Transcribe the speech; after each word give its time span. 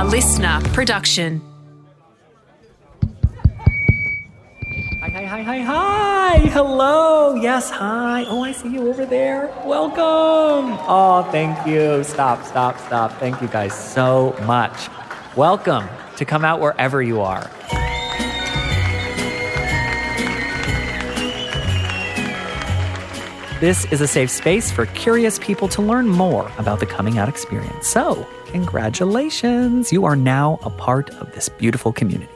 a 0.00 0.04
listener 0.04 0.58
production. 0.72 1.42
Hi, 4.98 5.10
hi, 5.10 5.26
hi, 5.26 5.42
hi, 5.42 5.60
hi. 5.60 6.38
Hello. 6.54 7.34
Yes, 7.34 7.68
hi. 7.68 8.24
Oh, 8.26 8.42
I 8.42 8.52
see 8.52 8.72
you 8.72 8.88
over 8.88 9.04
there. 9.04 9.52
Welcome. 9.66 10.78
Oh, 10.88 11.28
thank 11.30 11.66
you. 11.66 12.02
Stop, 12.02 12.44
stop, 12.44 12.78
stop. 12.78 13.12
Thank 13.20 13.42
you 13.42 13.48
guys 13.48 13.74
so 13.74 14.34
much. 14.46 14.88
Welcome 15.36 15.86
to 16.16 16.24
come 16.24 16.46
out 16.46 16.60
wherever 16.60 17.02
you 17.02 17.20
are. 17.20 17.50
This 23.60 23.84
is 23.92 24.00
a 24.00 24.08
safe 24.08 24.30
space 24.30 24.70
for 24.70 24.86
curious 24.86 25.38
people 25.38 25.68
to 25.68 25.82
learn 25.82 26.08
more 26.08 26.50
about 26.56 26.80
the 26.80 26.86
coming 26.86 27.18
out 27.18 27.28
experience. 27.28 27.86
So, 27.86 28.26
congratulations. 28.50 29.92
You 29.92 30.04
are 30.04 30.16
now 30.16 30.58
a 30.62 30.70
part 30.70 31.10
of 31.20 31.32
this 31.32 31.48
beautiful 31.48 31.92
community. 31.92 32.30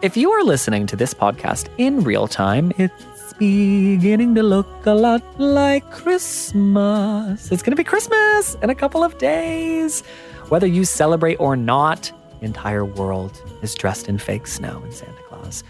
If 0.00 0.16
you 0.16 0.30
are 0.30 0.42
listening 0.42 0.86
to 0.86 0.96
this 0.96 1.14
podcast 1.14 1.68
in 1.78 2.02
real 2.02 2.28
time, 2.28 2.72
it's 2.78 3.32
beginning 3.38 4.34
to 4.36 4.42
look 4.42 4.86
a 4.86 4.94
lot 4.94 5.22
like 5.40 5.88
Christmas. 5.90 7.50
It's 7.50 7.62
going 7.62 7.72
to 7.72 7.76
be 7.76 7.84
Christmas 7.84 8.56
in 8.62 8.70
a 8.70 8.74
couple 8.74 9.02
of 9.02 9.18
days. 9.18 10.02
Whether 10.48 10.66
you 10.66 10.84
celebrate 10.84 11.36
or 11.36 11.56
not, 11.56 12.12
the 12.40 12.46
entire 12.46 12.84
world 12.84 13.40
is 13.62 13.74
dressed 13.74 14.08
in 14.08 14.18
fake 14.18 14.46
snow 14.46 14.80
and 14.84 14.94
Santa 14.94 15.22
Claus. 15.28 15.64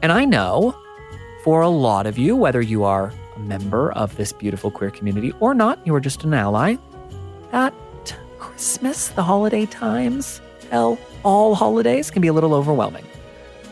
And 0.00 0.12
I 0.12 0.24
know 0.24 0.76
for 1.44 1.60
a 1.60 1.68
lot 1.68 2.06
of 2.06 2.18
you, 2.18 2.36
whether 2.36 2.60
you 2.60 2.84
are 2.84 3.12
a 3.36 3.38
member 3.40 3.92
of 3.92 4.16
this 4.16 4.32
beautiful 4.32 4.70
queer 4.70 4.90
community 4.90 5.32
or 5.40 5.54
not, 5.54 5.84
you 5.86 5.94
are 5.94 6.00
just 6.00 6.24
an 6.24 6.34
ally, 6.34 6.76
that 7.50 7.74
Christmas, 8.52 9.08
the 9.08 9.22
holiday 9.22 9.64
times, 9.64 10.42
hell, 10.70 10.98
all 11.22 11.54
holidays 11.54 12.10
can 12.10 12.20
be 12.20 12.28
a 12.28 12.34
little 12.34 12.52
overwhelming. 12.52 13.04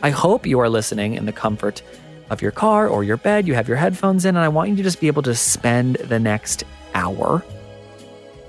I 0.01 0.09
hope 0.09 0.47
you 0.47 0.59
are 0.59 0.69
listening 0.69 1.13
in 1.13 1.27
the 1.27 1.31
comfort 1.31 1.83
of 2.31 2.41
your 2.41 2.49
car 2.49 2.87
or 2.87 3.03
your 3.03 3.17
bed. 3.17 3.47
You 3.47 3.53
have 3.53 3.67
your 3.67 3.77
headphones 3.77 4.25
in, 4.25 4.35
and 4.35 4.43
I 4.43 4.47
want 4.47 4.71
you 4.71 4.75
to 4.77 4.83
just 4.83 4.99
be 4.99 5.05
able 5.05 5.21
to 5.21 5.35
spend 5.35 5.97
the 5.97 6.19
next 6.19 6.63
hour 6.95 7.43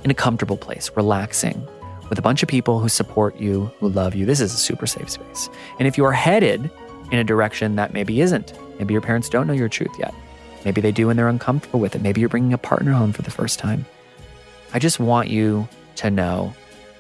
in 0.05 0.11
a 0.11 0.15
comfortable 0.15 0.57
place, 0.57 0.91
relaxing 0.97 1.69
with 2.09 2.19
a 2.19 2.23
bunch 2.23 2.43
of 2.43 2.49
people 2.49 2.81
who 2.81 2.89
support 2.89 3.39
you, 3.39 3.71
who 3.79 3.91
love 3.91 4.15
you. 4.15 4.25
This 4.25 4.41
is 4.41 4.55
a 4.55 4.57
super 4.57 4.87
safe 4.87 5.11
space. 5.11 5.51
And 5.79 5.87
if 5.87 5.99
you 5.99 6.05
are 6.07 6.13
headed 6.13 6.71
in 7.11 7.19
a 7.19 7.25
direction 7.25 7.77
that 7.77 7.93
maybe 7.93 8.23
isn't, 8.23 8.59
maybe 8.79 8.95
your 8.95 9.03
parents 9.03 9.29
don't 9.29 9.47
know 9.47 9.53
your 9.53 9.69
truth 9.69 9.95
yet, 9.99 10.15
maybe 10.65 10.81
they 10.81 10.93
do 10.93 11.11
and 11.11 11.19
they're 11.19 11.29
uncomfortable 11.29 11.79
with 11.79 11.95
it, 11.95 12.01
maybe 12.01 12.21
you're 12.21 12.31
bringing 12.31 12.55
a 12.55 12.59
partner 12.59 12.93
home 12.93 13.13
for 13.13 13.21
the 13.21 13.31
first 13.31 13.59
time. 13.59 13.85
I 14.73 14.79
just 14.79 14.99
want 14.99 15.29
you 15.29 15.69
to 15.97 16.11
know 16.11 16.55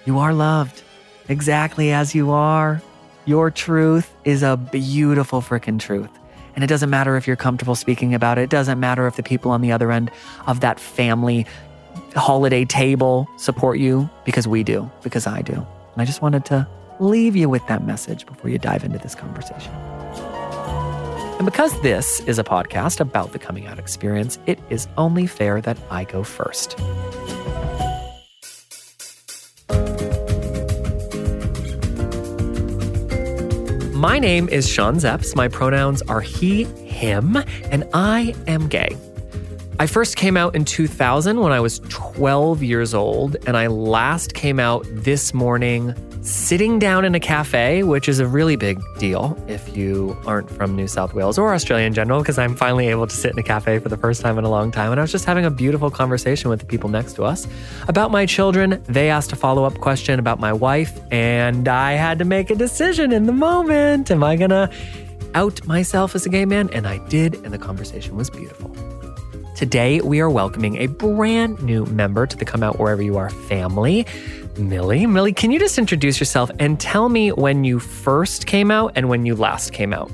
you 0.04 0.18
are 0.18 0.34
loved 0.34 0.82
exactly 1.28 1.92
as 1.92 2.14
you 2.14 2.30
are. 2.30 2.82
Your 3.24 3.50
truth 3.50 4.12
is 4.24 4.42
a 4.42 4.56
beautiful 4.56 5.40
freaking 5.40 5.78
truth. 5.78 6.10
And 6.54 6.62
it 6.62 6.66
doesn't 6.66 6.90
matter 6.90 7.16
if 7.16 7.26
you're 7.26 7.36
comfortable 7.36 7.74
speaking 7.74 8.14
about 8.14 8.38
it. 8.38 8.42
It 8.42 8.50
doesn't 8.50 8.78
matter 8.78 9.06
if 9.06 9.16
the 9.16 9.22
people 9.22 9.50
on 9.52 9.60
the 9.60 9.72
other 9.72 9.90
end 9.90 10.10
of 10.46 10.60
that 10.60 10.78
family 10.78 11.46
holiday 12.14 12.64
table 12.64 13.28
support 13.36 13.78
you 13.78 14.08
because 14.24 14.46
we 14.46 14.62
do, 14.62 14.90
because 15.02 15.26
I 15.26 15.42
do. 15.42 15.54
And 15.54 16.02
I 16.02 16.04
just 16.04 16.20
wanted 16.20 16.44
to 16.46 16.66
leave 17.00 17.36
you 17.36 17.48
with 17.48 17.66
that 17.68 17.84
message 17.86 18.26
before 18.26 18.50
you 18.50 18.58
dive 18.58 18.84
into 18.84 18.98
this 18.98 19.14
conversation. 19.14 19.72
And 21.38 21.46
because 21.46 21.80
this 21.80 22.20
is 22.20 22.38
a 22.38 22.44
podcast 22.44 23.00
about 23.00 23.32
the 23.32 23.38
coming 23.38 23.66
out 23.66 23.78
experience, 23.78 24.38
it 24.46 24.60
is 24.70 24.86
only 24.96 25.26
fair 25.26 25.60
that 25.62 25.78
I 25.90 26.04
go 26.04 26.22
first. 26.22 26.78
My 34.02 34.18
name 34.18 34.48
is 34.48 34.68
Sean 34.68 34.96
Szeps. 34.96 35.36
My 35.36 35.46
pronouns 35.46 36.02
are 36.02 36.20
he, 36.20 36.64
him, 36.64 37.36
and 37.70 37.84
I 37.94 38.34
am 38.48 38.66
gay. 38.66 38.96
I 39.78 39.86
first 39.86 40.16
came 40.16 40.36
out 40.36 40.56
in 40.56 40.64
2000 40.64 41.38
when 41.38 41.52
I 41.52 41.60
was 41.60 41.78
12 41.88 42.64
years 42.64 42.94
old, 42.94 43.36
and 43.46 43.56
I 43.56 43.68
last 43.68 44.34
came 44.34 44.58
out 44.58 44.84
this 44.90 45.32
morning 45.32 45.94
sitting 46.22 46.78
down 46.78 47.04
in 47.04 47.14
a 47.14 47.20
cafe, 47.20 47.82
which 47.82 48.08
is 48.08 48.20
a 48.20 48.26
really 48.26 48.54
big 48.54 48.80
deal 48.98 49.36
if 49.48 49.76
you 49.76 50.16
aren't 50.24 50.48
from 50.48 50.76
New 50.76 50.86
South 50.86 51.14
Wales 51.14 51.36
or 51.36 51.52
Australia 51.52 51.84
in 51.84 51.94
general, 51.94 52.20
because 52.20 52.38
I'm 52.38 52.54
finally 52.54 52.88
able 52.88 53.06
to 53.08 53.14
sit 53.14 53.32
in 53.32 53.38
a 53.38 53.42
cafe 53.42 53.80
for 53.80 53.88
the 53.88 53.96
first 53.96 54.20
time 54.20 54.38
in 54.38 54.44
a 54.44 54.48
long 54.50 54.70
time. 54.70 54.92
And 54.92 55.00
I 55.00 55.02
was 55.02 55.10
just 55.10 55.24
having 55.24 55.44
a 55.44 55.50
beautiful 55.50 55.90
conversation 55.90 56.48
with 56.48 56.60
the 56.60 56.66
people 56.66 56.88
next 56.88 57.14
to 57.14 57.24
us 57.24 57.48
about 57.88 58.12
my 58.12 58.24
children. 58.24 58.82
They 58.86 59.10
asked 59.10 59.32
a 59.32 59.36
follow 59.36 59.64
up 59.64 59.78
question 59.78 60.20
about 60.20 60.38
my 60.38 60.52
wife, 60.52 61.00
and 61.10 61.66
I 61.66 61.92
had 61.92 62.20
to 62.20 62.24
make 62.24 62.50
a 62.50 62.54
decision 62.54 63.12
in 63.12 63.26
the 63.26 63.32
moment. 63.32 64.10
Am 64.10 64.22
I 64.22 64.36
going 64.36 64.50
to 64.50 64.70
out 65.34 65.66
myself 65.66 66.14
as 66.14 66.24
a 66.24 66.28
gay 66.28 66.44
man? 66.44 66.70
And 66.72 66.86
I 66.86 66.98
did, 67.08 67.34
and 67.44 67.52
the 67.52 67.58
conversation 67.58 68.14
was 68.14 68.30
beautiful. 68.30 68.70
Today, 69.56 70.00
we 70.00 70.20
are 70.20 70.30
welcoming 70.30 70.76
a 70.78 70.86
brand 70.86 71.62
new 71.62 71.84
member 71.86 72.26
to 72.26 72.36
the 72.36 72.44
Come 72.44 72.62
Out 72.62 72.78
Wherever 72.78 73.02
You 73.02 73.16
Are 73.16 73.30
family. 73.30 74.06
Millie. 74.58 75.06
Millie, 75.06 75.32
can 75.32 75.50
you 75.50 75.58
just 75.58 75.78
introduce 75.78 76.20
yourself 76.20 76.50
and 76.58 76.78
tell 76.78 77.08
me 77.08 77.32
when 77.32 77.64
you 77.64 77.78
first 77.78 78.46
came 78.46 78.70
out 78.70 78.92
and 78.96 79.08
when 79.08 79.24
you 79.26 79.34
last 79.34 79.72
came 79.72 79.92
out? 79.92 80.10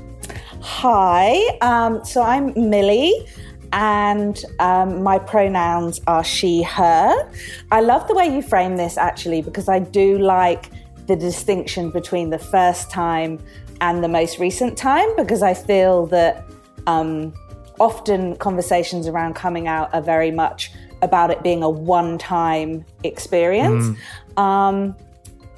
Hi, 0.61 1.35
um, 1.61 2.03
so 2.03 2.21
I'm 2.21 2.53
Millie 2.69 3.27
and 3.71 4.43
um, 4.59 5.03
my 5.03 5.19
pronouns 5.19 6.01
are 6.07 6.23
she, 6.23 6.63
her. 6.63 7.31
I 7.71 7.81
love 7.81 8.07
the 8.07 8.15
way 8.15 8.33
you 8.33 8.41
frame 8.41 8.77
this 8.77 8.97
actually 8.97 9.41
because 9.41 9.69
I 9.69 9.79
do 9.79 10.17
like 10.17 10.69
the 11.07 11.15
distinction 11.15 11.91
between 11.91 12.29
the 12.29 12.39
first 12.39 12.89
time 12.91 13.39
and 13.81 14.03
the 14.03 14.07
most 14.07 14.39
recent 14.39 14.77
time 14.77 15.15
because 15.15 15.41
I 15.41 15.53
feel 15.53 16.05
that 16.07 16.45
um, 16.87 17.33
often 17.79 18.35
conversations 18.37 19.07
around 19.07 19.35
coming 19.35 19.67
out 19.67 19.93
are 19.93 20.01
very 20.01 20.31
much 20.31 20.71
about 21.01 21.31
it 21.31 21.43
being 21.43 21.63
a 21.63 21.69
one 21.69 22.17
time 22.17 22.85
experience. 23.03 23.97
Mm. 24.37 24.41
Um, 24.41 24.95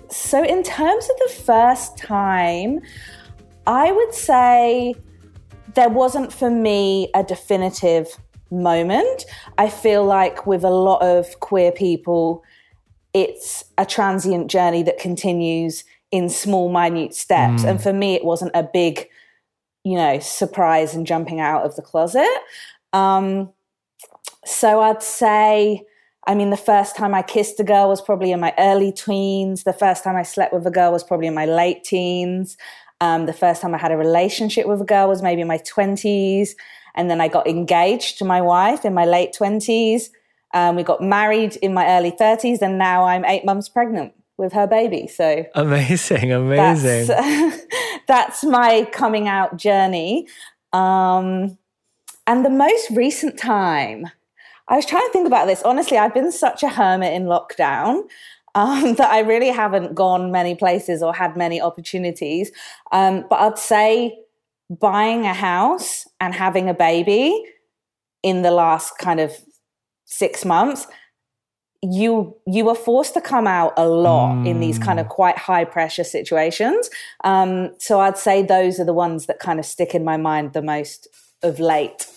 so, 0.09 0.43
in 0.43 0.63
terms 0.63 1.09
of 1.09 1.17
the 1.17 1.33
first 1.43 1.97
time, 1.97 2.79
I 3.65 3.91
would 3.91 4.13
say 4.13 4.95
there 5.75 5.89
wasn't 5.89 6.33
for 6.33 6.49
me 6.49 7.09
a 7.15 7.23
definitive 7.23 8.07
moment. 8.49 9.25
I 9.57 9.69
feel 9.69 10.05
like 10.05 10.45
with 10.45 10.63
a 10.63 10.69
lot 10.69 11.01
of 11.01 11.39
queer 11.39 11.71
people, 11.71 12.43
it's 13.13 13.63
a 13.77 13.85
transient 13.85 14.49
journey 14.49 14.83
that 14.83 14.99
continues 14.99 15.83
in 16.11 16.29
small, 16.29 16.69
minute 16.69 17.15
steps. 17.15 17.63
Mm. 17.63 17.69
And 17.69 17.83
for 17.83 17.93
me, 17.93 18.15
it 18.15 18.25
wasn't 18.25 18.51
a 18.53 18.63
big, 18.63 19.07
you 19.83 19.95
know, 19.95 20.19
surprise 20.19 20.93
and 20.93 21.07
jumping 21.07 21.39
out 21.39 21.63
of 21.63 21.75
the 21.75 21.81
closet. 21.81 22.27
Um, 22.93 23.51
so 24.45 24.81
I'd 24.81 25.03
say 25.03 25.85
I 26.27 26.35
mean, 26.35 26.51
the 26.51 26.57
first 26.57 26.95
time 26.95 27.15
I 27.15 27.23
kissed 27.23 27.59
a 27.59 27.63
girl 27.63 27.89
was 27.89 28.01
probably 28.01 28.31
in 28.31 28.39
my 28.39 28.53
early 28.59 28.91
teens. 28.91 29.63
The 29.63 29.73
first 29.73 30.03
time 30.03 30.15
I 30.15 30.23
slept 30.23 30.53
with 30.53 30.65
a 30.67 30.71
girl 30.71 30.91
was 30.91 31.03
probably 31.03 31.27
in 31.27 31.33
my 31.33 31.45
late 31.45 31.83
teens. 31.83 32.57
Um, 32.99 33.25
the 33.25 33.33
first 33.33 33.61
time 33.61 33.73
I 33.73 33.79
had 33.79 33.91
a 33.91 33.97
relationship 33.97 34.67
with 34.67 34.79
a 34.81 34.85
girl 34.85 35.09
was 35.09 35.23
maybe 35.23 35.41
in 35.41 35.47
my 35.47 35.57
20s. 35.57 36.51
And 36.93 37.09
then 37.09 37.21
I 37.21 37.27
got 37.27 37.47
engaged 37.47 38.19
to 38.19 38.25
my 38.25 38.41
wife 38.41 38.85
in 38.85 38.93
my 38.93 39.05
late 39.05 39.35
20s. 39.37 40.09
Um, 40.53 40.75
we 40.75 40.83
got 40.83 41.01
married 41.01 41.55
in 41.57 41.73
my 41.73 41.87
early 41.87 42.11
30s. 42.11 42.61
And 42.61 42.77
now 42.77 43.05
I'm 43.05 43.25
eight 43.25 43.43
months 43.43 43.67
pregnant 43.67 44.13
with 44.37 44.53
her 44.53 44.67
baby. 44.67 45.07
So 45.07 45.43
amazing, 45.55 46.31
amazing. 46.31 47.07
That's, 47.07 47.65
that's 48.07 48.43
my 48.43 48.87
coming 48.91 49.27
out 49.27 49.57
journey. 49.57 50.27
Um, 50.71 51.57
and 52.27 52.45
the 52.45 52.49
most 52.49 52.89
recent 52.91 53.37
time, 53.37 54.07
I 54.67 54.75
was 54.75 54.85
trying 54.85 55.05
to 55.05 55.11
think 55.11 55.27
about 55.27 55.47
this. 55.47 55.61
Honestly, 55.63 55.97
I've 55.97 56.13
been 56.13 56.31
such 56.31 56.63
a 56.63 56.69
hermit 56.69 57.13
in 57.13 57.23
lockdown 57.23 58.03
um, 58.55 58.95
that 58.95 59.11
I 59.11 59.19
really 59.19 59.49
haven't 59.49 59.95
gone 59.95 60.31
many 60.31 60.55
places 60.55 61.01
or 61.03 61.13
had 61.13 61.35
many 61.35 61.61
opportunities. 61.61 62.51
Um, 62.91 63.25
but 63.29 63.39
I'd 63.39 63.59
say 63.59 64.17
buying 64.69 65.25
a 65.25 65.33
house 65.33 66.07
and 66.19 66.33
having 66.33 66.69
a 66.69 66.73
baby 66.73 67.43
in 68.23 68.41
the 68.41 68.51
last 68.51 68.97
kind 68.97 69.19
of 69.19 69.33
six 70.05 70.45
months 70.45 70.87
you 71.83 72.35
you 72.45 72.63
were 72.63 72.75
forced 72.75 73.13
to 73.15 73.21
come 73.21 73.47
out 73.47 73.73
a 73.75 73.87
lot 73.87 74.35
mm. 74.35 74.47
in 74.47 74.59
these 74.59 74.77
kind 74.77 74.99
of 74.99 75.07
mm. 75.07 75.09
quite 75.09 75.37
high 75.37 75.65
pressure 75.65 76.03
situations 76.03 76.89
um, 77.23 77.73
so 77.79 77.99
i'd 78.01 78.17
say 78.17 78.43
those 78.43 78.79
are 78.79 78.85
the 78.85 78.93
ones 78.93 79.25
that 79.25 79.39
kind 79.39 79.59
of 79.59 79.65
stick 79.65 79.95
in 79.95 80.03
my 80.03 80.15
mind 80.15 80.53
the 80.53 80.61
most 80.61 81.07
of 81.43 81.59
late 81.59 82.07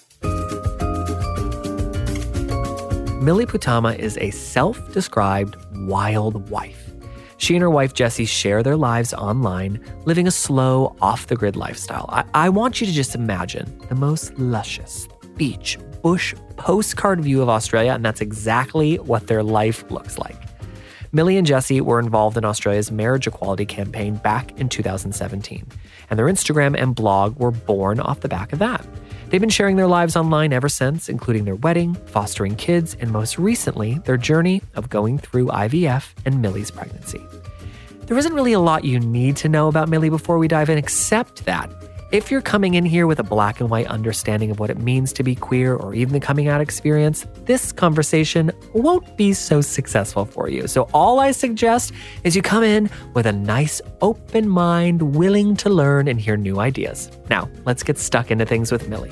Millie 3.22 3.46
Putama 3.46 3.98
is 3.98 4.18
a 4.18 4.30
self 4.30 4.92
described 4.92 5.56
wild 5.86 6.50
wife. 6.50 6.92
She 7.38 7.54
and 7.54 7.62
her 7.62 7.70
wife 7.70 7.94
Jessie 7.94 8.26
share 8.26 8.62
their 8.62 8.76
lives 8.76 9.14
online, 9.14 9.82
living 10.04 10.26
a 10.26 10.30
slow, 10.30 10.94
off 11.00 11.28
the 11.28 11.36
grid 11.36 11.56
lifestyle. 11.56 12.04
I-, 12.10 12.24
I 12.34 12.48
want 12.50 12.82
you 12.82 12.86
to 12.86 12.92
just 12.92 13.14
imagine 13.14 13.78
the 13.88 13.94
most 13.94 14.38
luscious 14.38 15.08
beach, 15.36 15.78
bush 16.02 16.34
postcard 16.56 17.22
view 17.22 17.40
of 17.40 17.48
Australia, 17.48 17.92
and 17.92 18.04
that's 18.04 18.20
exactly 18.20 18.96
what 18.98 19.26
their 19.26 19.42
life 19.42 19.90
looks 19.90 20.18
like. 20.18 20.36
Millie 21.12 21.38
and 21.38 21.46
Jesse 21.46 21.80
were 21.80 22.00
involved 22.00 22.36
in 22.36 22.44
Australia's 22.44 22.90
marriage 22.90 23.26
equality 23.26 23.64
campaign 23.64 24.16
back 24.16 24.58
in 24.58 24.68
2017, 24.68 25.64
and 26.10 26.18
their 26.18 26.26
Instagram 26.26 26.76
and 26.78 26.94
blog 26.94 27.38
were 27.38 27.52
born 27.52 28.00
off 28.00 28.20
the 28.20 28.28
back 28.28 28.52
of 28.52 28.58
that. 28.58 28.84
They've 29.28 29.40
been 29.40 29.50
sharing 29.50 29.76
their 29.76 29.86
lives 29.86 30.16
online 30.16 30.52
ever 30.52 30.68
since, 30.68 31.08
including 31.08 31.44
their 31.44 31.56
wedding, 31.56 31.94
fostering 32.06 32.56
kids, 32.56 32.96
and 33.00 33.10
most 33.10 33.38
recently, 33.38 33.98
their 34.04 34.16
journey 34.16 34.62
of 34.74 34.90
going 34.90 35.18
through 35.18 35.46
IVF 35.46 36.12
and 36.24 36.40
Millie's 36.40 36.70
pregnancy. 36.70 37.26
There 38.06 38.18
isn't 38.18 38.34
really 38.34 38.52
a 38.52 38.60
lot 38.60 38.84
you 38.84 39.00
need 39.00 39.36
to 39.38 39.48
know 39.48 39.68
about 39.68 39.88
Millie 39.88 40.10
before 40.10 40.38
we 40.38 40.46
dive 40.46 40.68
in, 40.68 40.78
except 40.78 41.46
that 41.46 41.70
if 42.12 42.30
you're 42.30 42.42
coming 42.42 42.74
in 42.74 42.84
here 42.84 43.06
with 43.06 43.18
a 43.18 43.22
black 43.22 43.60
and 43.60 43.70
white 43.70 43.86
understanding 43.86 44.50
of 44.50 44.58
what 44.58 44.70
it 44.70 44.78
means 44.78 45.12
to 45.14 45.22
be 45.22 45.34
queer 45.34 45.74
or 45.74 45.94
even 45.94 46.12
the 46.12 46.20
coming 46.20 46.48
out 46.48 46.60
experience, 46.60 47.26
this 47.44 47.72
conversation 47.72 48.52
won't 48.72 49.16
be 49.16 49.32
so 49.32 49.60
successful 49.60 50.24
for 50.24 50.48
you. 50.48 50.66
So, 50.68 50.88
all 50.92 51.18
I 51.18 51.32
suggest 51.32 51.92
is 52.22 52.36
you 52.36 52.42
come 52.42 52.62
in 52.62 52.90
with 53.14 53.26
a 53.26 53.32
nice 53.32 53.80
open 54.00 54.48
mind, 54.48 55.14
willing 55.14 55.56
to 55.56 55.70
learn 55.70 56.06
and 56.08 56.20
hear 56.20 56.36
new 56.36 56.60
ideas. 56.60 57.10
Now, 57.30 57.48
let's 57.64 57.82
get 57.82 57.98
stuck 57.98 58.30
into 58.30 58.44
things 58.44 58.70
with 58.70 58.88
Millie. 58.88 59.10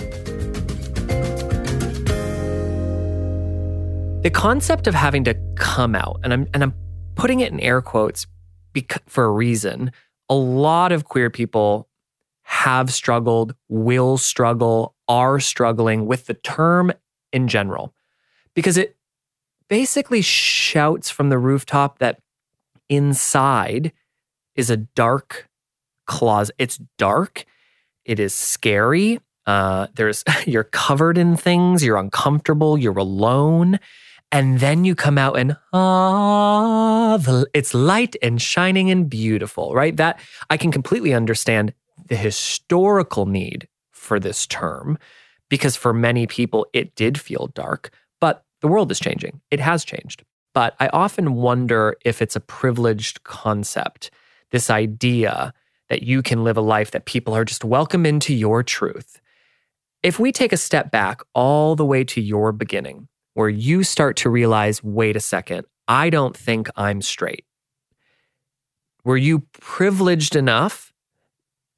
The 4.22 4.30
concept 4.32 4.86
of 4.86 4.94
having 4.94 5.24
to 5.24 5.34
come 5.56 5.96
out, 5.96 6.20
and 6.22 6.32
I'm, 6.32 6.46
and 6.54 6.62
I'm 6.62 6.74
putting 7.16 7.40
it 7.40 7.52
in 7.52 7.58
air 7.58 7.82
quotes 7.82 8.26
for 9.06 9.24
a 9.24 9.30
reason, 9.30 9.92
a 10.28 10.34
lot 10.34 10.92
of 10.92 11.04
queer 11.04 11.28
people 11.28 11.88
have 12.52 12.92
struggled, 12.92 13.54
will 13.70 14.18
struggle, 14.18 14.94
are 15.08 15.40
struggling 15.40 16.04
with 16.04 16.26
the 16.26 16.34
term 16.34 16.92
in 17.32 17.48
general 17.48 17.94
because 18.54 18.76
it 18.76 18.94
basically 19.70 20.20
shouts 20.20 21.08
from 21.08 21.30
the 21.30 21.38
rooftop 21.38 21.98
that 21.98 22.20
inside 22.90 23.90
is 24.54 24.68
a 24.68 24.76
dark 24.76 25.48
closet. 26.06 26.54
It's 26.58 26.78
dark, 26.98 27.46
it 28.04 28.20
is 28.20 28.34
scary. 28.34 29.18
Uh, 29.46 29.86
there's 29.94 30.22
you're 30.46 30.64
covered 30.64 31.16
in 31.16 31.38
things, 31.38 31.82
you're 31.82 31.96
uncomfortable, 31.96 32.76
you're 32.76 32.98
alone. 32.98 33.80
And 34.30 34.60
then 34.60 34.84
you 34.84 34.94
come 34.94 35.16
out 35.16 35.38
and 35.38 35.56
ah, 35.72 37.16
the, 37.16 37.46
it's 37.54 37.72
light 37.72 38.14
and 38.22 38.40
shining 38.40 38.90
and 38.90 39.08
beautiful, 39.08 39.74
right? 39.74 39.96
That 39.96 40.20
I 40.50 40.58
can 40.58 40.70
completely 40.70 41.14
understand 41.14 41.72
the 42.12 42.16
historical 42.16 43.24
need 43.24 43.66
for 43.90 44.20
this 44.20 44.46
term 44.46 44.98
because 45.48 45.76
for 45.76 45.94
many 45.94 46.26
people 46.26 46.66
it 46.74 46.94
did 46.94 47.18
feel 47.18 47.46
dark, 47.54 47.88
but 48.20 48.44
the 48.60 48.68
world 48.68 48.92
is 48.92 49.00
changing. 49.00 49.40
It 49.50 49.60
has 49.60 49.82
changed. 49.82 50.22
But 50.52 50.74
I 50.78 50.88
often 50.88 51.36
wonder 51.36 51.96
if 52.04 52.20
it's 52.20 52.36
a 52.36 52.40
privileged 52.40 53.24
concept, 53.24 54.10
this 54.50 54.68
idea 54.68 55.54
that 55.88 56.02
you 56.02 56.20
can 56.20 56.44
live 56.44 56.58
a 56.58 56.60
life 56.60 56.90
that 56.90 57.06
people 57.06 57.34
are 57.34 57.46
just 57.46 57.64
welcome 57.64 58.04
into 58.04 58.34
your 58.34 58.62
truth. 58.62 59.18
If 60.02 60.18
we 60.18 60.32
take 60.32 60.52
a 60.52 60.58
step 60.58 60.90
back 60.90 61.22
all 61.32 61.76
the 61.76 61.86
way 61.86 62.04
to 62.04 62.20
your 62.20 62.52
beginning, 62.52 63.08
where 63.32 63.48
you 63.48 63.84
start 63.84 64.18
to 64.18 64.28
realize 64.28 64.84
wait 64.84 65.16
a 65.16 65.20
second, 65.20 65.64
I 65.88 66.10
don't 66.10 66.36
think 66.36 66.68
I'm 66.76 67.00
straight. 67.00 67.46
Were 69.02 69.16
you 69.16 69.46
privileged 69.54 70.36
enough 70.36 70.91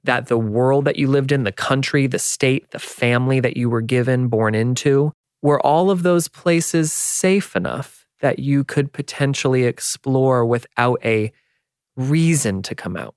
that 0.05 0.29
the 0.29 0.39
world 0.39 0.85
that 0.85 0.97
you 0.97 1.09
lived 1.09 1.33
in, 1.33 1.45
the 1.45 1.53
country, 1.53 2.07
the 2.07 2.19
state, 2.19 2.71
the 2.71 2.79
family 2.79 3.41
that 3.41 3.57
you 3.57 3.69
were 3.69 3.81
given, 3.81 4.29
born 4.29 4.55
into, 4.55 5.13
were 5.43 5.61
all 5.61 5.91
of 5.91 6.03
those 6.03 6.29
places 6.29 6.93
safe 6.93 7.57
enough 7.57 8.07
that 8.21 8.39
you 8.39 8.65
could 8.65 8.93
potentially 8.93 9.65
explore 9.65 10.47
without 10.47 10.99
a 11.05 11.33
reason 11.97 12.63
to 12.63 12.75
come 12.75 12.97
out? 12.97 13.15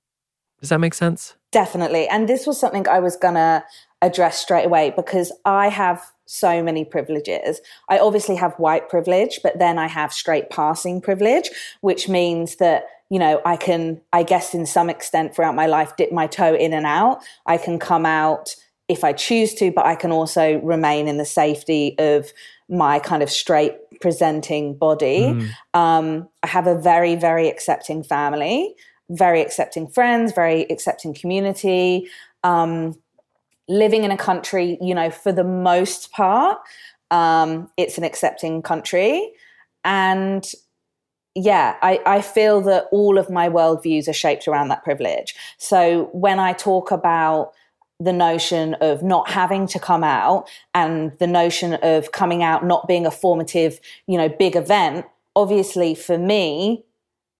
Does 0.60 0.70
that 0.70 0.80
make 0.80 0.94
sense? 0.94 1.36
Definitely. 1.52 2.08
And 2.08 2.28
this 2.28 2.46
was 2.46 2.58
something 2.58 2.86
I 2.88 2.98
was 2.98 3.16
going 3.16 3.34
to 3.34 3.64
address 4.02 4.38
straight 4.38 4.66
away 4.66 4.92
because 4.94 5.32
I 5.44 5.68
have 5.68 6.02
so 6.26 6.62
many 6.62 6.84
privileges. 6.84 7.60
I 7.88 7.98
obviously 7.98 8.36
have 8.36 8.54
white 8.54 8.88
privilege, 8.88 9.40
but 9.42 9.58
then 9.58 9.78
I 9.78 9.86
have 9.86 10.12
straight 10.12 10.50
passing 10.50 11.00
privilege, 11.00 11.50
which 11.80 12.08
means 12.08 12.56
that 12.56 12.84
you 13.10 13.18
know, 13.18 13.40
I 13.44 13.56
can, 13.56 14.00
I 14.12 14.22
guess, 14.22 14.54
in 14.54 14.66
some 14.66 14.90
extent 14.90 15.34
throughout 15.34 15.54
my 15.54 15.66
life, 15.66 15.96
dip 15.96 16.12
my 16.12 16.26
toe 16.26 16.54
in 16.54 16.72
and 16.72 16.86
out. 16.86 17.22
I 17.46 17.56
can 17.56 17.78
come 17.78 18.04
out 18.04 18.54
if 18.88 19.04
I 19.04 19.12
choose 19.12 19.54
to, 19.54 19.70
but 19.70 19.86
I 19.86 19.94
can 19.94 20.12
also 20.12 20.60
remain 20.60 21.08
in 21.08 21.18
the 21.18 21.24
safety 21.24 21.94
of 21.98 22.32
my 22.68 22.98
kind 22.98 23.22
of 23.22 23.30
straight 23.30 23.74
presenting 24.00 24.74
body. 24.74 25.20
Mm. 25.20 25.50
Um, 25.74 26.28
I 26.42 26.48
have 26.48 26.66
a 26.66 26.78
very, 26.78 27.14
very 27.14 27.48
accepting 27.48 28.02
family, 28.02 28.74
very 29.10 29.40
accepting 29.40 29.88
friends, 29.88 30.32
very 30.32 30.62
accepting 30.70 31.14
community. 31.14 32.08
Um, 32.44 32.98
living 33.68 34.04
in 34.04 34.10
a 34.10 34.16
country, 34.16 34.78
you 34.80 34.94
know, 34.94 35.10
for 35.10 35.32
the 35.32 35.44
most 35.44 36.12
part, 36.12 36.58
um, 37.10 37.70
it's 37.76 37.98
an 37.98 38.04
accepting 38.04 38.62
country. 38.62 39.32
And 39.84 40.44
yeah, 41.34 41.76
I, 41.82 42.00
I 42.04 42.20
feel 42.20 42.60
that 42.62 42.86
all 42.90 43.18
of 43.18 43.30
my 43.30 43.48
worldviews 43.48 44.08
are 44.08 44.12
shaped 44.12 44.48
around 44.48 44.68
that 44.68 44.82
privilege. 44.82 45.34
So 45.56 46.08
when 46.12 46.38
I 46.38 46.52
talk 46.52 46.90
about 46.90 47.52
the 48.00 48.12
notion 48.12 48.74
of 48.74 49.02
not 49.02 49.28
having 49.28 49.66
to 49.68 49.78
come 49.78 50.04
out 50.04 50.48
and 50.74 51.12
the 51.18 51.26
notion 51.26 51.74
of 51.74 52.12
coming 52.12 52.42
out 52.42 52.64
not 52.64 52.86
being 52.86 53.06
a 53.06 53.10
formative, 53.10 53.80
you 54.06 54.16
know, 54.16 54.28
big 54.28 54.56
event, 54.56 55.06
obviously 55.34 55.94
for 55.94 56.16
me, 56.16 56.84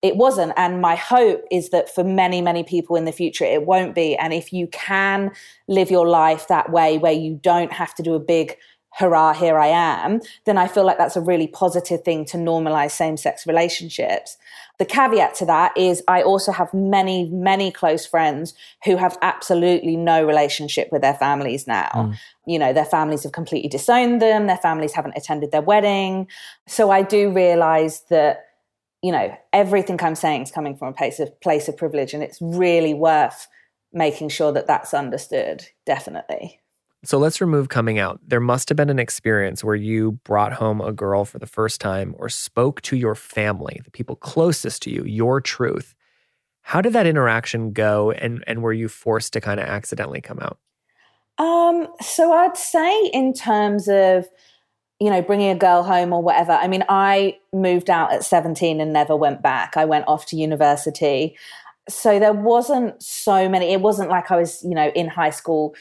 it 0.01 0.15
wasn't. 0.15 0.53
And 0.55 0.81
my 0.81 0.95
hope 0.95 1.43
is 1.51 1.69
that 1.69 1.93
for 1.93 2.03
many, 2.03 2.41
many 2.41 2.63
people 2.63 2.95
in 2.95 3.05
the 3.05 3.11
future, 3.11 3.43
it 3.43 3.65
won't 3.65 3.95
be. 3.95 4.15
And 4.15 4.33
if 4.33 4.53
you 4.53 4.67
can 4.67 5.31
live 5.67 5.91
your 5.91 6.07
life 6.07 6.47
that 6.47 6.71
way, 6.71 6.97
where 6.97 7.11
you 7.13 7.39
don't 7.41 7.73
have 7.73 7.93
to 7.95 8.03
do 8.03 8.13
a 8.13 8.19
big 8.19 8.55
hurrah, 8.91 9.33
here 9.33 9.57
I 9.57 9.67
am, 9.67 10.21
then 10.45 10.57
I 10.57 10.67
feel 10.67 10.85
like 10.85 10.97
that's 10.97 11.15
a 11.15 11.21
really 11.21 11.47
positive 11.47 12.03
thing 12.03 12.25
to 12.25 12.37
normalize 12.37 12.91
same 12.91 13.17
sex 13.17 13.45
relationships. 13.45 14.37
The 14.77 14.85
caveat 14.85 15.35
to 15.35 15.45
that 15.45 15.77
is 15.77 16.03
I 16.07 16.21
also 16.21 16.51
have 16.51 16.73
many, 16.73 17.29
many 17.29 17.71
close 17.71 18.05
friends 18.05 18.53
who 18.85 18.97
have 18.97 19.17
absolutely 19.21 19.95
no 19.95 20.25
relationship 20.25 20.89
with 20.91 21.01
their 21.01 21.13
families 21.13 21.67
now. 21.67 21.89
Mm. 21.93 22.17
You 22.45 22.59
know, 22.59 22.73
their 22.73 22.85
families 22.85 23.23
have 23.23 23.31
completely 23.31 23.69
disowned 23.69 24.21
them, 24.21 24.47
their 24.47 24.57
families 24.57 24.93
haven't 24.93 25.17
attended 25.17 25.51
their 25.51 25.61
wedding. 25.61 26.27
So 26.67 26.91
I 26.91 27.01
do 27.03 27.31
realize 27.31 28.01
that 28.09 28.45
you 29.01 29.13
know 29.13 29.33
everything 29.53 29.97
i'm 30.01 30.13
saying 30.13 30.41
is 30.41 30.51
coming 30.51 30.75
from 30.75 30.89
a 30.89 30.93
place 30.93 31.21
of 31.21 31.39
place 31.39 31.69
of 31.69 31.77
privilege 31.77 32.13
and 32.13 32.21
it's 32.21 32.37
really 32.41 32.93
worth 32.93 33.47
making 33.93 34.27
sure 34.27 34.51
that 34.51 34.67
that's 34.67 34.93
understood 34.93 35.65
definitely 35.85 36.59
so 37.03 37.17
let's 37.17 37.39
remove 37.39 37.69
coming 37.69 37.97
out. 37.97 38.19
There 38.27 38.41
must 38.41 38.67
have 38.69 38.75
been 38.75 38.89
an 38.89 38.99
experience 38.99 39.63
where 39.63 39.75
you 39.75 40.13
brought 40.23 40.53
home 40.53 40.81
a 40.81 40.91
girl 40.91 41.23
for 41.23 41.39
the 41.39 41.47
first 41.47 41.79
time 41.79 42.13
or 42.17 42.27
spoke 42.27 42.81
to 42.81 42.97
your 42.97 43.15
family, 43.15 43.79
the 43.85 43.91
people 43.91 44.17
closest 44.17 44.81
to 44.83 44.91
you, 44.91 45.03
your 45.05 45.39
truth. 45.39 45.95
How 46.61 46.81
did 46.81 46.93
that 46.93 47.07
interaction 47.07 47.71
go 47.71 48.11
and 48.11 48.43
and 48.45 48.61
were 48.61 48.73
you 48.73 48.89
forced 48.89 49.33
to 49.33 49.41
kind 49.41 49.59
of 49.59 49.65
accidentally 49.67 50.21
come 50.21 50.39
out? 50.39 50.59
Um 51.37 51.87
so 52.01 52.33
I'd 52.33 52.57
say 52.57 53.05
in 53.13 53.33
terms 53.33 53.87
of 53.87 54.27
you 54.99 55.09
know 55.09 55.21
bringing 55.21 55.51
a 55.51 55.55
girl 55.55 55.83
home 55.83 56.11
or 56.11 56.21
whatever. 56.21 56.51
I 56.51 56.67
mean, 56.67 56.83
I 56.89 57.37
moved 57.53 57.89
out 57.89 58.11
at 58.11 58.25
17 58.25 58.81
and 58.81 58.91
never 58.91 59.15
went 59.15 59.41
back. 59.41 59.77
I 59.77 59.85
went 59.85 60.05
off 60.07 60.25
to 60.27 60.35
university 60.35 61.37
so 61.89 62.19
there 62.19 62.33
wasn't 62.33 63.01
so 63.01 63.49
many 63.49 63.73
it 63.73 63.81
wasn't 63.81 64.09
like 64.09 64.31
i 64.31 64.37
was 64.37 64.63
you 64.63 64.75
know 64.75 64.89
in 64.95 65.07
high 65.07 65.29
school 65.29 65.75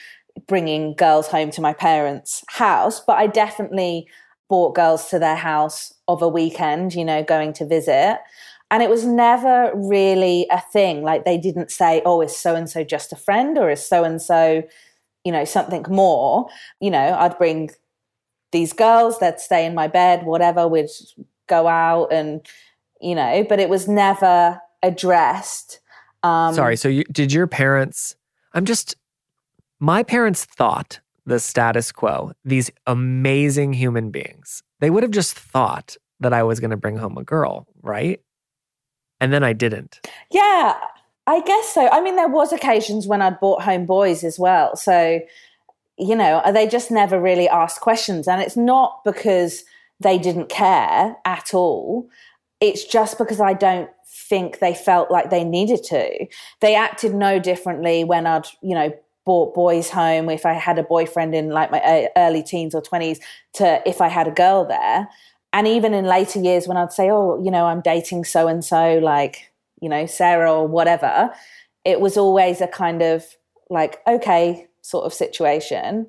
bringing 0.47 0.95
girls 0.95 1.29
home 1.29 1.51
to 1.53 1.61
my 1.61 1.73
parents' 1.73 2.45
house, 2.49 3.01
but 3.01 3.19
I 3.19 3.27
definitely 3.27 4.07
brought 4.49 4.75
girls 4.75 5.09
to 5.11 5.19
their 5.19 5.37
house 5.37 5.93
of 6.07 6.23
a 6.23 6.29
weekend, 6.29 6.95
you 6.95 7.05
know, 7.05 7.23
going 7.23 7.53
to 7.55 7.67
visit. 7.67 8.19
And 8.71 8.83
it 8.83 8.91
was 8.91 9.05
never 9.05 9.71
really 9.75 10.47
a 10.51 10.61
thing. 10.61 11.03
Like 11.03 11.25
they 11.25 11.39
didn't 11.39 11.71
say, 11.71 12.03
oh, 12.05 12.21
is 12.21 12.37
so 12.37 12.55
and 12.55 12.69
so 12.69 12.85
just 12.85 13.13
a 13.13 13.17
friend 13.17 13.57
or 13.59 13.71
is 13.71 13.85
so 13.85 14.05
and 14.05 14.21
so, 14.21 14.63
you 15.25 15.33
know, 15.33 15.45
something 15.45 15.85
more. 15.89 16.49
You 16.81 16.91
know, 16.91 17.17
I'd 17.19 17.39
bring 17.39 17.71
these 18.53 18.73
girls, 18.73 19.19
they'd 19.19 19.41
stay 19.41 19.67
in 19.67 19.75
my 19.75 19.89
bed, 19.89 20.25
whatever, 20.25 20.67
we'd 20.67 20.89
go 21.47 21.67
out 21.69 22.13
and, 22.13 22.47
you 23.01 23.15
know, 23.15 23.45
but 23.49 23.61
it 23.61 23.69
was 23.69 23.89
never 23.89 24.61
addressed. 24.83 25.81
Um, 26.23 26.55
Sorry. 26.55 26.77
So 26.77 26.89
you, 26.89 27.05
did 27.05 27.33
your 27.33 27.47
parents, 27.47 28.17
I'm 28.55 28.65
just, 28.65 28.97
my 29.81 30.03
parents 30.03 30.45
thought 30.45 31.01
the 31.27 31.39
status 31.39 31.93
quo, 31.93 32.33
these 32.45 32.71
amazing 32.87 33.73
human 33.75 34.11
beings, 34.11 34.63
they 34.81 34.91
would 34.91 35.03
have 35.03 35.13
just 35.13 35.39
thought 35.39 35.97
that 36.21 36.33
I 36.33 36.43
was 36.43 36.59
going 36.59 36.71
to 36.71 36.77
bring 36.77 36.97
home 36.97 37.17
a 37.19 37.25
girl, 37.25 37.67
right? 37.83 38.21
And 39.21 39.33
then 39.33 39.45
I 39.45 39.53
didn't. 39.53 40.01
Yeah, 40.31 40.79
I 41.27 41.41
guess 41.43 41.69
so. 41.75 41.89
I 41.89 42.01
mean, 42.01 42.17
there 42.17 42.29
was 42.29 42.53
occasions 42.53 43.07
when 43.07 43.21
I'd 43.21 43.39
brought 43.41 43.63
home 43.63 43.85
boys 43.85 44.25
as 44.25 44.39
well. 44.39 44.75
So, 44.77 45.21
you 45.99 46.17
know, 46.17 46.43
they 46.53 46.67
just 46.67 46.91
never 46.91 47.21
really 47.21 47.49
asked 47.49 47.81
questions. 47.81 48.27
And 48.27 48.41
it's 48.41 48.57
not 48.57 49.01
because 49.05 49.65
they 50.01 50.19
didn't 50.19 50.49
care 50.49 51.17
at 51.25 51.53
all. 51.53 52.09
it's 52.61 52.85
just 52.85 53.19
because 53.19 53.41
I 53.41 53.53
don't 53.53 53.91
think 54.07 54.59
they 54.59 54.75
felt 54.75 55.11
like 55.11 55.31
they 55.31 55.45
needed 55.45 55.83
to. 55.85 56.27
They 56.61 56.75
acted 56.75 57.15
no 57.15 57.39
differently 57.39 58.05
when 58.05 58.27
I'd, 58.27 58.47
you 58.63 58.75
know, 58.75 58.93
brought 59.29 59.55
boys 59.55 59.91
home 59.91 60.31
if 60.31 60.47
I 60.47 60.55
had 60.55 60.79
a 60.79 60.83
boyfriend 60.83 61.35
in 61.35 61.51
like 61.51 61.71
my 61.71 61.81
uh, 61.81 62.07
early 62.17 62.43
teens 62.43 62.75
or 62.75 62.81
20s 62.81 63.19
to 63.53 63.83
if 63.85 64.01
I 64.01 64.09
had 64.09 64.27
a 64.27 64.31
girl 64.31 64.65
there. 64.65 65.07
And 65.53 65.69
even 65.69 65.93
in 65.93 66.07
later 66.07 66.39
years 66.41 66.67
when 66.67 66.79
I'd 66.79 66.95
say, 66.95 67.11
oh, 67.11 67.39
you 67.45 67.51
know, 67.51 67.67
I'm 67.67 67.83
dating 67.83 68.25
so 68.25 68.49
and 68.49 68.65
so, 68.65 68.99
like, 69.03 69.53
you 69.83 69.89
know, 69.91 70.07
Sarah 70.07 70.51
or 70.51 70.67
whatever, 70.67 71.31
it 71.85 72.01
was 72.01 72.17
always 72.17 72.63
a 72.63 72.67
kind 72.69 73.03
of 73.03 73.23
like, 73.69 74.01
okay, 74.07 74.67
sort 74.81 75.05
of 75.05 75.13
situation. 75.13 76.07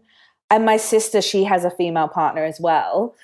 And 0.50 0.64
my 0.64 0.78
sister, 0.78 1.22
she 1.22 1.44
has 1.44 1.66
a 1.66 1.72
female 1.72 2.08
partner 2.08 2.46
as 2.46 2.58
well. 2.58 3.16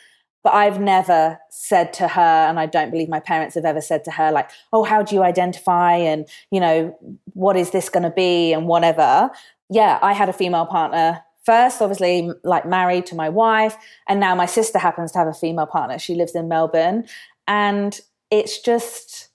But 0.43 0.55
I've 0.55 0.79
never 0.79 1.39
said 1.49 1.91
to 1.93 2.07
her, 2.07 2.21
and 2.21 2.59
I 2.59 2.67
don't 2.67 2.91
believe 2.91 3.09
my 3.09 3.21
parents 3.21 3.55
have 3.55 3.65
ever 3.65 3.81
said 3.81 4.03
to 4.03 4.11
her, 4.11 4.31
like, 4.31 4.51
oh, 4.73 4.83
how 4.83 5.01
do 5.01 5.15
you 5.15 5.23
identify? 5.23 5.95
And, 5.95 6.27
you 6.51 6.59
know, 6.59 6.95
what 7.33 7.55
is 7.55 7.71
this 7.71 7.89
going 7.89 8.03
to 8.03 8.11
be? 8.11 8.53
And 8.53 8.67
whatever. 8.67 9.31
Yeah, 9.69 9.99
I 10.01 10.13
had 10.13 10.29
a 10.29 10.33
female 10.33 10.65
partner 10.65 11.23
first, 11.45 11.81
obviously, 11.81 12.31
like 12.43 12.65
married 12.65 13.05
to 13.07 13.15
my 13.15 13.29
wife. 13.29 13.77
And 14.07 14.19
now 14.19 14.35
my 14.35 14.45
sister 14.45 14.79
happens 14.79 15.11
to 15.11 15.19
have 15.19 15.27
a 15.27 15.33
female 15.33 15.67
partner. 15.67 15.99
She 15.99 16.15
lives 16.15 16.35
in 16.35 16.47
Melbourne. 16.47 17.05
And 17.47 17.99
it's 18.31 18.59
just, 18.59 19.29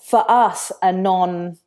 for 0.00 0.24
us, 0.30 0.70
a 0.82 0.92
non 0.92 1.58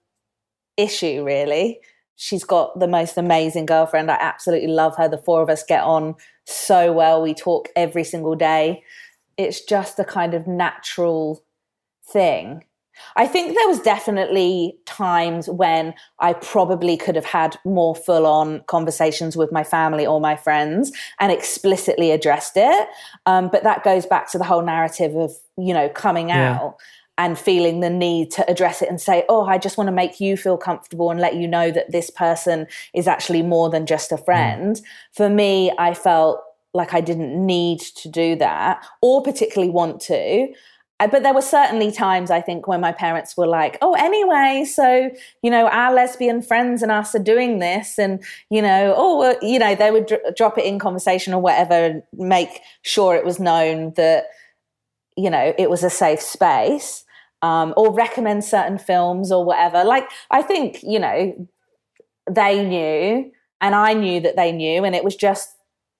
issue, 0.77 1.23
really. 1.23 1.79
She's 2.15 2.43
got 2.43 2.79
the 2.79 2.87
most 2.87 3.17
amazing 3.17 3.67
girlfriend. 3.67 4.09
I 4.09 4.17
absolutely 4.19 4.69
love 4.69 4.95
her. 4.97 5.07
The 5.07 5.17
four 5.17 5.41
of 5.41 5.49
us 5.49 5.63
get 5.63 5.83
on 5.83 6.15
so 6.45 6.91
well. 6.91 7.21
We 7.21 7.33
talk 7.33 7.69
every 7.75 8.03
single 8.03 8.35
day. 8.35 8.83
It's 9.37 9.61
just 9.61 9.99
a 9.99 10.03
kind 10.03 10.33
of 10.33 10.47
natural 10.47 11.43
thing. 12.03 12.63
I 13.15 13.27
think 13.27 13.55
there 13.55 13.67
was 13.67 13.79
definitely 13.79 14.77
times 14.85 15.49
when 15.49 15.93
I 16.19 16.33
probably 16.33 16.97
could 16.97 17.15
have 17.15 17.25
had 17.25 17.57
more 17.65 17.95
full 17.95 18.25
on 18.25 18.63
conversations 18.67 19.35
with 19.35 19.51
my 19.51 19.63
family 19.63 20.05
or 20.05 20.21
my 20.21 20.35
friends 20.35 20.91
and 21.19 21.31
explicitly 21.31 22.11
addressed 22.11 22.53
it. 22.55 22.87
Um, 23.25 23.49
but 23.51 23.63
that 23.63 23.83
goes 23.83 24.05
back 24.05 24.31
to 24.31 24.37
the 24.37 24.43
whole 24.43 24.63
narrative 24.63 25.15
of, 25.15 25.33
you 25.57 25.73
know, 25.73 25.89
coming 25.89 26.29
yeah. 26.29 26.59
out 26.59 26.77
and 27.17 27.37
feeling 27.37 27.79
the 27.79 27.89
need 27.89 28.29
to 28.31 28.49
address 28.49 28.81
it 28.81 28.89
and 28.89 29.01
say, 29.01 29.23
Oh, 29.27 29.45
I 29.45 29.57
just 29.57 29.77
want 29.77 29.87
to 29.87 29.91
make 29.91 30.19
you 30.19 30.37
feel 30.37 30.57
comfortable 30.57 31.09
and 31.09 31.19
let 31.19 31.35
you 31.35 31.47
know 31.47 31.71
that 31.71 31.91
this 31.91 32.09
person 32.09 32.67
is 32.93 33.07
actually 33.07 33.41
more 33.41 33.69
than 33.69 33.85
just 33.85 34.11
a 34.11 34.15
mm. 34.15 34.25
friend. 34.25 34.75
Mm. 34.75 34.83
For 35.13 35.29
me, 35.29 35.71
I 35.77 35.93
felt 35.93 36.41
like 36.73 36.93
I 36.93 37.01
didn't 37.01 37.33
need 37.45 37.79
to 37.79 38.09
do 38.09 38.35
that 38.35 38.85
or 39.01 39.23
particularly 39.23 39.71
want 39.71 39.99
to. 40.01 40.53
But 40.99 41.21
there 41.21 41.33
were 41.33 41.43
certainly 41.43 41.91
times 41.91 42.31
I 42.31 42.41
think 42.41 42.67
when 42.67 42.81
my 42.81 42.91
parents 42.91 43.37
were 43.37 43.45
like, 43.45 43.77
oh, 43.83 43.93
anyway, 43.93 44.65
so, 44.65 45.11
you 45.43 45.51
know, 45.51 45.67
our 45.67 45.93
lesbian 45.93 46.41
friends 46.41 46.81
and 46.81 46.91
us 46.91 47.13
are 47.13 47.23
doing 47.23 47.59
this. 47.59 47.99
And, 47.99 48.23
you 48.49 48.63
know, 48.63 48.95
oh, 48.97 49.19
well, 49.19 49.37
you 49.41 49.59
know, 49.59 49.75
they 49.75 49.91
would 49.91 50.07
dr- 50.07 50.35
drop 50.35 50.57
it 50.57 50.65
in 50.65 50.79
conversation 50.79 51.35
or 51.35 51.41
whatever 51.41 51.73
and 51.73 52.03
make 52.13 52.61
sure 52.81 53.15
it 53.15 53.25
was 53.25 53.39
known 53.39 53.93
that, 53.95 54.25
you 55.15 55.29
know, 55.29 55.53
it 55.57 55.69
was 55.69 55.83
a 55.83 55.89
safe 55.89 56.21
space 56.21 57.03
um, 57.43 57.75
or 57.77 57.93
recommend 57.93 58.43
certain 58.43 58.79
films 58.79 59.31
or 59.31 59.45
whatever. 59.45 59.83
Like, 59.83 60.09
I 60.31 60.41
think, 60.41 60.79
you 60.81 60.97
know, 60.97 61.47
they 62.29 62.65
knew 62.65 63.31
and 63.61 63.75
I 63.75 63.93
knew 63.93 64.19
that 64.21 64.35
they 64.35 64.51
knew, 64.51 64.83
and 64.83 64.95
it 64.95 65.03
was 65.03 65.15
just 65.15 65.49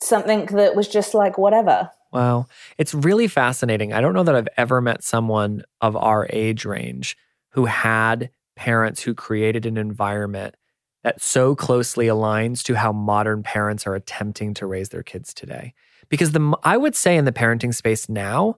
something 0.01 0.46
that 0.48 0.75
was 0.75 0.88
just 0.88 1.13
like, 1.13 1.38
whatever. 1.38 1.89
Wow. 2.12 2.48
It's 2.78 2.94
really 2.94 3.28
fascinating. 3.28 3.94
I 3.94 4.02
don't 4.02 4.14
know 4.14 4.24
that 4.24 4.36
I've 4.36 4.48
ever 4.58 4.82
met 4.82 5.04
someone 5.04 5.64
of 5.82 5.96
our 5.96 6.28
age 6.30 6.66
range 6.66 7.18
who 7.52 7.66
had 7.66 8.30
parents 8.56 9.02
who 9.04 9.14
created 9.14 9.66
an 9.66 9.78
environment 9.78 10.56
that 11.04 11.22
so 11.22 11.56
closely 11.56 12.08
aligns 12.08 12.64
to 12.64 12.76
how 12.76 12.92
modern 12.92 13.44
parents 13.44 13.86
are 13.86 13.96
attempting 13.96 14.54
to 14.56 14.66
raise 14.66 14.90
their 14.90 15.04
kids 15.04 15.34
today. 15.34 15.74
Because 16.10 16.32
the 16.32 16.56
I 16.64 16.78
would 16.78 16.96
say 16.96 17.18
in 17.18 17.26
the 17.26 17.32
parenting 17.32 17.74
space 17.74 18.10
now, 18.10 18.58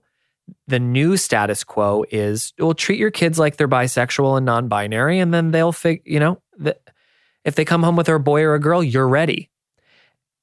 the 0.66 0.78
new 0.78 1.16
status 1.16 1.64
quo 1.64 2.04
is 2.10 2.52
well 2.58 2.74
treat 2.74 2.98
your 2.98 3.10
kids 3.10 3.38
like 3.38 3.56
they're 3.56 3.68
bisexual 3.68 4.36
and 4.36 4.46
non-binary 4.46 5.18
and 5.18 5.32
then 5.32 5.50
they'll 5.50 5.72
fig 5.72 6.02
you 6.04 6.18
know 6.18 6.40
the, 6.58 6.76
if 7.44 7.54
they 7.54 7.64
come 7.64 7.82
home 7.82 7.96
with 7.96 8.08
a 8.08 8.18
boy 8.18 8.42
or 8.42 8.54
a 8.54 8.60
girl 8.60 8.82
you're 8.82 9.08
ready 9.08 9.50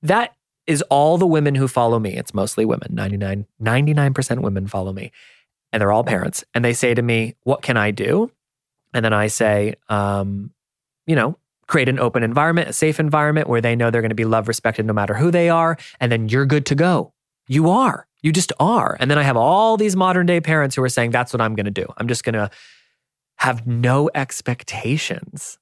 that 0.03 0.33
is 0.67 0.81
all 0.83 1.17
the 1.17 1.25
women 1.25 1.55
who 1.55 1.67
follow 1.67 1.99
me 1.99 2.15
it's 2.15 2.33
mostly 2.33 2.65
women 2.65 2.89
99 2.91 3.45
99% 3.61 4.41
women 4.41 4.67
follow 4.67 4.93
me 4.93 5.11
and 5.71 5.81
they're 5.81 5.91
all 5.91 6.03
parents 6.03 6.43
and 6.53 6.63
they 6.63 6.73
say 6.73 6.93
to 6.93 7.01
me 7.01 7.35
what 7.43 7.61
can 7.61 7.77
i 7.77 7.91
do 7.91 8.31
and 8.93 9.03
then 9.03 9.13
i 9.13 9.27
say 9.27 9.75
um, 9.89 10.51
you 11.05 11.15
know 11.15 11.37
create 11.67 11.89
an 11.89 11.99
open 11.99 12.23
environment 12.23 12.69
a 12.69 12.73
safe 12.73 12.99
environment 12.99 13.49
where 13.49 13.61
they 13.61 13.75
know 13.75 13.91
they're 13.91 14.01
going 14.01 14.09
to 14.09 14.15
be 14.15 14.25
loved 14.25 14.47
respected 14.47 14.85
no 14.85 14.93
matter 14.93 15.13
who 15.13 15.31
they 15.31 15.49
are 15.49 15.77
and 15.99 16.11
then 16.11 16.29
you're 16.29 16.45
good 16.45 16.65
to 16.65 16.75
go 16.75 17.13
you 17.47 17.69
are 17.69 18.07
you 18.21 18.31
just 18.31 18.51
are. 18.59 18.97
And 18.99 19.09
then 19.09 19.17
I 19.17 19.23
have 19.23 19.37
all 19.37 19.77
these 19.77 19.95
modern 19.95 20.25
day 20.25 20.41
parents 20.41 20.75
who 20.75 20.83
are 20.83 20.89
saying, 20.89 21.11
that's 21.11 21.33
what 21.33 21.41
I'm 21.41 21.55
going 21.55 21.65
to 21.65 21.71
do. 21.71 21.85
I'm 21.97 22.07
just 22.07 22.23
going 22.23 22.33
to 22.33 22.49
have 23.37 23.67
no 23.67 24.09
expectations. 24.15 25.57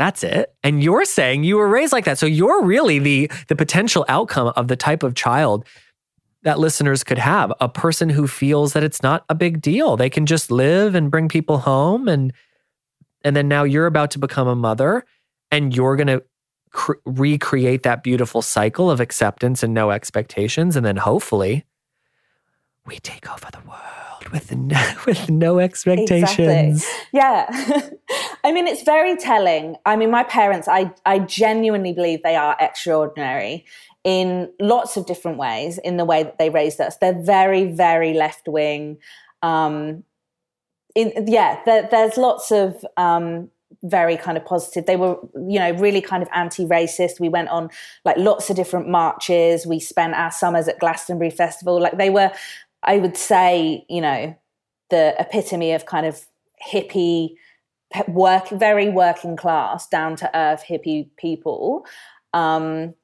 That's 0.00 0.24
it. 0.24 0.54
And 0.62 0.82
you're 0.82 1.04
saying 1.04 1.44
you 1.44 1.58
were 1.58 1.68
raised 1.68 1.92
like 1.92 2.06
that. 2.06 2.16
So 2.16 2.24
you're 2.24 2.64
really 2.64 2.98
the, 2.98 3.30
the 3.48 3.54
potential 3.54 4.06
outcome 4.08 4.50
of 4.56 4.66
the 4.66 4.74
type 4.74 5.02
of 5.02 5.14
child 5.14 5.66
that 6.42 6.58
listeners 6.58 7.04
could 7.04 7.18
have 7.18 7.52
a 7.60 7.68
person 7.68 8.08
who 8.08 8.26
feels 8.26 8.72
that 8.72 8.82
it's 8.82 9.02
not 9.02 9.26
a 9.28 9.34
big 9.34 9.60
deal. 9.60 9.98
They 9.98 10.08
can 10.08 10.24
just 10.24 10.50
live 10.50 10.94
and 10.94 11.10
bring 11.10 11.28
people 11.28 11.58
home. 11.58 12.08
And, 12.08 12.32
and 13.24 13.36
then 13.36 13.46
now 13.46 13.64
you're 13.64 13.84
about 13.84 14.12
to 14.12 14.18
become 14.18 14.48
a 14.48 14.56
mother 14.56 15.04
and 15.50 15.76
you're 15.76 15.96
going 15.96 16.06
to 16.06 16.22
cr- 16.70 16.92
recreate 17.04 17.82
that 17.82 18.02
beautiful 18.02 18.40
cycle 18.40 18.90
of 18.90 19.00
acceptance 19.00 19.62
and 19.62 19.74
no 19.74 19.90
expectations. 19.90 20.76
And 20.76 20.86
then 20.86 20.96
hopefully, 20.96 21.66
we 22.86 22.96
take 23.00 23.30
over 23.30 23.48
the 23.52 23.60
world 23.68 23.99
with 24.32 24.54
no, 24.56 24.92
with 25.06 25.30
no 25.30 25.58
expectations. 25.58 26.84
Exactly. 26.84 27.10
Yeah. 27.12 27.90
I 28.44 28.52
mean, 28.52 28.66
it's 28.66 28.82
very 28.82 29.16
telling. 29.16 29.76
I 29.84 29.96
mean, 29.96 30.10
my 30.10 30.24
parents, 30.24 30.68
I, 30.68 30.92
I 31.04 31.18
genuinely 31.20 31.92
believe 31.92 32.22
they 32.22 32.36
are 32.36 32.56
extraordinary 32.60 33.66
in 34.02 34.50
lots 34.60 34.96
of 34.96 35.06
different 35.06 35.38
ways 35.38 35.78
in 35.78 35.96
the 35.96 36.04
way 36.04 36.22
that 36.22 36.38
they 36.38 36.48
raised 36.48 36.80
us. 36.80 36.96
They're 36.96 37.20
very, 37.20 37.64
very 37.64 38.14
left 38.14 38.48
wing. 38.48 38.98
Um, 39.42 40.04
in, 40.94 41.26
yeah, 41.26 41.60
there, 41.66 41.86
there's 41.90 42.16
lots 42.16 42.50
of 42.50 42.84
um, 42.96 43.50
very 43.82 44.16
kind 44.16 44.36
of 44.36 44.44
positive. 44.44 44.86
They 44.86 44.96
were, 44.96 45.16
you 45.34 45.58
know, 45.58 45.72
really 45.72 46.00
kind 46.00 46.22
of 46.22 46.28
anti-racist. 46.32 47.20
We 47.20 47.28
went 47.28 47.48
on 47.48 47.70
like 48.04 48.16
lots 48.16 48.50
of 48.50 48.56
different 48.56 48.88
marches. 48.88 49.66
We 49.66 49.80
spent 49.80 50.14
our 50.14 50.30
summers 50.30 50.68
at 50.68 50.78
Glastonbury 50.78 51.30
Festival. 51.30 51.80
Like 51.80 51.98
they 51.98 52.10
were 52.10 52.32
I 52.82 52.98
would 52.98 53.16
say, 53.16 53.84
you 53.88 54.00
know, 54.00 54.36
the 54.90 55.14
epitome 55.18 55.72
of 55.72 55.86
kind 55.86 56.06
of 56.06 56.26
hippie, 56.66 57.34
work, 58.08 58.48
very 58.50 58.88
working 58.88 59.36
class, 59.36 59.86
down 59.88 60.16
to 60.16 60.36
earth 60.36 60.64
hippie 60.68 61.08
people. 61.16 61.86
Um, 62.32 62.94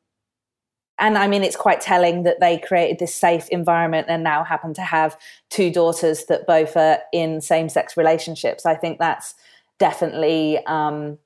and 0.99 1.19
I 1.19 1.29
mean, 1.29 1.45
it's 1.45 1.57
quite 1.57 1.81
telling 1.81 2.23
that 2.23 2.41
they 2.41 2.59
created 2.59 2.99
this 2.99 3.15
safe 3.15 3.49
environment 3.51 4.07
and 4.09 4.25
now 4.25 4.45
happen 4.45 4.73
to 4.75 4.83
have 4.83 5.19
two 5.51 5.71
daughters 5.71 6.25
that 6.27 6.47
both 6.47 6.77
are 6.77 7.01
in 7.13 7.41
same 7.41 7.69
sex 7.69 7.97
relationships. 7.97 8.65
I 8.65 8.75
think 8.75 8.99
that's 8.99 9.35
definitely 9.79 10.59
um, 10.67 11.19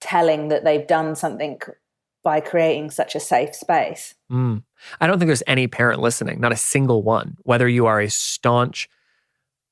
telling 0.00 0.48
that 0.48 0.64
they've 0.64 0.86
done 0.86 1.14
something 1.14 1.60
by 2.24 2.40
creating 2.40 2.90
such 2.90 3.14
a 3.14 3.20
safe 3.20 3.54
space. 3.54 4.14
Mm. 4.32 4.64
I 5.00 5.06
don't 5.06 5.18
think 5.18 5.28
there's 5.28 5.42
any 5.46 5.68
parent 5.68 6.00
listening, 6.00 6.40
not 6.40 6.52
a 6.52 6.56
single 6.56 7.02
one, 7.02 7.36
whether 7.42 7.68
you 7.68 7.86
are 7.86 8.00
a 8.00 8.10
staunch 8.10 8.88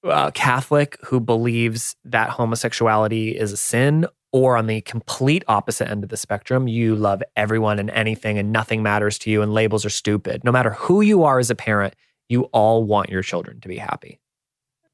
uh, 0.04 0.30
Catholic 0.32 0.99
who 1.04 1.21
believes 1.21 1.97
that 2.04 2.30
homosexuality 2.30 3.37
is 3.37 3.52
a 3.52 3.56
sin, 3.56 4.06
or 4.32 4.56
on 4.56 4.66
the 4.66 4.80
complete 4.80 5.44
opposite 5.47 5.90
end 5.90 6.02
of 6.02 6.11
the 6.11 6.16
spectrum, 6.16 6.66
you 6.66 6.97
love 6.97 7.23
everyone 7.37 7.78
and 7.78 7.90
anything 7.90 8.38
and 8.38 8.50
nothing 8.50 8.82
matters 8.82 9.18
to 9.18 9.30
you 9.30 9.42
and 9.42 9.52
labels 9.52 9.85
are 9.85 9.90
stupid. 9.90 10.42
No 10.42 10.50
matter 10.50 10.71
who 10.71 11.02
you 11.02 11.23
are 11.25 11.38
as 11.38 11.50
a 11.50 11.54
parent, 11.54 11.94
you 12.28 12.44
all 12.44 12.82
want 12.85 13.11
your 13.11 13.23
children 13.23 13.61
to 13.61 13.68
be 13.68 13.76
happy. 13.76 14.21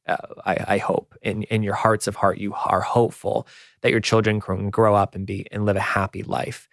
Uh, 0.07 0.17
I, 0.45 0.65
I, 0.69 0.79
hope 0.79 1.15
in 1.21 1.43
in 1.45 1.62
your 1.62 1.75
hearts 1.75 2.07
of 2.07 2.17
heart 2.17 2.38
you 2.38 2.55
are 2.55 2.81
hopeful 2.81 3.47
that 3.83 3.91
your 3.91 4.00
children 4.00 4.41
can 4.41 4.71
grow 4.71 4.95
up 4.95 5.15
and 5.15 5.27
be 5.27 5.47
and 5.53 5.67
live 5.67 5.77
a 5.77 5.81
happy 5.81 6.23
life. 6.23 6.67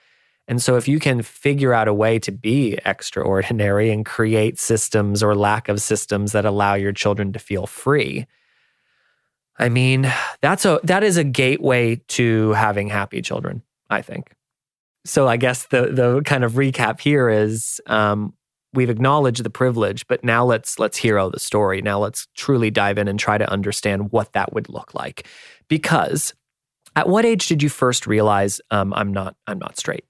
And 0.47 0.61
so, 0.61 0.75
if 0.77 0.87
you 0.87 0.99
can 0.99 1.21
figure 1.21 1.73
out 1.73 1.87
a 1.87 1.93
way 1.93 2.19
to 2.19 2.31
be 2.31 2.77
extraordinary 2.85 3.89
and 3.89 4.05
create 4.05 4.59
systems 4.59 5.23
or 5.23 5.35
lack 5.35 5.69
of 5.69 5.81
systems 5.81 6.33
that 6.33 6.45
allow 6.45 6.75
your 6.75 6.91
children 6.91 7.33
to 7.33 7.39
feel 7.39 7.65
free, 7.65 8.27
I 9.57 9.69
mean, 9.69 10.11
that's 10.41 10.65
a 10.65 10.79
that 10.83 11.03
is 11.03 11.17
a 11.17 11.23
gateway 11.23 11.95
to 12.09 12.51
having 12.53 12.89
happy 12.89 13.21
children. 13.21 13.63
I 13.89 14.01
think. 14.01 14.33
So, 15.03 15.27
I 15.27 15.37
guess 15.37 15.65
the 15.67 15.87
the 15.87 16.21
kind 16.21 16.43
of 16.43 16.53
recap 16.53 16.99
here 16.99 17.29
is 17.29 17.81
um, 17.87 18.33
we've 18.75 18.89
acknowledged 18.89 19.43
the 19.43 19.49
privilege, 19.49 20.05
but 20.07 20.23
now 20.23 20.45
let's 20.45 20.77
let's 20.77 20.97
hero 20.97 21.31
the 21.31 21.39
story. 21.39 21.81
Now 21.81 21.99
let's 21.99 22.27
truly 22.35 22.69
dive 22.69 22.99
in 22.99 23.07
and 23.07 23.19
try 23.19 23.37
to 23.39 23.49
understand 23.49 24.11
what 24.11 24.33
that 24.33 24.53
would 24.53 24.69
look 24.69 24.93
like. 24.93 25.27
Because 25.67 26.35
at 26.95 27.09
what 27.09 27.25
age 27.25 27.47
did 27.47 27.63
you 27.63 27.69
first 27.69 28.05
realize 28.05 28.61
um, 28.69 28.93
I'm 28.93 29.11
not 29.11 29.35
I'm 29.47 29.57
not 29.57 29.77
straight? 29.77 30.05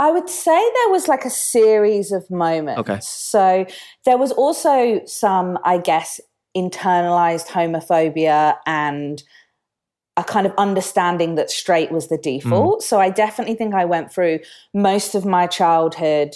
I 0.00 0.10
would 0.10 0.30
say 0.30 0.50
there 0.52 0.90
was 0.90 1.08
like 1.08 1.26
a 1.26 1.30
series 1.30 2.10
of 2.10 2.28
moments. 2.30 2.80
Okay. 2.80 2.98
So 3.02 3.66
there 4.06 4.16
was 4.16 4.32
also 4.32 5.02
some, 5.04 5.58
I 5.62 5.76
guess, 5.76 6.20
internalized 6.56 7.46
homophobia 7.48 8.56
and 8.66 9.22
a 10.16 10.24
kind 10.24 10.46
of 10.46 10.54
understanding 10.56 11.34
that 11.34 11.50
straight 11.50 11.92
was 11.92 12.08
the 12.08 12.16
default. 12.16 12.80
Mm. 12.80 12.82
So 12.82 12.98
I 12.98 13.10
definitely 13.10 13.56
think 13.56 13.74
I 13.74 13.84
went 13.84 14.10
through 14.10 14.40
most 14.72 15.14
of 15.14 15.26
my 15.26 15.46
childhood 15.46 16.34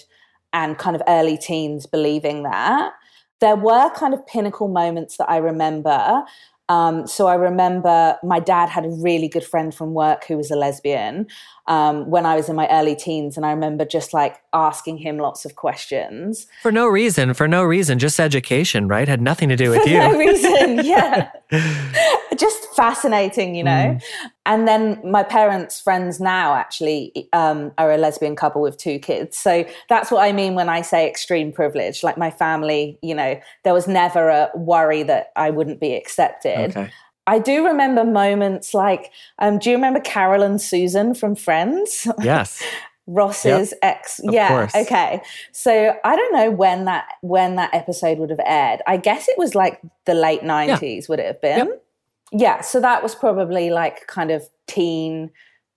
and 0.53 0.77
kind 0.77 0.95
of 0.95 1.03
early 1.09 1.39
teens 1.39 1.87
believing 1.87 2.43
that. 2.43 2.93
There 3.41 3.57
were 3.57 3.89
kind 3.95 4.13
of 4.13 4.27
pinnacle 4.27 4.69
moments 4.69 5.17
that 5.17 5.31
I 5.31 5.39
remember. 5.39 6.23
Um, 6.69 7.07
so 7.07 7.27
I 7.27 7.35
remember 7.35 8.17
my 8.23 8.41
dad 8.41 8.71
had 8.71 8.87
a 8.87 8.89
really 8.89 9.29
good 9.29 9.45
friend 9.45 9.75
from 9.75 9.93
work 9.93 10.25
who 10.25 10.37
was 10.37 10.51
a 10.51 10.57
lesbian 10.57 11.27
um, 11.67 12.09
when 12.09 12.25
I 12.25 12.37
was 12.37 12.49
in 12.49 12.57
my 12.57 12.69
early 12.69 12.97
teens, 12.97 13.37
and 13.37 13.45
I 13.45 13.51
remember 13.51 13.85
just 13.85 14.15
like 14.15 14.37
asking 14.53 14.99
him 14.99 15.19
lots 15.19 15.45
of 15.45 15.57
questions 15.57 16.47
for 16.63 16.73
no 16.73 16.87
reason. 16.87 17.35
For 17.35 17.47
no 17.47 17.65
reason, 17.65 17.99
just 17.99 18.19
education, 18.19 18.89
right? 18.89 19.07
Had 19.07 19.21
nothing 19.21 19.49
to 19.51 19.57
do 19.57 19.71
with 19.71 19.83
for 19.83 19.89
you. 19.89 19.99
No 19.99 20.19
reason, 20.19 20.85
yeah. 20.85 21.31
just 22.37 22.75
fascinating, 22.75 23.55
you 23.55 23.65
know. 23.65 23.99
And 24.47 24.69
then 24.69 25.01
my 25.03 25.23
parents' 25.23 25.81
friends 25.81 26.21
now 26.21 26.55
actually 26.55 27.29
um, 27.33 27.73
are 27.79 27.91
a 27.91 27.97
lesbian 27.97 28.37
couple 28.37 28.61
with 28.61 28.77
two 28.77 28.99
kids. 28.99 29.39
So 29.39 29.65
that's 29.89 30.11
what 30.11 30.23
I 30.23 30.33
mean 30.33 30.55
when 30.55 30.69
I 30.69 30.83
say 30.83 31.09
extreme 31.09 31.51
privilege. 31.51 32.03
Like 32.03 32.19
my 32.19 32.31
family, 32.31 32.99
you 33.03 33.15
know, 33.15 33.41
there 33.63 33.73
was 33.73 33.89
never 33.89 34.29
a 34.29 34.51
worry 34.55 35.03
that 35.05 35.33
I 35.37 35.51
wouldn't 35.51 35.81
be 35.81 35.95
accepted. 35.95 36.71
Okay. 36.71 36.91
I 37.27 37.39
do 37.39 37.65
remember 37.65 38.05
moments 38.05 38.75
like, 38.75 39.11
um, 39.39 39.59
do 39.59 39.71
you 39.71 39.77
remember 39.77 40.01
Carol 40.01 40.43
and 40.43 40.61
Susan 40.61 41.15
from 41.15 41.35
Friends? 41.35 42.07
Yes. 42.23 42.63
Ross's 43.07 43.73
yep. 43.73 43.79
ex. 43.83 44.19
Of 44.21 44.33
yeah. 44.33 44.49
Course. 44.49 44.75
Okay. 44.75 45.21
So 45.53 45.95
I 46.05 46.17
don't 46.17 46.33
know 46.33 46.51
when 46.51 46.87
that 46.87 47.05
when 47.21 47.57
that 47.57 47.75
episode 47.75 48.17
would 48.17 48.31
have 48.31 48.41
aired. 48.43 48.81
I 48.87 48.97
guess 48.97 49.29
it 49.29 49.37
was 49.37 49.55
like 49.55 49.79
the 50.07 50.15
late 50.15 50.43
nineties. 50.43 51.05
Yeah. 51.05 51.13
Would 51.13 51.19
it 51.21 51.27
have 51.27 51.41
been? 51.43 51.67
Yep 51.67 51.85
yeah, 52.33 52.61
so 52.61 52.81
that 52.81 53.03
was 53.03 53.15
probably 53.15 53.71
like 53.71 54.07
kind 54.07 54.31
of 54.31 54.43
teen 54.67 55.31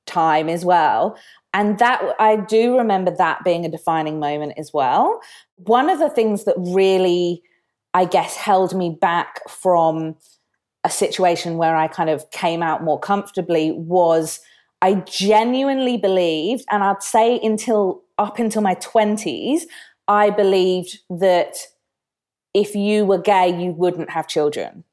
time 0.06 0.50
as 0.50 0.66
well. 0.66 1.18
And 1.54 1.80
that 1.80 2.01
I 2.20 2.36
do 2.36 2.77
remember 2.77 3.12
that 3.12 3.44
being 3.44 3.66
a 3.66 3.70
defining 3.70 4.20
moment 4.20 4.54
as 4.58 4.72
well. 4.74 5.20
One 5.56 5.89
of 5.89 6.00
the 6.00 6.10
things 6.10 6.46
that 6.46 6.56
really, 6.58 7.42
I 7.94 8.06
guess, 8.06 8.36
held 8.36 8.75
me 8.75 8.96
back 9.00 9.48
from 9.50 10.16
a 10.84 10.89
situation 10.89 11.58
where 11.58 11.75
I 11.75 11.88
kind 11.88 12.10
of 12.10 12.30
came 12.32 12.63
out 12.63 12.84
more 12.84 13.00
comfortably 13.00 13.72
was 13.72 14.39
I 14.82 14.96
genuinely 15.06 15.98
believed, 15.98 16.63
and 16.70 16.84
I'd 16.84 17.01
say 17.01 17.39
until 17.42 18.04
up 18.18 18.39
until 18.39 18.62
my 18.62 18.75
20s, 18.75 19.62
I 20.08 20.30
believed 20.30 21.00
that 21.10 21.58
if 22.54 22.75
you 22.75 23.06
were 23.06 23.18
gay, 23.18 23.50
you 23.50 23.72
wouldn't 23.72 24.12
have 24.12 24.27
children. 24.27 24.84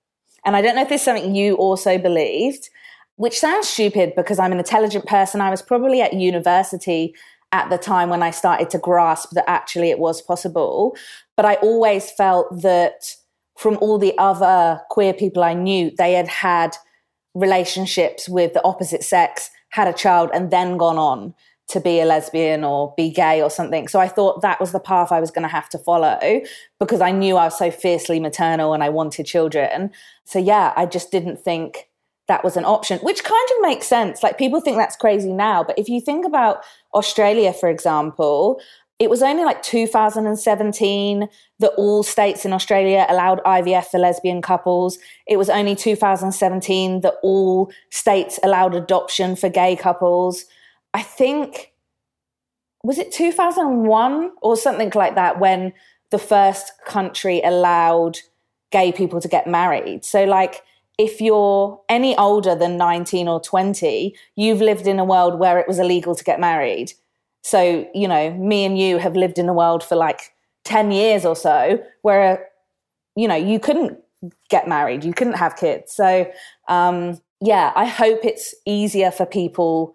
And 0.44 0.56
I 0.56 0.62
don't 0.62 0.76
know 0.76 0.82
if 0.82 0.88
this 0.88 1.00
is 1.00 1.04
something 1.04 1.34
you 1.34 1.54
also 1.54 1.98
believed, 1.98 2.68
which 3.16 3.38
sounds 3.38 3.68
stupid 3.68 4.14
because 4.14 4.38
I'm 4.38 4.52
an 4.52 4.58
intelligent 4.58 5.06
person. 5.06 5.40
I 5.40 5.50
was 5.50 5.62
probably 5.62 6.00
at 6.00 6.12
university 6.12 7.14
at 7.52 7.70
the 7.70 7.78
time 7.78 8.10
when 8.10 8.22
I 8.22 8.30
started 8.30 8.68
to 8.70 8.78
grasp 8.78 9.30
that 9.32 9.48
actually 9.48 9.90
it 9.90 9.98
was 9.98 10.20
possible. 10.20 10.96
But 11.36 11.46
I 11.46 11.54
always 11.56 12.10
felt 12.10 12.62
that 12.62 13.14
from 13.56 13.78
all 13.80 13.98
the 13.98 14.16
other 14.18 14.80
queer 14.90 15.14
people 15.14 15.44
I 15.44 15.54
knew, 15.54 15.92
they 15.96 16.14
had 16.14 16.28
had 16.28 16.76
relationships 17.34 18.28
with 18.28 18.52
the 18.54 18.64
opposite 18.64 19.04
sex, 19.04 19.50
had 19.70 19.88
a 19.88 19.92
child, 19.92 20.30
and 20.34 20.50
then 20.50 20.76
gone 20.76 20.98
on 20.98 21.34
to 21.68 21.80
be 21.80 22.00
a 22.00 22.04
lesbian 22.04 22.62
or 22.62 22.92
be 22.96 23.10
gay 23.10 23.42
or 23.42 23.50
something. 23.50 23.88
So 23.88 23.98
I 23.98 24.08
thought 24.08 24.42
that 24.42 24.60
was 24.60 24.72
the 24.72 24.80
path 24.80 25.10
I 25.10 25.20
was 25.20 25.30
going 25.30 25.42
to 25.44 25.48
have 25.48 25.68
to 25.70 25.78
follow 25.78 26.42
because 26.78 27.00
I 27.00 27.10
knew 27.10 27.36
I 27.36 27.44
was 27.44 27.58
so 27.58 27.70
fiercely 27.70 28.20
maternal 28.20 28.74
and 28.74 28.82
I 28.82 28.90
wanted 28.90 29.24
children. 29.24 29.90
So 30.24 30.38
yeah, 30.38 30.72
I 30.76 30.86
just 30.86 31.10
didn't 31.10 31.40
think 31.40 31.88
that 32.28 32.44
was 32.44 32.56
an 32.56 32.64
option, 32.64 32.98
which 33.00 33.24
kind 33.24 33.48
of 33.56 33.62
makes 33.62 33.86
sense. 33.86 34.22
Like 34.22 34.38
people 34.38 34.60
think 34.60 34.76
that's 34.76 34.96
crazy 34.96 35.32
now, 35.32 35.62
but 35.62 35.78
if 35.78 35.88
you 35.88 36.00
think 36.00 36.26
about 36.26 36.62
Australia, 36.94 37.52
for 37.52 37.68
example, 37.68 38.60
it 38.98 39.10
was 39.10 39.22
only 39.22 39.44
like 39.44 39.62
2017 39.62 41.28
that 41.58 41.72
all 41.76 42.02
states 42.02 42.44
in 42.44 42.52
Australia 42.52 43.06
allowed 43.08 43.42
IVF 43.44 43.86
for 43.86 43.98
lesbian 43.98 44.40
couples. 44.40 44.98
It 45.26 45.36
was 45.36 45.50
only 45.50 45.74
2017 45.74 47.00
that 47.00 47.14
all 47.22 47.72
states 47.90 48.38
allowed 48.42 48.74
adoption 48.74 49.34
for 49.34 49.48
gay 49.48 49.74
couples. 49.76 50.44
I 50.94 51.02
think 51.02 51.72
was 52.84 52.98
it 52.98 53.12
2001 53.12 54.30
or 54.42 54.56
something 54.56 54.92
like 54.94 55.14
that 55.16 55.40
when 55.40 55.72
the 56.10 56.18
first 56.18 56.72
country 56.86 57.40
allowed 57.42 58.18
gay 58.70 58.92
people 58.92 59.20
to 59.20 59.28
get 59.28 59.46
married. 59.46 60.04
So 60.04 60.24
like 60.24 60.62
if 60.98 61.20
you're 61.20 61.80
any 61.88 62.16
older 62.16 62.54
than 62.54 62.76
19 62.76 63.26
or 63.26 63.40
20, 63.40 64.14
you've 64.36 64.60
lived 64.60 64.86
in 64.86 64.98
a 64.98 65.04
world 65.04 65.38
where 65.38 65.58
it 65.58 65.66
was 65.66 65.78
illegal 65.78 66.14
to 66.14 66.22
get 66.22 66.38
married. 66.38 66.92
So, 67.42 67.88
you 67.94 68.06
know, 68.06 68.32
me 68.34 68.64
and 68.64 68.78
you 68.78 68.98
have 68.98 69.16
lived 69.16 69.38
in 69.38 69.48
a 69.48 69.52
world 69.52 69.82
for 69.82 69.96
like 69.96 70.34
10 70.64 70.92
years 70.92 71.24
or 71.24 71.34
so 71.34 71.82
where, 72.02 72.48
you 73.16 73.26
know, 73.26 73.34
you 73.34 73.58
couldn't 73.58 73.98
get 74.48 74.68
married, 74.68 75.04
you 75.04 75.12
couldn't 75.12 75.34
have 75.34 75.56
kids. 75.56 75.92
So, 75.92 76.30
um, 76.68 77.20
yeah, 77.40 77.72
I 77.74 77.86
hope 77.86 78.24
it's 78.24 78.54
easier 78.64 79.10
for 79.10 79.26
people 79.26 79.94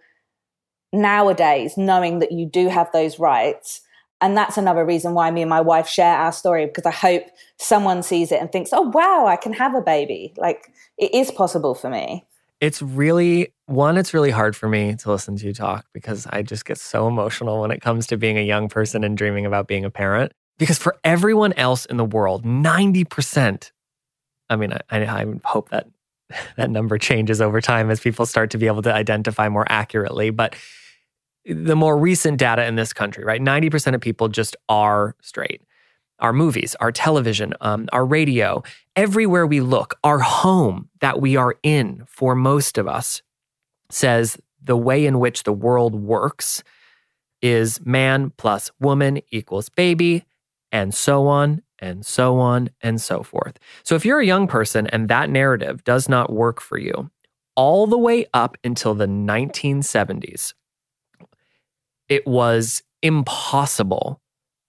nowadays 0.91 1.77
knowing 1.77 2.19
that 2.19 2.31
you 2.31 2.45
do 2.45 2.67
have 2.67 2.91
those 2.91 3.19
rights. 3.19 3.81
And 4.21 4.35
that's 4.35 4.57
another 4.57 4.85
reason 4.85 5.13
why 5.13 5.31
me 5.31 5.41
and 5.41 5.49
my 5.49 5.61
wife 5.61 5.87
share 5.87 6.17
our 6.17 6.33
story 6.33 6.65
because 6.65 6.85
i 6.85 6.91
hope 6.91 7.23
someone 7.57 8.03
sees 8.03 8.33
it 8.33 8.41
and 8.41 8.51
thinks 8.51 8.71
oh 8.73 8.81
wow 8.81 9.25
i 9.27 9.35
can 9.35 9.53
have 9.53 9.75
a 9.75 9.81
baby. 9.81 10.33
Like 10.37 10.71
it 10.97 11.13
is 11.13 11.31
possible 11.31 11.73
for 11.73 11.89
me. 11.89 12.25
It's 12.59 12.81
really 12.81 13.53
one 13.67 13.97
it's 13.97 14.13
really 14.13 14.31
hard 14.31 14.55
for 14.55 14.67
me 14.67 14.95
to 14.95 15.11
listen 15.11 15.37
to 15.37 15.45
you 15.45 15.53
talk 15.53 15.85
because 15.93 16.27
i 16.31 16.41
just 16.41 16.65
get 16.65 16.77
so 16.77 17.07
emotional 17.07 17.61
when 17.61 17.71
it 17.71 17.81
comes 17.81 18.07
to 18.07 18.17
being 18.17 18.37
a 18.37 18.41
young 18.43 18.67
person 18.67 19.03
and 19.03 19.17
dreaming 19.17 19.45
about 19.45 19.67
being 19.67 19.85
a 19.85 19.91
parent. 19.91 20.33
Because 20.57 20.77
for 20.77 20.97
everyone 21.05 21.53
else 21.53 21.85
in 21.85 21.95
the 21.95 22.03
world 22.03 22.43
90% 22.43 23.71
i 24.49 24.55
mean 24.57 24.73
i, 24.73 24.97
I 25.05 25.25
hope 25.45 25.69
that 25.69 25.87
that 26.57 26.69
number 26.69 26.97
changes 26.97 27.41
over 27.41 27.61
time 27.61 27.89
as 27.89 27.99
people 27.99 28.25
start 28.25 28.51
to 28.51 28.57
be 28.57 28.67
able 28.67 28.81
to 28.81 28.93
identify 28.93 29.49
more 29.49 29.65
accurately 29.69 30.29
but 30.29 30.55
the 31.45 31.75
more 31.75 31.97
recent 31.97 32.37
data 32.37 32.65
in 32.65 32.75
this 32.75 32.93
country, 32.93 33.23
right? 33.23 33.41
90% 33.41 33.95
of 33.95 34.01
people 34.01 34.27
just 34.27 34.55
are 34.67 35.15
straight. 35.21 35.61
Our 36.19 36.33
movies, 36.33 36.75
our 36.75 36.91
television, 36.91 37.53
um, 37.61 37.87
our 37.93 38.05
radio, 38.05 38.61
everywhere 38.95 39.47
we 39.47 39.61
look, 39.61 39.97
our 40.03 40.19
home 40.19 40.89
that 40.99 41.21
we 41.21 41.37
are 41.37 41.55
in 41.63 42.03
for 42.07 42.35
most 42.35 42.77
of 42.77 42.87
us 42.87 43.21
says 43.89 44.37
the 44.61 44.77
way 44.77 45.05
in 45.05 45.19
which 45.19 45.43
the 45.43 45.53
world 45.53 45.95
works 45.95 46.63
is 47.41 47.83
man 47.85 48.31
plus 48.37 48.69
woman 48.81 49.21
equals 49.31 49.69
baby, 49.69 50.25
and 50.71 50.93
so 50.93 51.27
on 51.27 51.63
and 51.79 52.05
so 52.05 52.39
on 52.39 52.69
and 52.81 53.01
so 53.01 53.23
forth. 53.23 53.57
So 53.83 53.95
if 53.95 54.05
you're 54.05 54.19
a 54.19 54.25
young 54.25 54.47
person 54.47 54.87
and 54.87 55.09
that 55.09 55.29
narrative 55.29 55.83
does 55.83 56.09
not 56.09 56.31
work 56.31 56.61
for 56.61 56.77
you, 56.77 57.09
all 57.55 57.87
the 57.87 57.97
way 57.97 58.25
up 58.33 58.57
until 58.63 58.93
the 58.93 59.07
1970s, 59.07 60.53
it 62.07 62.25
was 62.25 62.83
impossible 63.01 64.21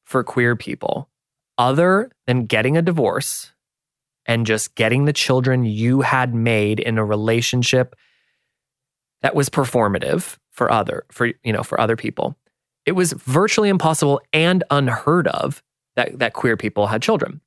for 0.04 0.24
queer 0.24 0.56
people, 0.56 1.08
other 1.56 2.10
than 2.26 2.46
getting 2.46 2.76
a 2.76 2.82
divorce 2.82 3.52
and 4.26 4.46
just 4.46 4.74
getting 4.74 5.04
the 5.04 5.12
children 5.12 5.64
you 5.64 6.00
had 6.00 6.34
made 6.34 6.80
in 6.80 6.98
a 6.98 7.04
relationship 7.04 7.94
that 9.22 9.34
was 9.34 9.48
performative 9.48 10.36
for 10.50 10.70
other 10.70 11.04
for 11.10 11.28
you 11.42 11.52
know 11.52 11.62
for 11.62 11.80
other 11.80 11.96
people 11.96 12.36
it 12.86 12.92
was 12.92 13.12
virtually 13.12 13.68
impossible 13.68 14.20
and 14.32 14.64
unheard 14.70 15.28
of 15.28 15.62
that 15.96 16.18
that 16.18 16.33
queer 16.33 16.57
people 16.57 16.87
had 16.87 17.03
children. 17.03 17.40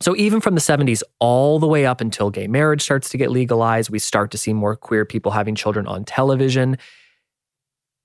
So 0.00 0.16
even 0.16 0.40
from 0.40 0.54
the 0.54 0.60
70s 0.60 1.02
all 1.20 1.58
the 1.58 1.68
way 1.68 1.86
up 1.86 2.00
until 2.00 2.30
gay 2.30 2.48
marriage 2.48 2.82
starts 2.82 3.08
to 3.10 3.16
get 3.16 3.30
legalized 3.30 3.90
we 3.90 3.98
start 3.98 4.30
to 4.32 4.38
see 4.38 4.52
more 4.52 4.76
queer 4.76 5.04
people 5.04 5.32
having 5.32 5.54
children 5.54 5.86
on 5.86 6.04
television. 6.04 6.78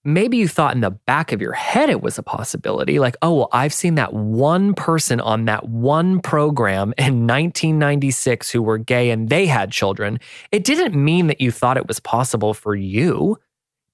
Maybe 0.05 0.37
you 0.37 0.47
thought 0.47 0.75
in 0.75 0.81
the 0.81 0.91
back 0.91 1.31
of 1.33 1.41
your 1.41 1.51
head 1.53 1.89
it 1.89 2.01
was 2.01 2.17
a 2.17 2.23
possibility 2.23 2.99
like 2.99 3.17
oh 3.21 3.33
well 3.33 3.49
i've 3.51 3.73
seen 3.73 3.95
that 3.95 4.13
one 4.13 4.73
person 4.73 5.19
on 5.19 5.45
that 5.45 5.67
one 5.67 6.21
program 6.21 6.93
in 6.97 7.27
1996 7.27 8.49
who 8.51 8.61
were 8.61 8.77
gay 8.77 9.09
and 9.09 9.29
they 9.29 9.45
had 9.45 9.71
children. 9.71 10.19
It 10.51 10.63
didn't 10.63 10.95
mean 10.95 11.27
that 11.27 11.41
you 11.41 11.51
thought 11.51 11.77
it 11.77 11.87
was 11.87 11.99
possible 11.99 12.53
for 12.53 12.75
you 12.75 13.37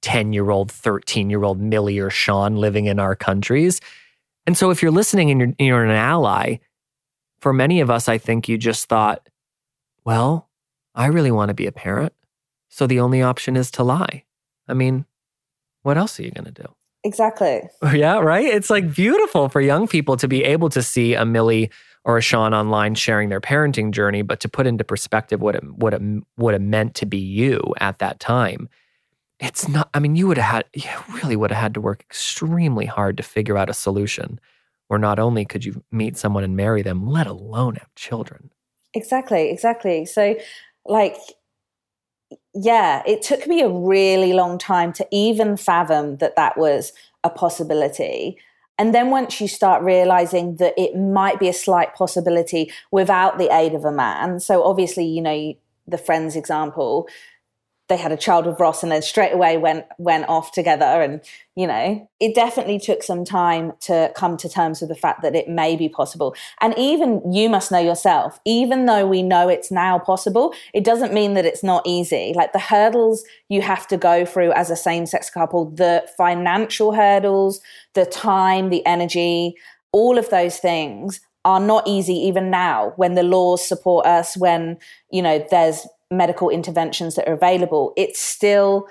10 0.01 0.33
year 0.33 0.51
old 0.51 0.71
13 0.71 1.31
year 1.31 1.43
old 1.43 1.59
millie 1.59 1.97
or 1.97 2.11
sean 2.11 2.57
living 2.57 2.85
in 2.85 2.99
our 2.99 3.15
countries 3.15 3.81
And 4.45 4.57
so 4.57 4.69
if 4.69 4.81
you're 4.81 4.91
listening 4.91 5.31
and 5.31 5.39
you're, 5.39 5.53
you're 5.57 5.83
an 5.83 5.91
ally, 5.91 6.57
for 7.39 7.53
many 7.53 7.79
of 7.79 7.89
us, 7.89 8.07
I 8.07 8.17
think 8.17 8.47
you 8.47 8.57
just 8.57 8.87
thought, 8.87 9.29
well, 10.03 10.49
I 10.93 11.07
really 11.07 11.31
want 11.31 11.49
to 11.49 11.53
be 11.53 11.67
a 11.67 11.71
parent. 11.71 12.13
So 12.69 12.87
the 12.87 12.99
only 12.99 13.21
option 13.21 13.55
is 13.55 13.71
to 13.71 13.83
lie. 13.83 14.23
I 14.67 14.73
mean, 14.73 15.05
what 15.83 15.97
else 15.97 16.19
are 16.19 16.23
you 16.23 16.31
going 16.31 16.45
to 16.45 16.63
do? 16.63 16.67
Exactly. 17.03 17.61
Yeah, 17.93 18.19
right? 18.19 18.45
It's 18.45 18.69
like 18.69 18.93
beautiful 18.93 19.47
for 19.47 19.61
young 19.61 19.87
people 19.87 20.17
to 20.17 20.27
be 20.27 20.43
able 20.43 20.69
to 20.69 20.81
see 20.81 21.13
a 21.13 21.23
Millie 21.23 21.69
or 22.03 22.17
a 22.17 22.21
Sean 22.21 22.53
online 22.53 22.95
sharing 22.95 23.29
their 23.29 23.41
parenting 23.41 23.91
journey, 23.91 24.21
but 24.21 24.39
to 24.39 24.49
put 24.49 24.67
into 24.67 24.83
perspective 24.83 25.41
what 25.41 25.55
it, 25.55 25.63
what 25.63 25.93
it, 25.93 26.01
what 26.35 26.53
it 26.53 26.61
meant 26.61 26.95
to 26.95 27.05
be 27.05 27.17
you 27.17 27.61
at 27.79 27.99
that 27.99 28.19
time. 28.19 28.69
It's 29.39 29.67
not, 29.67 29.89
I 29.93 29.99
mean, 29.99 30.15
you 30.15 30.27
would 30.27 30.37
have 30.37 30.51
had, 30.51 30.65
you 30.73 30.89
really 31.15 31.35
would 31.35 31.51
have 31.51 31.61
had 31.61 31.73
to 31.73 31.81
work 31.81 32.01
extremely 32.01 32.85
hard 32.85 33.17
to 33.17 33.23
figure 33.23 33.57
out 33.57 33.69
a 33.69 33.73
solution 33.73 34.39
where 34.87 34.99
not 34.99 35.19
only 35.19 35.45
could 35.45 35.65
you 35.65 35.83
meet 35.91 36.17
someone 36.17 36.43
and 36.43 36.55
marry 36.55 36.81
them, 36.81 37.07
let 37.07 37.27
alone 37.27 37.75
have 37.75 37.93
children. 37.95 38.51
Exactly, 38.93 39.49
exactly. 39.49 40.05
So, 40.05 40.35
like, 40.85 41.17
yeah, 42.53 43.03
it 43.05 43.21
took 43.21 43.47
me 43.47 43.61
a 43.61 43.69
really 43.69 44.33
long 44.33 44.57
time 44.57 44.93
to 44.93 45.07
even 45.11 45.57
fathom 45.57 46.17
that 46.17 46.35
that 46.35 46.57
was 46.57 46.93
a 47.23 47.29
possibility. 47.29 48.37
And 48.77 48.93
then 48.93 49.09
once 49.09 49.41
you 49.41 49.47
start 49.47 49.83
realizing 49.83 50.57
that 50.57 50.73
it 50.77 50.95
might 50.95 51.39
be 51.39 51.49
a 51.49 51.53
slight 51.53 51.95
possibility 51.95 52.71
without 52.91 53.37
the 53.37 53.53
aid 53.53 53.73
of 53.73 53.85
a 53.85 53.91
man, 53.91 54.39
so 54.39 54.63
obviously, 54.63 55.05
you 55.05 55.21
know, 55.21 55.53
the 55.87 55.97
friends 55.97 56.35
example, 56.35 57.07
they 57.87 57.97
had 57.97 58.11
a 58.11 58.17
child 58.17 58.45
with 58.45 58.59
Ross 58.59 58.81
and 58.81 58.91
then 58.91 59.01
straight 59.01 59.33
away 59.33 59.57
went 59.57 59.85
went 59.97 60.27
off 60.27 60.51
together. 60.51 60.85
And 60.85 61.21
you 61.55 61.67
know 61.67 62.09
it 62.19 62.35
definitely 62.35 62.79
took 62.79 63.03
some 63.03 63.23
time 63.23 63.73
to 63.81 64.11
come 64.15 64.37
to 64.37 64.49
terms 64.49 64.81
with 64.81 64.89
the 64.89 64.95
fact 64.95 65.21
that 65.21 65.35
it 65.35 65.47
may 65.47 65.75
be 65.75 65.89
possible. 65.89 66.35
And 66.61 66.73
even 66.77 67.21
you 67.31 67.49
must 67.49 67.71
know 67.71 67.79
yourself 67.79 68.39
even 68.45 68.85
though 68.85 69.07
we 69.07 69.21
know 69.21 69.47
it's 69.49 69.71
now 69.71 69.99
possible 69.99 70.53
it 70.73 70.83
doesn't 70.83 71.13
mean 71.13 71.33
that 71.35 71.45
it's 71.45 71.63
not 71.63 71.83
easy. 71.85 72.33
Like 72.35 72.53
the 72.53 72.59
hurdles 72.59 73.23
you 73.49 73.61
have 73.61 73.87
to 73.87 73.97
go 73.97 74.25
through 74.25 74.51
as 74.53 74.69
a 74.69 74.75
same 74.75 75.05
sex 75.05 75.29
couple 75.29 75.69
the 75.71 76.07
financial 76.17 76.93
hurdles 76.93 77.61
the 77.93 78.05
time 78.05 78.69
the 78.69 78.85
energy 78.85 79.55
all 79.91 80.17
of 80.17 80.29
those 80.29 80.57
things 80.57 81.21
are 81.45 81.59
not 81.59 81.87
easy 81.87 82.15
even 82.15 82.49
now 82.49 82.91
when 82.95 83.13
the 83.13 83.23
laws 83.23 83.65
support 83.65 84.05
us 84.05 84.35
when 84.35 84.77
you 85.11 85.21
know 85.21 85.45
there's 85.51 85.87
medical 86.11 86.49
interventions 86.49 87.15
that 87.15 87.27
are 87.27 87.33
available, 87.33 87.93
it's 87.97 88.19
still 88.19 88.87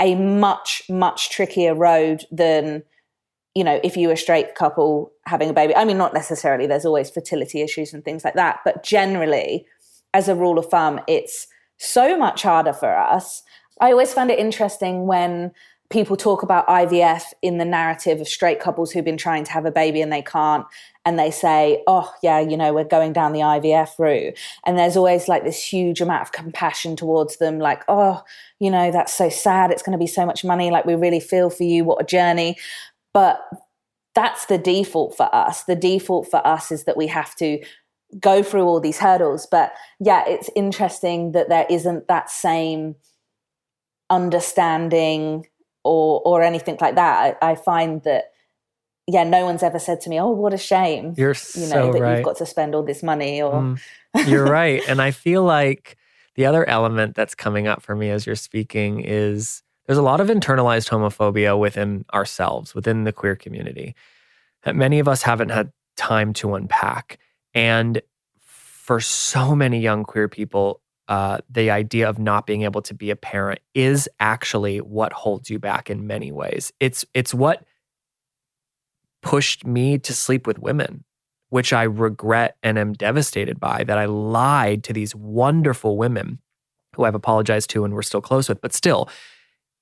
a 0.00 0.14
much, 0.14 0.82
much 0.88 1.30
trickier 1.30 1.74
road 1.74 2.24
than, 2.30 2.82
you 3.54 3.64
know, 3.64 3.80
if 3.82 3.96
you 3.96 4.08
were 4.08 4.14
a 4.14 4.18
straight 4.18 4.54
couple 4.54 5.12
having 5.26 5.50
a 5.50 5.52
baby. 5.52 5.74
I 5.74 5.84
mean, 5.84 5.98
not 5.98 6.14
necessarily, 6.14 6.66
there's 6.66 6.84
always 6.84 7.10
fertility 7.10 7.62
issues 7.62 7.92
and 7.92 8.04
things 8.04 8.24
like 8.24 8.34
that. 8.34 8.60
But 8.64 8.82
generally, 8.82 9.66
as 10.14 10.28
a 10.28 10.34
rule 10.34 10.58
of 10.58 10.66
thumb, 10.66 11.00
it's 11.08 11.46
so 11.78 12.16
much 12.16 12.42
harder 12.42 12.72
for 12.72 12.96
us. 12.96 13.42
I 13.80 13.90
always 13.90 14.12
find 14.12 14.30
it 14.30 14.38
interesting 14.38 15.06
when 15.06 15.52
people 15.90 16.16
talk 16.16 16.42
about 16.42 16.66
IVF 16.68 17.22
in 17.42 17.58
the 17.58 17.64
narrative 17.64 18.20
of 18.20 18.28
straight 18.28 18.60
couples 18.60 18.90
who've 18.90 19.04
been 19.04 19.16
trying 19.16 19.44
to 19.44 19.52
have 19.52 19.64
a 19.64 19.70
baby 19.70 20.02
and 20.02 20.12
they 20.12 20.22
can't. 20.22 20.66
And 21.08 21.18
they 21.18 21.30
say, 21.30 21.82
oh, 21.86 22.12
yeah, 22.22 22.38
you 22.38 22.54
know, 22.54 22.74
we're 22.74 22.84
going 22.84 23.14
down 23.14 23.32
the 23.32 23.40
IVF 23.40 23.98
route. 23.98 24.36
And 24.66 24.78
there's 24.78 24.94
always 24.94 25.26
like 25.26 25.42
this 25.42 25.64
huge 25.64 26.02
amount 26.02 26.20
of 26.20 26.32
compassion 26.32 26.96
towards 26.96 27.38
them, 27.38 27.58
like, 27.58 27.82
oh, 27.88 28.22
you 28.60 28.70
know, 28.70 28.90
that's 28.90 29.14
so 29.14 29.30
sad. 29.30 29.70
It's 29.70 29.82
going 29.82 29.94
to 29.94 29.98
be 29.98 30.06
so 30.06 30.26
much 30.26 30.44
money. 30.44 30.70
Like, 30.70 30.84
we 30.84 30.96
really 30.96 31.18
feel 31.18 31.48
for 31.48 31.62
you. 31.62 31.82
What 31.82 32.02
a 32.02 32.04
journey. 32.04 32.58
But 33.14 33.40
that's 34.14 34.44
the 34.44 34.58
default 34.58 35.16
for 35.16 35.34
us. 35.34 35.64
The 35.64 35.74
default 35.74 36.30
for 36.30 36.46
us 36.46 36.70
is 36.70 36.84
that 36.84 36.98
we 36.98 37.06
have 37.06 37.34
to 37.36 37.58
go 38.20 38.42
through 38.42 38.64
all 38.64 38.78
these 38.78 38.98
hurdles. 38.98 39.46
But 39.50 39.72
yeah, 39.98 40.24
it's 40.26 40.50
interesting 40.54 41.32
that 41.32 41.48
there 41.48 41.64
isn't 41.70 42.06
that 42.08 42.28
same 42.28 42.96
understanding 44.10 45.46
or 45.84 46.20
or 46.26 46.42
anything 46.42 46.76
like 46.82 46.96
that. 46.96 47.38
I, 47.40 47.52
I, 47.52 47.54
find 47.54 48.02
that 48.02 48.32
yeah, 49.08 49.24
no 49.24 49.46
one's 49.46 49.62
ever 49.62 49.78
said 49.78 50.02
to 50.02 50.10
me, 50.10 50.20
"Oh, 50.20 50.28
what 50.28 50.52
a 50.52 50.58
shame." 50.58 51.14
You're 51.16 51.34
you 51.54 51.62
know 51.62 51.90
so 51.90 51.92
that 51.92 52.00
right. 52.00 52.16
you've 52.16 52.24
got 52.24 52.36
to 52.36 52.46
spend 52.46 52.74
all 52.74 52.82
this 52.82 53.02
money. 53.02 53.40
Or 53.40 53.54
mm, 53.54 53.80
you're 54.26 54.44
right, 54.44 54.82
and 54.86 55.00
I 55.00 55.12
feel 55.12 55.42
like 55.42 55.96
the 56.34 56.44
other 56.44 56.68
element 56.68 57.16
that's 57.16 57.34
coming 57.34 57.66
up 57.66 57.82
for 57.82 57.96
me 57.96 58.10
as 58.10 58.26
you're 58.26 58.36
speaking 58.36 59.00
is 59.00 59.62
there's 59.86 59.98
a 59.98 60.02
lot 60.02 60.20
of 60.20 60.28
internalized 60.28 60.90
homophobia 60.90 61.58
within 61.58 62.04
ourselves, 62.12 62.74
within 62.74 63.04
the 63.04 63.12
queer 63.12 63.34
community, 63.34 63.94
that 64.64 64.76
many 64.76 64.98
of 64.98 65.08
us 65.08 65.22
haven't 65.22 65.48
had 65.48 65.72
time 65.96 66.34
to 66.34 66.54
unpack, 66.54 67.18
and 67.54 68.02
for 68.42 69.00
so 69.00 69.56
many 69.56 69.80
young 69.80 70.04
queer 70.04 70.28
people, 70.28 70.82
uh, 71.08 71.38
the 71.48 71.70
idea 71.70 72.06
of 72.10 72.18
not 72.18 72.46
being 72.46 72.62
able 72.62 72.82
to 72.82 72.92
be 72.92 73.08
a 73.08 73.16
parent 73.16 73.60
is 73.74 74.06
actually 74.20 74.82
what 74.82 75.14
holds 75.14 75.48
you 75.48 75.58
back 75.58 75.88
in 75.88 76.06
many 76.06 76.30
ways. 76.30 76.74
It's 76.78 77.06
it's 77.14 77.32
what 77.32 77.64
pushed 79.22 79.66
me 79.66 79.98
to 79.98 80.14
sleep 80.14 80.46
with 80.46 80.58
women, 80.58 81.04
which 81.50 81.72
I 81.72 81.84
regret 81.84 82.56
and 82.62 82.78
am 82.78 82.92
devastated 82.92 83.58
by. 83.58 83.84
That 83.84 83.98
I 83.98 84.06
lied 84.06 84.84
to 84.84 84.92
these 84.92 85.14
wonderful 85.14 85.96
women 85.96 86.38
who 86.94 87.04
I've 87.04 87.14
apologized 87.14 87.70
to 87.70 87.84
and 87.84 87.94
we're 87.94 88.02
still 88.02 88.20
close 88.20 88.48
with, 88.48 88.60
but 88.60 88.74
still. 88.74 89.08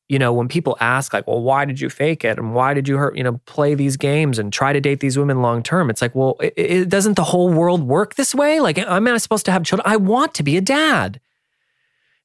You 0.08 0.20
know, 0.20 0.32
when 0.32 0.46
people 0.46 0.76
ask, 0.78 1.12
like, 1.12 1.26
well, 1.26 1.42
why 1.42 1.64
did 1.64 1.80
you 1.80 1.90
fake 1.90 2.24
it? 2.24 2.38
And 2.38 2.54
why 2.54 2.74
did 2.74 2.86
you 2.86 2.96
hurt, 2.96 3.16
you 3.16 3.24
know, 3.24 3.40
play 3.44 3.74
these 3.74 3.96
games 3.96 4.38
and 4.38 4.52
try 4.52 4.72
to 4.72 4.80
date 4.80 5.00
these 5.00 5.18
women 5.18 5.42
long 5.42 5.64
term? 5.64 5.90
It's 5.90 6.00
like, 6.00 6.14
well, 6.14 6.36
it, 6.40 6.54
it, 6.56 6.88
doesn't 6.88 7.14
the 7.14 7.24
whole 7.24 7.52
world 7.52 7.82
work 7.82 8.14
this 8.14 8.32
way? 8.32 8.60
Like, 8.60 8.78
I'm 8.78 9.02
not 9.02 9.20
supposed 9.20 9.46
to 9.46 9.52
have 9.52 9.64
children. 9.64 9.84
I 9.84 9.96
want 9.96 10.32
to 10.34 10.44
be 10.44 10.56
a 10.56 10.60
dad. 10.60 11.20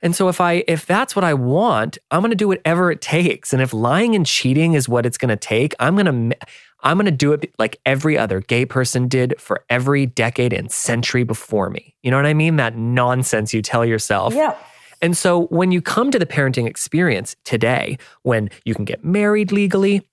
And 0.02 0.16
so 0.16 0.30
if 0.30 0.42
I 0.42 0.64
if 0.68 0.86
that's 0.86 1.16
what 1.16 1.24
I 1.24 1.34
want, 1.34 1.98
I'm 2.10 2.22
going 2.22 2.32
to 2.32 2.36
do 2.36 2.48
whatever 2.48 2.92
it 2.92 3.02
takes. 3.02 3.54
And 3.54 3.62
if 3.62 3.74
lying 3.74 4.16
and 4.16 4.26
cheating 4.26 4.74
is 4.74 4.90
what 4.90 5.06
it's 5.06 5.18
going 5.18 5.30
to 5.30 5.36
take, 5.36 5.76
I'm 5.80 5.96
going 5.96 6.30
to 6.30 6.38
I'm 6.84 6.98
going 6.98 7.06
to 7.06 7.12
do 7.12 7.34
it 7.34 7.54
like 7.60 7.80
every 7.86 8.18
other 8.18 8.42
gay 8.42 8.66
person 8.66 9.08
did 9.08 9.36
for 9.40 9.64
every 9.70 10.06
decade 10.06 10.54
and 10.54 10.72
century 10.72 11.24
before 11.24 11.70
me. 11.70 11.96
You 12.02 12.12
know 12.12 12.18
what 12.18 12.26
I 12.26 12.34
mean? 12.34 12.56
That 12.56 12.76
nonsense 12.76 13.54
you 13.54 13.62
tell 13.62 13.86
yourself. 13.86 14.34
Yeah. 14.34 14.56
And 15.02 15.18
so 15.18 15.48
when 15.48 15.72
you 15.72 15.82
come 15.82 16.12
to 16.12 16.20
the 16.20 16.26
parenting 16.26 16.68
experience 16.68 17.36
today, 17.44 17.98
when 18.24 18.50
you 18.66 18.76
can 18.76 18.86
get 18.86 19.04
married 19.04 19.52
legally, 19.52 20.08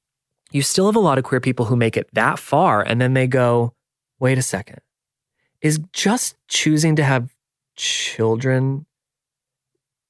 you 0.50 0.62
still 0.62 0.86
have 0.86 0.96
a 0.96 1.00
lot 1.00 1.18
of 1.18 1.24
queer 1.24 1.40
people 1.40 1.66
who 1.66 1.76
make 1.76 1.96
it 1.96 2.08
that 2.14 2.38
far 2.38 2.82
and 2.82 3.00
then 3.00 3.14
they 3.14 3.26
go, 3.26 3.74
wait 4.18 4.38
a 4.38 4.42
second. 4.42 4.80
Is 5.60 5.80
just 5.92 6.36
choosing 6.48 6.96
to 6.96 7.04
have 7.04 7.34
children 7.76 8.86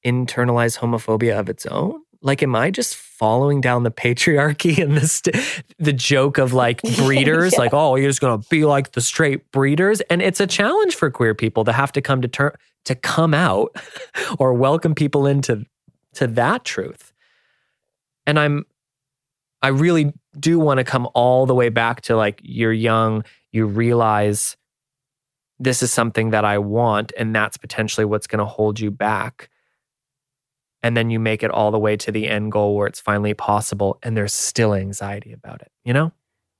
internalize 0.04 0.78
homophobia 0.78 1.38
of 1.38 1.48
its 1.48 1.66
own? 1.66 2.02
Like, 2.20 2.42
am 2.42 2.56
I 2.56 2.70
just 2.70 2.96
following 2.96 3.60
down 3.60 3.84
the 3.84 3.90
patriarchy 3.90 4.82
and 4.82 4.96
the 4.96 5.06
st- 5.06 5.36
the 5.78 5.92
joke 5.92 6.38
of 6.38 6.52
like 6.52 6.82
breeders, 6.96 7.52
yeah. 7.52 7.58
like, 7.60 7.74
oh, 7.74 7.96
you're 7.96 8.10
just 8.10 8.20
gonna 8.20 8.42
be 8.50 8.64
like 8.64 8.92
the 8.92 9.00
straight 9.00 9.50
breeders, 9.52 10.00
and 10.02 10.20
it's 10.22 10.40
a 10.40 10.46
challenge 10.46 10.94
for 10.94 11.10
queer 11.10 11.34
people 11.34 11.64
to 11.64 11.72
have 11.72 11.92
to 11.92 12.00
come 12.00 12.22
to 12.22 12.28
term 12.28 12.52
to 12.84 12.94
come 12.94 13.34
out 13.34 13.76
or 14.38 14.54
welcome 14.54 14.94
people 14.94 15.26
into 15.26 15.64
to 16.14 16.26
that 16.26 16.64
truth. 16.64 17.12
And 18.26 18.38
I'm, 18.38 18.64
I 19.62 19.68
really 19.68 20.12
do 20.38 20.58
want 20.58 20.78
to 20.78 20.84
come 20.84 21.08
all 21.14 21.46
the 21.46 21.54
way 21.54 21.68
back 21.68 22.02
to 22.02 22.16
like 22.16 22.40
you're 22.42 22.72
young, 22.72 23.24
you 23.52 23.66
realize 23.66 24.56
this 25.58 25.82
is 25.82 25.92
something 25.92 26.30
that 26.30 26.44
I 26.44 26.58
want, 26.58 27.12
and 27.18 27.34
that's 27.34 27.56
potentially 27.56 28.04
what's 28.04 28.26
going 28.26 28.38
to 28.38 28.44
hold 28.44 28.78
you 28.80 28.90
back 28.90 29.50
and 30.82 30.96
then 30.96 31.10
you 31.10 31.18
make 31.18 31.42
it 31.42 31.50
all 31.50 31.70
the 31.70 31.78
way 31.78 31.96
to 31.96 32.12
the 32.12 32.28
end 32.28 32.52
goal 32.52 32.76
where 32.76 32.86
it's 32.86 33.00
finally 33.00 33.34
possible 33.34 33.98
and 34.02 34.16
there's 34.16 34.32
still 34.32 34.74
anxiety 34.74 35.32
about 35.32 35.60
it 35.62 35.70
you 35.84 35.92
know? 35.92 36.12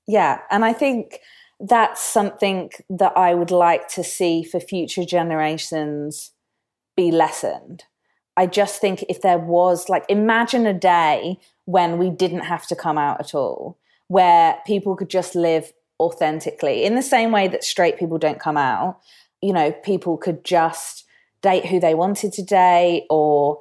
Yeah 0.07 0.39
and 0.49 0.65
i 0.65 0.73
think 0.73 1.19
that's 1.59 2.01
something 2.01 2.69
that 2.89 3.17
i 3.17 3.33
would 3.33 3.51
like 3.51 3.87
to 3.89 4.03
see 4.03 4.43
for 4.43 4.59
future 4.59 5.03
generations 5.03 6.31
be 6.99 7.11
lessened. 7.11 7.85
I 8.35 8.45
just 8.45 8.81
think 8.81 9.05
if 9.07 9.21
there 9.21 9.37
was 9.37 9.87
like 9.87 10.03
imagine 10.09 10.65
a 10.65 10.73
day 10.73 11.39
when 11.63 11.97
we 11.97 12.09
didn't 12.09 12.41
have 12.41 12.67
to 12.67 12.75
come 12.75 12.97
out 12.97 13.21
at 13.21 13.33
all 13.33 13.77
where 14.09 14.57
people 14.65 14.97
could 14.97 15.09
just 15.09 15.33
live 15.33 15.71
authentically 15.97 16.83
in 16.83 16.95
the 16.95 17.01
same 17.01 17.31
way 17.31 17.47
that 17.47 17.63
straight 17.63 17.97
people 17.97 18.17
don't 18.17 18.39
come 18.39 18.57
out. 18.57 18.99
You 19.41 19.53
know 19.53 19.71
people 19.71 20.17
could 20.17 20.43
just 20.43 21.05
date 21.41 21.67
who 21.67 21.79
they 21.79 21.93
wanted 21.93 22.33
to 22.33 22.43
date 22.43 23.05
or 23.09 23.59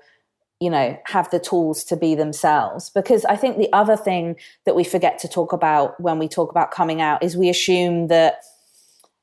you 0.60 0.70
know 0.70 0.98
have 1.04 1.30
the 1.30 1.38
tools 1.38 1.84
to 1.84 1.96
be 1.96 2.14
themselves. 2.14 2.90
Because 2.90 3.24
i 3.26 3.36
think 3.36 3.58
the 3.58 3.72
other 3.72 3.96
thing 3.96 4.36
that 4.64 4.74
we 4.76 4.84
forget 4.84 5.18
to 5.20 5.28
talk 5.28 5.52
about 5.52 6.00
when 6.00 6.18
we 6.18 6.28
talk 6.28 6.50
about 6.50 6.70
coming 6.70 7.00
out 7.00 7.22
is 7.22 7.36
we 7.36 7.48
assume 7.48 8.08
that 8.08 8.40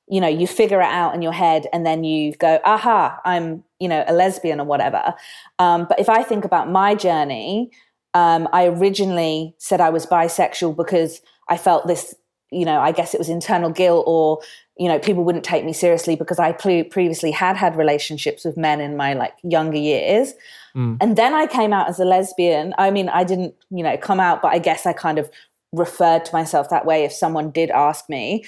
you 0.08 0.22
know 0.22 0.28
you 0.28 0.48
figure 0.48 0.82
it 0.82 0.92
out 0.92 1.16
in 1.16 1.22
your 1.22 1.34
head 1.34 1.68
and 1.74 1.86
then 1.86 2.04
you 2.04 2.34
go 2.36 2.60
aha 2.66 3.20
i'm 3.26 3.64
you 3.80 3.88
know 3.88 4.04
a 4.08 4.14
lesbian 4.14 4.60
or 4.60 4.66
whatever. 4.66 5.14
Um, 5.60 5.86
but 5.90 6.00
if 6.00 6.10
i 6.10 6.24
think 6.24 6.46
about 6.46 6.70
my 6.70 6.96
journey 6.96 7.72
um, 8.14 8.48
i 8.54 8.66
originally 8.66 9.56
said 9.58 9.82
i 9.82 9.90
was 9.90 10.06
bisexual 10.06 10.76
because 10.76 11.22
i 11.50 11.58
felt 11.58 11.88
this 11.88 12.16
you 12.52 12.66
know, 12.66 12.80
I 12.80 12.92
guess 12.92 13.14
it 13.14 13.18
was 13.18 13.30
internal 13.30 13.70
guilt 13.70 14.06
or, 14.08 14.40
you 14.78 14.90
know, 14.90 15.00
people 15.00 15.24
wouldn't 15.24 15.46
take 15.46 15.64
me 15.64 15.72
seriously 15.72 16.16
because 16.16 16.38
I 16.38 16.52
pre- 16.52 16.84
previously 16.84 17.32
had 17.32 17.56
had 17.56 17.78
relationships 17.78 18.44
with 18.44 18.58
men 18.58 18.82
in 18.82 18.98
my 18.98 19.14
like 19.14 19.34
younger 19.44 19.78
years. 19.78 20.34
Mm. 20.76 20.98
And 21.00 21.18
then 21.18 21.34
I 21.34 21.48
came 21.48 21.72
out 21.72 21.88
as 21.88 22.00
a 22.00 22.06
lesbian. 22.06 22.74
I 22.78 22.92
mean, 22.92 23.08
I 23.08 23.24
didn't, 23.24 23.56
you 23.70 23.84
know, 23.84 23.96
come 23.98 24.20
out, 24.20 24.42
but 24.42 24.50
I 24.50 24.60
guess 24.60 24.86
I 24.86 24.92
kind 24.92 25.18
of 25.18 25.30
referred 25.72 26.26
to 26.26 26.34
myself 26.34 26.70
that 26.70 26.86
way 26.86 27.06
if 27.06 27.14
someone 27.14 27.52
did 27.52 27.70
ask 27.70 28.10
me 28.10 28.46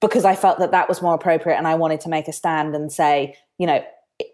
because 0.00 0.24
I 0.24 0.34
felt 0.34 0.58
that 0.58 0.70
that 0.70 0.88
was 0.88 1.02
more 1.02 1.14
appropriate 1.14 1.56
and 1.56 1.66
I 1.66 1.74
wanted 1.74 2.00
to 2.02 2.08
make 2.08 2.28
a 2.28 2.32
stand 2.32 2.74
and 2.74 2.90
say, 2.90 3.36
you 3.58 3.66
know, 3.66 3.84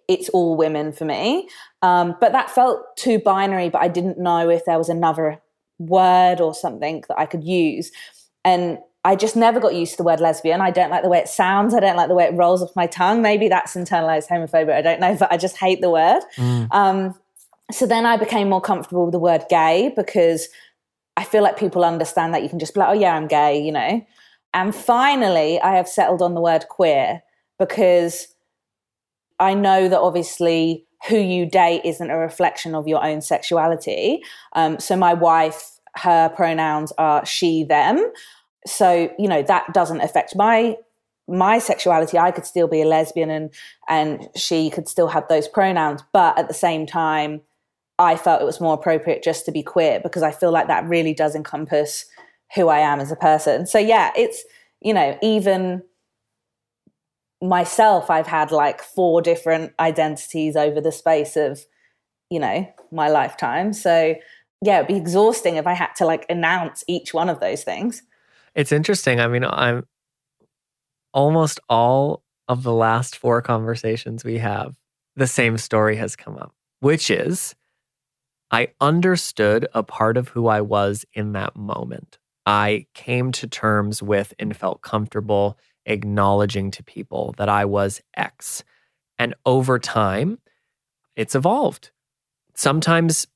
it's 0.08 0.28
all 0.28 0.56
women 0.56 0.92
for 0.92 1.04
me. 1.04 1.48
Um, 1.82 2.16
but 2.20 2.32
that 2.32 2.50
felt 2.50 2.96
too 2.96 3.18
binary, 3.18 3.68
but 3.68 3.82
I 3.82 3.88
didn't 3.88 4.18
know 4.18 4.48
if 4.48 4.64
there 4.64 4.78
was 4.78 4.88
another 4.88 5.40
word 5.78 6.40
or 6.40 6.54
something 6.54 7.02
that 7.08 7.18
I 7.18 7.26
could 7.26 7.42
use. 7.42 7.90
And 8.44 8.78
I 9.04 9.16
just 9.16 9.34
never 9.34 9.58
got 9.58 9.74
used 9.74 9.92
to 9.92 9.96
the 9.96 10.04
word 10.04 10.20
lesbian. 10.20 10.60
I 10.60 10.70
don't 10.70 10.90
like 10.90 11.02
the 11.02 11.08
way 11.08 11.18
it 11.18 11.28
sounds. 11.28 11.74
I 11.74 11.80
don't 11.80 11.96
like 11.96 12.08
the 12.08 12.14
way 12.14 12.24
it 12.24 12.34
rolls 12.34 12.62
off 12.62 12.76
my 12.76 12.86
tongue. 12.86 13.20
Maybe 13.20 13.48
that's 13.48 13.74
internalized 13.74 14.28
homophobia. 14.28 14.74
I 14.74 14.82
don't 14.82 15.00
know, 15.00 15.16
but 15.16 15.32
I 15.32 15.36
just 15.36 15.56
hate 15.56 15.80
the 15.80 15.90
word. 15.90 16.20
Mm. 16.36 16.68
Um, 16.70 17.14
so 17.72 17.84
then 17.86 18.06
I 18.06 18.16
became 18.16 18.48
more 18.48 18.60
comfortable 18.60 19.04
with 19.04 19.12
the 19.12 19.18
word 19.18 19.44
gay 19.50 19.92
because 19.96 20.48
I 21.16 21.24
feel 21.24 21.42
like 21.42 21.58
people 21.58 21.84
understand 21.84 22.32
that 22.32 22.42
you 22.42 22.48
can 22.48 22.60
just 22.60 22.74
be 22.74 22.80
like, 22.80 22.90
oh, 22.90 23.00
yeah, 23.00 23.16
I'm 23.16 23.26
gay, 23.26 23.60
you 23.60 23.72
know? 23.72 24.06
And 24.54 24.74
finally, 24.74 25.60
I 25.60 25.74
have 25.76 25.88
settled 25.88 26.22
on 26.22 26.34
the 26.34 26.40
word 26.40 26.66
queer 26.68 27.22
because 27.58 28.28
I 29.40 29.54
know 29.54 29.88
that 29.88 29.98
obviously 29.98 30.86
who 31.08 31.16
you 31.16 31.46
date 31.46 31.82
isn't 31.84 32.10
a 32.10 32.16
reflection 32.16 32.74
of 32.74 32.86
your 32.86 33.04
own 33.04 33.20
sexuality. 33.20 34.22
Um, 34.52 34.78
so 34.78 34.96
my 34.96 35.14
wife, 35.14 35.80
her 35.96 36.28
pronouns 36.28 36.92
are 36.98 37.26
she, 37.26 37.64
them. 37.64 38.12
So, 38.66 39.12
you 39.18 39.28
know, 39.28 39.42
that 39.42 39.72
doesn't 39.72 40.00
affect 40.00 40.36
my 40.36 40.76
my 41.28 41.58
sexuality. 41.58 42.18
I 42.18 42.30
could 42.32 42.46
still 42.46 42.68
be 42.68 42.82
a 42.82 42.86
lesbian 42.86 43.30
and 43.30 43.54
and 43.88 44.28
she 44.36 44.70
could 44.70 44.88
still 44.88 45.08
have 45.08 45.28
those 45.28 45.48
pronouns, 45.48 46.02
but 46.12 46.38
at 46.38 46.48
the 46.48 46.54
same 46.54 46.86
time, 46.86 47.40
I 47.98 48.16
felt 48.16 48.42
it 48.42 48.46
was 48.46 48.60
more 48.60 48.74
appropriate 48.74 49.22
just 49.22 49.44
to 49.46 49.52
be 49.52 49.62
queer 49.62 50.00
because 50.02 50.22
I 50.22 50.32
feel 50.32 50.50
like 50.50 50.68
that 50.68 50.88
really 50.88 51.14
does 51.14 51.34
encompass 51.34 52.06
who 52.54 52.68
I 52.68 52.80
am 52.80 53.00
as 53.00 53.12
a 53.12 53.16
person. 53.16 53.66
So 53.66 53.78
yeah, 53.78 54.10
it's 54.16 54.44
you 54.80 54.92
know, 54.92 55.16
even 55.22 55.82
myself, 57.42 58.10
I've 58.10 58.26
had 58.26 58.52
like 58.52 58.82
four 58.82 59.20
different 59.20 59.72
identities 59.80 60.56
over 60.56 60.80
the 60.80 60.92
space 60.92 61.36
of, 61.36 61.60
you 62.30 62.38
know, 62.38 62.66
my 62.90 63.08
lifetime. 63.08 63.72
So 63.72 64.14
yeah, 64.62 64.76
it'd 64.76 64.88
be 64.88 64.96
exhausting 64.96 65.56
if 65.56 65.66
I 65.66 65.74
had 65.74 65.90
to 65.96 66.06
like 66.06 66.24
announce 66.30 66.84
each 66.86 67.12
one 67.12 67.28
of 67.28 67.40
those 67.40 67.64
things. 67.64 68.02
It's 68.54 68.72
interesting. 68.72 69.20
I 69.20 69.28
mean, 69.28 69.44
I'm 69.44 69.86
almost 71.12 71.60
all 71.68 72.22
of 72.48 72.62
the 72.62 72.72
last 72.72 73.16
four 73.16 73.40
conversations 73.42 74.24
we 74.24 74.38
have, 74.38 74.76
the 75.16 75.26
same 75.26 75.58
story 75.58 75.96
has 75.96 76.16
come 76.16 76.36
up, 76.36 76.54
which 76.80 77.10
is 77.10 77.54
I 78.50 78.68
understood 78.80 79.66
a 79.72 79.82
part 79.82 80.16
of 80.16 80.28
who 80.28 80.46
I 80.46 80.60
was 80.60 81.06
in 81.14 81.32
that 81.32 81.56
moment. 81.56 82.18
I 82.44 82.86
came 82.94 83.32
to 83.32 83.46
terms 83.46 84.02
with 84.02 84.34
and 84.38 84.56
felt 84.56 84.82
comfortable 84.82 85.58
acknowledging 85.86 86.70
to 86.72 86.82
people 86.82 87.34
that 87.38 87.48
I 87.48 87.64
was 87.64 88.00
X. 88.16 88.64
And 89.18 89.34
over 89.46 89.78
time, 89.78 90.38
it's 91.16 91.34
evolved. 91.34 91.90
Sometimes 92.54 93.26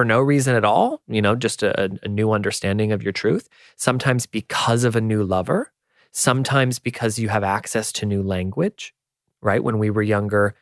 for 0.00 0.04
no 0.06 0.18
reason 0.18 0.56
at 0.56 0.64
all, 0.64 1.02
you 1.08 1.20
know, 1.20 1.36
just 1.36 1.62
a, 1.62 1.90
a, 2.02 2.08
new 2.08 2.32
understanding 2.32 2.90
of 2.90 3.02
your 3.02 3.12
truth. 3.12 3.50
Sometimes 3.76 4.24
because 4.24 4.82
of 4.82 4.96
a 4.96 5.00
new 5.02 5.22
lover. 5.22 5.74
Sometimes 6.10 6.78
because 6.78 7.18
you 7.18 7.28
have 7.28 7.44
access 7.44 7.92
to 7.92 8.06
new 8.06 8.22
language, 8.22 8.94
right? 9.42 9.62
When 9.62 9.78
we 9.78 9.90
were 9.90 10.00
younger, 10.00 10.54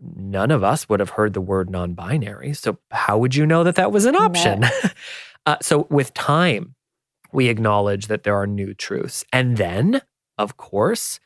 none 0.00 0.50
of 0.50 0.64
us 0.64 0.88
would 0.88 0.98
have 0.98 1.10
heard 1.10 1.34
the 1.34 1.40
word 1.40 1.70
non 1.70 1.94
binary. 1.94 2.52
So, 2.52 2.78
how 2.90 3.16
would 3.18 3.36
you 3.36 3.46
know 3.46 3.62
that 3.62 3.76
that 3.76 3.92
was 3.92 4.06
an 4.06 4.16
option? 4.16 4.64
uh, 5.46 5.58
so, 5.62 5.86
with 5.88 6.12
time, 6.14 6.74
we 7.30 7.46
acknowledge 7.46 8.08
that 8.08 8.24
there 8.24 8.36
are 8.36 8.46
new 8.48 8.74
truths. 8.74 9.24
And 9.32 9.56
then, 9.56 10.02
of 10.36 10.56
course, 10.56 11.20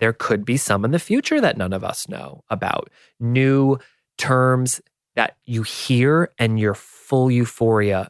there 0.00 0.14
could 0.14 0.46
be 0.46 0.56
some 0.56 0.86
in 0.86 0.92
the 0.92 0.98
future 0.98 1.38
that 1.38 1.58
none 1.58 1.74
of 1.74 1.84
us 1.84 2.08
know 2.08 2.44
about. 2.48 2.88
New 3.20 3.78
terms 4.16 4.80
that 5.18 5.36
you 5.46 5.64
hear 5.64 6.30
and 6.38 6.60
your 6.60 6.74
full 6.74 7.28
euphoria 7.28 8.08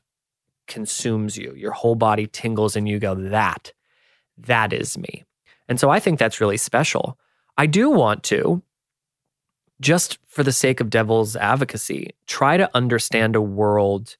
consumes 0.66 1.38
you. 1.38 1.54
Your 1.56 1.72
whole 1.72 1.94
body 1.94 2.26
tingles 2.26 2.76
and 2.76 2.86
you 2.86 2.98
go, 2.98 3.14
that, 3.14 3.72
that 4.36 4.74
is 4.74 4.98
me. 4.98 5.24
And 5.70 5.80
so 5.80 5.88
I 5.88 6.00
think 6.00 6.18
that's 6.18 6.38
really 6.38 6.58
special. 6.58 7.18
I 7.56 7.64
do 7.64 7.88
want 7.88 8.24
to, 8.24 8.62
just 9.80 10.18
for 10.26 10.42
the 10.42 10.52
sake 10.52 10.80
of 10.80 10.90
devil's 10.90 11.34
advocacy, 11.34 12.10
try 12.26 12.58
to 12.58 12.68
understand 12.74 13.36
a 13.36 13.40
world 13.40 14.18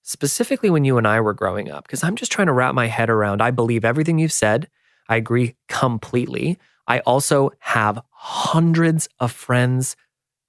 specifically 0.00 0.70
when 0.70 0.86
you 0.86 0.96
and 0.96 1.06
I 1.06 1.20
were 1.20 1.34
growing 1.34 1.70
up, 1.70 1.84
because 1.84 2.02
I'm 2.02 2.16
just 2.16 2.32
trying 2.32 2.46
to 2.46 2.54
wrap 2.54 2.74
my 2.74 2.86
head 2.86 3.10
around. 3.10 3.42
I 3.42 3.50
believe 3.50 3.84
everything 3.84 4.18
you've 4.18 4.32
said. 4.32 4.68
I 5.06 5.16
agree 5.16 5.54
completely. 5.68 6.58
I 6.88 7.00
also 7.00 7.50
have 7.58 8.00
hundreds 8.10 9.06
of 9.20 9.32
friends 9.32 9.96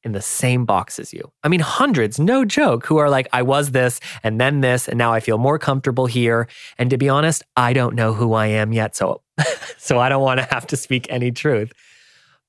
in 0.08 0.13
the 0.13 0.22
same 0.22 0.65
box 0.65 0.98
as 0.98 1.13
you. 1.13 1.32
I 1.43 1.50
mean, 1.50 1.60
hundreds, 1.60 2.17
no 2.17 2.46
joke, 2.46 2.86
who 2.86 2.98
are 2.98 3.10
like, 3.10 3.28
I 3.34 3.41
was 3.41 3.72
this 3.72 4.00
and 4.24 4.39
then 4.39 4.62
this, 4.62 4.88
and 4.88 4.98
now 4.98 5.13
I 5.13 5.20
feel 5.20 5.38
more 5.38 5.60
comfortable 5.60 6.06
here. 6.06 6.48
And 6.78 6.89
to 6.89 6.98
be 6.98 7.10
honest, 7.10 7.43
I 7.56 7.74
don't 7.74 7.93
know 7.93 8.13
who 8.13 8.34
I 8.34 8.48
am 8.48 8.72
yet. 8.72 8.96
So, 8.96 9.22
so 9.78 10.00
I 10.00 10.10
don't 10.10 10.24
want 10.24 10.39
to 10.39 10.48
have 10.50 10.65
to 10.67 10.78
speak 10.78 11.08
any 11.10 11.32
truth. 11.32 11.74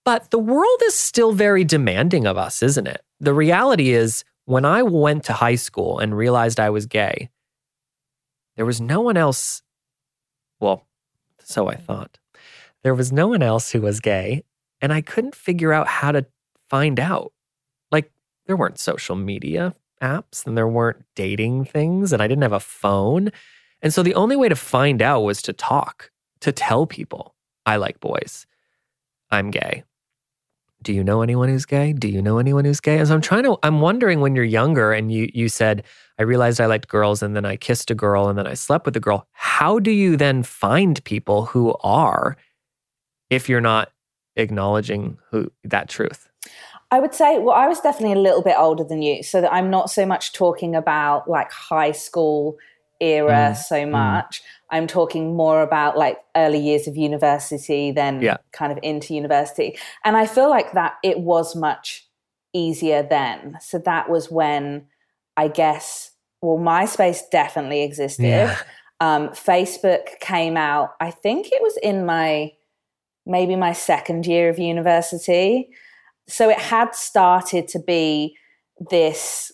But 0.04 0.30
the 0.30 0.38
world 0.38 0.80
is 0.84 0.98
still 0.98 1.32
very 1.32 1.64
demanding 1.64 2.26
of 2.26 2.38
us, 2.38 2.62
isn't 2.62 2.86
it? 2.86 3.02
The 3.20 3.34
reality 3.34 3.90
is, 3.90 4.24
when 4.44 4.64
I 4.64 4.82
went 4.82 5.24
to 5.24 5.34
high 5.34 5.56
school 5.56 5.98
and 5.98 6.16
realized 6.16 6.58
I 6.58 6.70
was 6.70 6.86
gay, 6.86 7.28
there 8.56 8.64
was 8.64 8.80
no 8.80 9.02
one 9.02 9.16
else. 9.16 9.62
Well, 10.60 10.86
so 11.42 11.68
I 11.68 11.74
thought. 11.74 12.18
There 12.82 12.94
was 12.94 13.12
no 13.12 13.28
one 13.28 13.42
else 13.42 13.72
who 13.72 13.82
was 13.82 14.00
gay, 14.00 14.44
and 14.80 14.92
I 14.92 15.00
couldn't 15.02 15.34
figure 15.34 15.72
out 15.72 15.88
how 15.88 16.12
to 16.12 16.24
find 16.70 16.98
out. 16.98 17.32
There 18.48 18.56
weren't 18.56 18.80
social 18.80 19.14
media 19.14 19.76
apps 20.02 20.44
and 20.46 20.56
there 20.56 20.66
weren't 20.66 21.04
dating 21.14 21.66
things, 21.66 22.12
and 22.12 22.20
I 22.20 22.26
didn't 22.26 22.42
have 22.42 22.52
a 22.52 22.58
phone. 22.58 23.30
And 23.82 23.94
so 23.94 24.02
the 24.02 24.16
only 24.16 24.34
way 24.34 24.48
to 24.48 24.56
find 24.56 25.00
out 25.00 25.20
was 25.20 25.40
to 25.42 25.52
talk, 25.52 26.10
to 26.40 26.50
tell 26.50 26.86
people, 26.86 27.36
I 27.64 27.76
like 27.76 28.00
boys, 28.00 28.46
I'm 29.30 29.52
gay 29.52 29.84
do 30.82 30.92
you 30.92 31.02
know 31.02 31.22
anyone 31.22 31.48
who's 31.48 31.66
gay? 31.66 31.92
Do 31.92 32.08
you 32.08 32.22
know 32.22 32.38
anyone 32.38 32.64
who's 32.64 32.80
gay? 32.80 32.98
And 32.98 33.08
so 33.08 33.14
I'm 33.14 33.20
trying 33.20 33.42
to, 33.44 33.58
I'm 33.62 33.80
wondering 33.80 34.20
when 34.20 34.36
you're 34.36 34.44
younger 34.44 34.92
and 34.92 35.10
you 35.10 35.28
you 35.34 35.48
said, 35.48 35.84
I 36.18 36.22
realized 36.22 36.60
I 36.60 36.66
liked 36.66 36.88
girls 36.88 37.22
and 37.22 37.34
then 37.34 37.44
I 37.44 37.56
kissed 37.56 37.90
a 37.90 37.94
girl 37.94 38.28
and 38.28 38.38
then 38.38 38.46
I 38.46 38.54
slept 38.54 38.86
with 38.86 38.96
a 38.96 39.00
girl. 39.00 39.26
How 39.32 39.78
do 39.78 39.90
you 39.90 40.16
then 40.16 40.42
find 40.42 41.02
people 41.04 41.46
who 41.46 41.74
are 41.82 42.36
if 43.28 43.48
you're 43.48 43.60
not 43.60 43.90
acknowledging 44.36 45.18
who 45.30 45.50
that 45.64 45.88
truth? 45.88 46.27
I 46.90 47.00
would 47.00 47.14
say, 47.14 47.38
well, 47.38 47.54
I 47.54 47.68
was 47.68 47.80
definitely 47.80 48.18
a 48.18 48.22
little 48.22 48.42
bit 48.42 48.56
older 48.56 48.84
than 48.84 49.02
you, 49.02 49.22
so 49.22 49.40
that 49.40 49.52
I'm 49.52 49.70
not 49.70 49.90
so 49.90 50.06
much 50.06 50.32
talking 50.32 50.74
about 50.74 51.28
like 51.28 51.52
high 51.52 51.92
school 51.92 52.56
era 53.00 53.52
mm. 53.52 53.56
so 53.56 53.76
mm. 53.76 53.90
much. 53.90 54.40
Mm. 54.40 54.44
I'm 54.70 54.86
talking 54.86 55.36
more 55.36 55.62
about 55.62 55.96
like 55.96 56.18
early 56.36 56.58
years 56.58 56.86
of 56.86 56.96
university 56.96 57.90
than 57.90 58.20
yeah. 58.20 58.36
kind 58.52 58.72
of 58.72 58.78
into 58.82 59.14
university. 59.14 59.78
And 60.04 60.16
I 60.16 60.26
feel 60.26 60.50
like 60.50 60.72
that 60.72 60.94
it 61.02 61.20
was 61.20 61.56
much 61.56 62.06
easier 62.52 63.02
then. 63.02 63.58
So 63.60 63.78
that 63.78 64.10
was 64.10 64.30
when 64.30 64.86
I 65.36 65.48
guess, 65.48 66.10
well, 66.42 66.58
MySpace 66.58 67.20
definitely 67.30 67.82
existed. 67.82 68.24
Yeah. 68.24 68.56
Um, 69.00 69.28
Facebook 69.28 70.18
came 70.18 70.56
out, 70.56 70.94
I 71.00 71.12
think 71.12 71.52
it 71.52 71.62
was 71.62 71.78
in 71.84 72.04
my 72.04 72.50
maybe 73.24 73.54
my 73.54 73.72
second 73.72 74.26
year 74.26 74.48
of 74.48 74.58
university. 74.58 75.70
So 76.28 76.50
it 76.50 76.58
had 76.58 76.94
started 76.94 77.68
to 77.68 77.78
be 77.78 78.36
this 78.90 79.52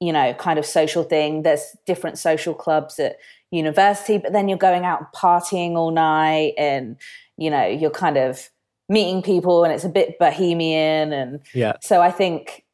you 0.00 0.12
know, 0.12 0.34
kind 0.34 0.58
of 0.58 0.66
social 0.66 1.02
thing. 1.02 1.42
There's 1.42 1.76
different 1.86 2.18
social 2.18 2.54
clubs 2.54 2.98
at 2.98 3.16
university, 3.50 4.18
but 4.18 4.32
then 4.32 4.48
you're 4.48 4.58
going 4.58 4.84
out 4.84 5.00
and 5.00 5.08
partying 5.14 5.72
all 5.72 5.90
night 5.90 6.52
and, 6.58 6.96
you 7.36 7.50
know, 7.50 7.66
you're 7.66 7.90
kind 7.90 8.16
of 8.16 8.50
meeting 8.88 9.22
people 9.22 9.64
and 9.64 9.72
it's 9.72 9.84
a 9.84 9.88
bit 9.88 10.18
bohemian. 10.18 11.12
And 11.12 11.40
yeah. 11.54 11.74
so 11.80 12.02
I 12.02 12.10
think 12.10 12.64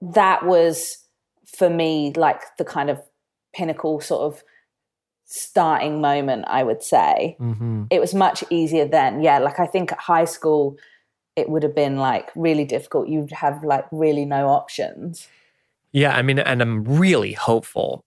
that 0.00 0.44
was 0.44 0.98
for 1.46 1.70
me 1.70 2.12
like 2.16 2.40
the 2.56 2.64
kind 2.64 2.90
of 2.90 3.00
pinnacle 3.54 4.00
sort 4.00 4.22
of 4.22 4.42
starting 5.26 6.00
moment, 6.00 6.44
I 6.48 6.64
would 6.64 6.82
say. 6.82 7.36
Mm-hmm. 7.40 7.84
It 7.90 8.00
was 8.00 8.14
much 8.14 8.42
easier 8.50 8.86
then. 8.86 9.22
Yeah. 9.22 9.38
Like 9.38 9.60
I 9.60 9.66
think 9.66 9.92
at 9.92 10.00
high 10.00 10.24
school, 10.24 10.76
it 11.38 11.48
would 11.48 11.62
have 11.62 11.74
been 11.74 11.96
like 11.96 12.30
really 12.34 12.64
difficult. 12.64 13.08
You'd 13.08 13.30
have 13.30 13.62
like 13.64 13.86
really 13.92 14.24
no 14.24 14.48
options. 14.48 15.28
Yeah, 15.92 16.16
I 16.16 16.22
mean, 16.22 16.38
and 16.38 16.60
I'm 16.60 16.84
really 16.84 17.32
hopeful 17.32 18.04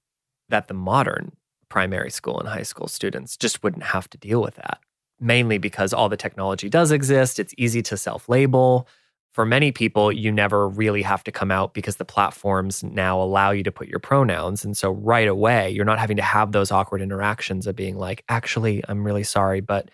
that 0.50 0.67
the 0.67 0.74
modern 0.74 1.32
primary 1.70 2.12
school 2.12 2.38
and 2.39 2.48
high 2.48 2.63
school 2.63 2.88
students 2.88 3.38
just 3.38 3.63
wouldn't 3.63 3.84
have 3.84 4.10
to 4.10 4.17
deal 4.17 4.41
with 4.41 4.56
that, 4.56 4.80
mainly 5.20 5.58
because 5.58 5.94
all 5.94 6.10
the 6.10 6.17
technology 6.17 6.70
does 6.70 6.91
exist. 6.91 7.39
It's 7.39 7.56
easy 7.58 7.82
to 7.84 7.98
self 7.98 8.28
label. 8.28 8.88
For 9.32 9.46
many 9.46 9.72
people, 9.72 10.12
you 10.12 10.30
never 10.30 10.67
really 10.67 11.02
have 11.04 11.24
to 11.24 11.32
come 11.32 11.52
out 11.52 11.74
because 11.74 11.96
the 11.96 12.04
platforms 12.04 12.84
now 12.84 13.22
allow 13.22 13.52
you 13.52 13.63
to 13.63 13.72
put 13.72 13.88
your 13.88 14.00
pronouns. 14.00 14.65
And 14.65 14.76
so 14.76 14.91
right 14.91 15.30
away, 15.30 15.70
you're 15.70 15.86
not 15.86 16.00
having 16.00 16.17
to 16.17 16.22
have 16.22 16.52
those 16.52 16.70
awkward 16.70 17.02
interactions 17.02 17.65
of 17.65 17.78
being 17.78 17.98
like, 17.98 18.26
actually, 18.28 18.84
I'm 18.89 19.06
really 19.06 19.24
sorry, 19.24 19.62
but 19.62 19.89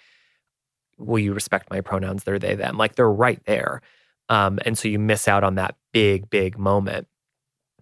will 0.98 1.20
you 1.20 1.34
respect 1.34 1.70
my 1.70 1.82
pronouns? 1.82 2.24
They're 2.24 2.40
they, 2.40 2.56
them. 2.56 2.78
Like 2.78 2.96
they're 2.96 3.10
right 3.10 3.44
there. 3.46 3.82
Um, 4.30 4.60
and 4.66 4.78
so 4.78 4.88
you 4.88 5.00
miss 5.00 5.28
out 5.28 5.44
on 5.44 5.56
that 5.56 5.76
big, 5.94 6.30
big 6.30 6.58
moment. 6.58 7.08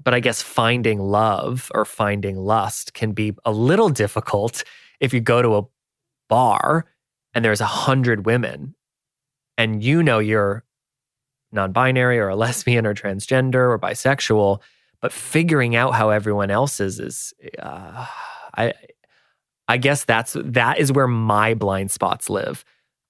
But 0.03 0.13
I 0.13 0.19
guess 0.19 0.41
finding 0.41 0.99
love 0.99 1.71
or 1.73 1.85
finding 1.85 2.37
lust 2.37 2.93
can 2.93 3.13
be 3.13 3.33
a 3.45 3.51
little 3.51 3.89
difficult 3.89 4.63
if 4.99 5.13
you 5.13 5.21
go 5.21 5.41
to 5.41 5.55
a 5.55 5.63
bar 6.27 6.85
and 7.33 7.43
there's 7.43 7.61
a 7.61 7.65
hundred 7.65 8.25
women 8.25 8.75
and 9.57 9.83
you 9.83 10.03
know 10.03 10.19
you're 10.19 10.63
non-binary 11.51 12.19
or 12.19 12.29
a 12.29 12.35
lesbian 12.35 12.85
or 12.85 12.93
transgender 12.93 13.69
or 13.69 13.79
bisexual, 13.79 14.61
but 15.01 15.13
figuring 15.13 15.75
out 15.75 15.93
how 15.93 16.09
everyone 16.09 16.51
else 16.51 16.79
is 16.79 16.99
is 16.99 17.33
uh, 17.59 18.05
I 18.57 18.73
I 19.67 19.77
guess 19.77 20.03
that's 20.03 20.35
that 20.37 20.77
is 20.79 20.91
where 20.91 21.07
my 21.07 21.53
blind 21.53 21.91
spots 21.91 22.29
live. 22.29 22.63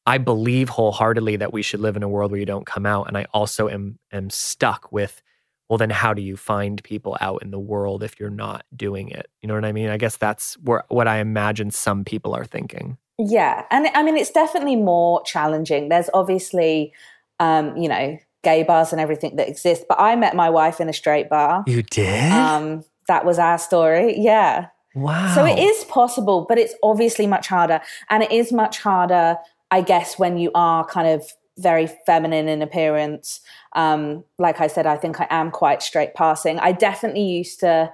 I 0.05 0.17
believe 0.17 0.69
wholeheartedly 0.69 1.37
that 1.37 1.53
we 1.53 1.61
should 1.61 1.79
live 1.79 1.95
in 1.95 2.03
a 2.03 2.09
world 2.09 2.31
where 2.31 2.39
you 2.39 2.45
don't 2.45 2.65
come 2.65 2.85
out. 2.85 3.07
And 3.07 3.17
I 3.17 3.25
also 3.33 3.69
am 3.69 3.97
am 4.11 4.29
stuck 4.29 4.91
with, 4.91 5.21
well, 5.69 5.77
then 5.77 5.89
how 5.89 6.13
do 6.13 6.21
you 6.21 6.37
find 6.37 6.83
people 6.83 7.17
out 7.21 7.41
in 7.41 7.51
the 7.51 7.59
world 7.59 8.03
if 8.03 8.19
you're 8.19 8.29
not 8.29 8.65
doing 8.75 9.09
it? 9.09 9.27
You 9.41 9.47
know 9.47 9.55
what 9.55 9.65
I 9.65 9.71
mean? 9.71 9.89
I 9.89 9.97
guess 9.97 10.17
that's 10.17 10.55
where 10.55 10.83
what 10.89 11.07
I 11.07 11.17
imagine 11.17 11.71
some 11.71 12.05
people 12.05 12.35
are 12.35 12.45
thinking. 12.45 12.97
Yeah. 13.17 13.65
And 13.71 13.87
I 13.87 14.03
mean 14.03 14.17
it's 14.17 14.31
definitely 14.31 14.75
more 14.75 15.23
challenging. 15.23 15.89
There's 15.89 16.09
obviously 16.13 16.93
um, 17.39 17.75
you 17.75 17.89
know, 17.89 18.17
gay 18.43 18.63
bars 18.63 18.91
and 18.91 19.01
everything 19.01 19.35
that 19.37 19.49
exist. 19.49 19.85
But 19.89 19.99
I 19.99 20.15
met 20.15 20.35
my 20.35 20.49
wife 20.49 20.79
in 20.79 20.87
a 20.87 20.93
straight 20.93 21.29
bar. 21.29 21.63
You 21.67 21.83
did? 21.83 22.31
Um, 22.31 22.83
that 23.07 23.25
was 23.25 23.39
our 23.39 23.57
story. 23.57 24.17
Yeah. 24.17 24.67
Wow. 24.93 25.33
So 25.35 25.45
it 25.45 25.59
is 25.59 25.83
possible, 25.85 26.45
but 26.47 26.57
it's 26.57 26.73
obviously 26.81 27.27
much 27.27 27.47
harder. 27.47 27.81
And 28.09 28.23
it 28.23 28.31
is 28.31 28.53
much 28.53 28.79
harder 28.79 29.37
I 29.71 29.81
guess 29.81 30.17
when 30.19 30.37
you 30.37 30.51
are 30.55 30.85
kind 30.85 31.07
of 31.07 31.23
very 31.57 31.87
feminine 32.05 32.47
in 32.47 32.61
appearance, 32.61 33.41
um, 33.75 34.23
like 34.37 34.59
I 34.59 34.67
said, 34.67 34.85
I 34.85 34.97
think 34.97 35.19
I 35.21 35.27
am 35.29 35.51
quite 35.51 35.81
straight 35.81 36.13
passing. 36.13 36.59
I 36.59 36.71
definitely 36.73 37.23
used 37.23 37.59
to, 37.61 37.91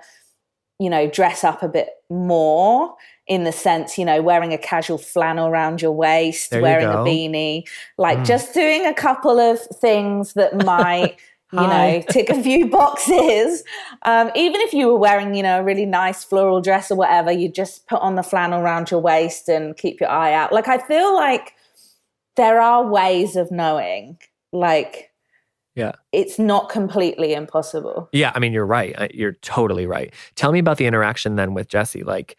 you 0.79 0.89
know, 0.89 1.07
dress 1.07 1.43
up 1.43 1.61
a 1.63 1.69
bit 1.69 1.89
more 2.09 2.95
in 3.27 3.43
the 3.43 3.51
sense, 3.51 3.97
you 3.97 4.03
know, 4.05 4.21
wearing 4.21 4.51
a 4.51 4.57
casual 4.57 4.97
flannel 4.97 5.47
around 5.47 5.81
your 5.81 5.91
waist, 5.91 6.49
There 6.49 6.59
you 6.59 6.63
wearing 6.63 6.87
a 6.87 6.97
beanie, 6.97 7.63
like 7.97 8.19
Mm. 8.19 8.25
just 8.25 8.53
doing 8.53 8.85
a 8.85 8.93
couple 8.93 9.39
of 9.39 9.59
things 9.61 10.33
that 10.33 10.55
might. 10.65 11.17
You 11.53 11.67
know, 11.67 12.01
tick 12.09 12.29
a 12.29 12.41
few 12.41 12.69
boxes. 12.69 13.65
Um, 14.03 14.31
even 14.35 14.61
if 14.61 14.73
you 14.73 14.87
were 14.87 14.97
wearing, 14.97 15.35
you 15.35 15.43
know, 15.43 15.59
a 15.59 15.63
really 15.63 15.85
nice 15.85 16.23
floral 16.23 16.61
dress 16.61 16.89
or 16.89 16.95
whatever, 16.95 17.29
you 17.29 17.49
just 17.49 17.87
put 17.87 17.99
on 17.99 18.15
the 18.15 18.23
flannel 18.23 18.61
around 18.61 18.89
your 18.89 19.01
waist 19.01 19.49
and 19.49 19.75
keep 19.75 19.99
your 19.99 20.09
eye 20.09 20.31
out. 20.33 20.53
Like 20.53 20.69
I 20.69 20.77
feel 20.77 21.13
like 21.13 21.53
there 22.35 22.61
are 22.61 22.85
ways 22.89 23.35
of 23.35 23.51
knowing 23.51 24.17
like 24.53 25.11
Yeah. 25.75 25.93
it's 26.11 26.37
not 26.39 26.69
completely 26.69 27.33
impossible 27.33 28.09
Yeah, 28.11 28.31
I 28.35 28.39
mean, 28.39 28.53
you're 28.53 28.65
right. 28.65 29.13
You're 29.13 29.33
totally 29.41 29.85
right. 29.85 30.13
Tell 30.35 30.51
me 30.51 30.59
about 30.59 30.77
the 30.77 30.85
interaction 30.85 31.35
then 31.35 31.53
with 31.53 31.67
Jesse. 31.67 32.03
Like, 32.03 32.37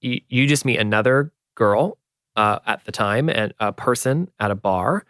you, 0.00 0.20
you 0.28 0.46
just 0.46 0.64
meet 0.64 0.78
another 0.78 1.32
girl 1.54 1.98
uh, 2.36 2.58
at 2.66 2.84
the 2.84 2.92
time 2.92 3.28
and 3.28 3.52
a 3.60 3.72
person 3.72 4.30
at 4.40 4.50
a 4.50 4.54
bar. 4.54 5.04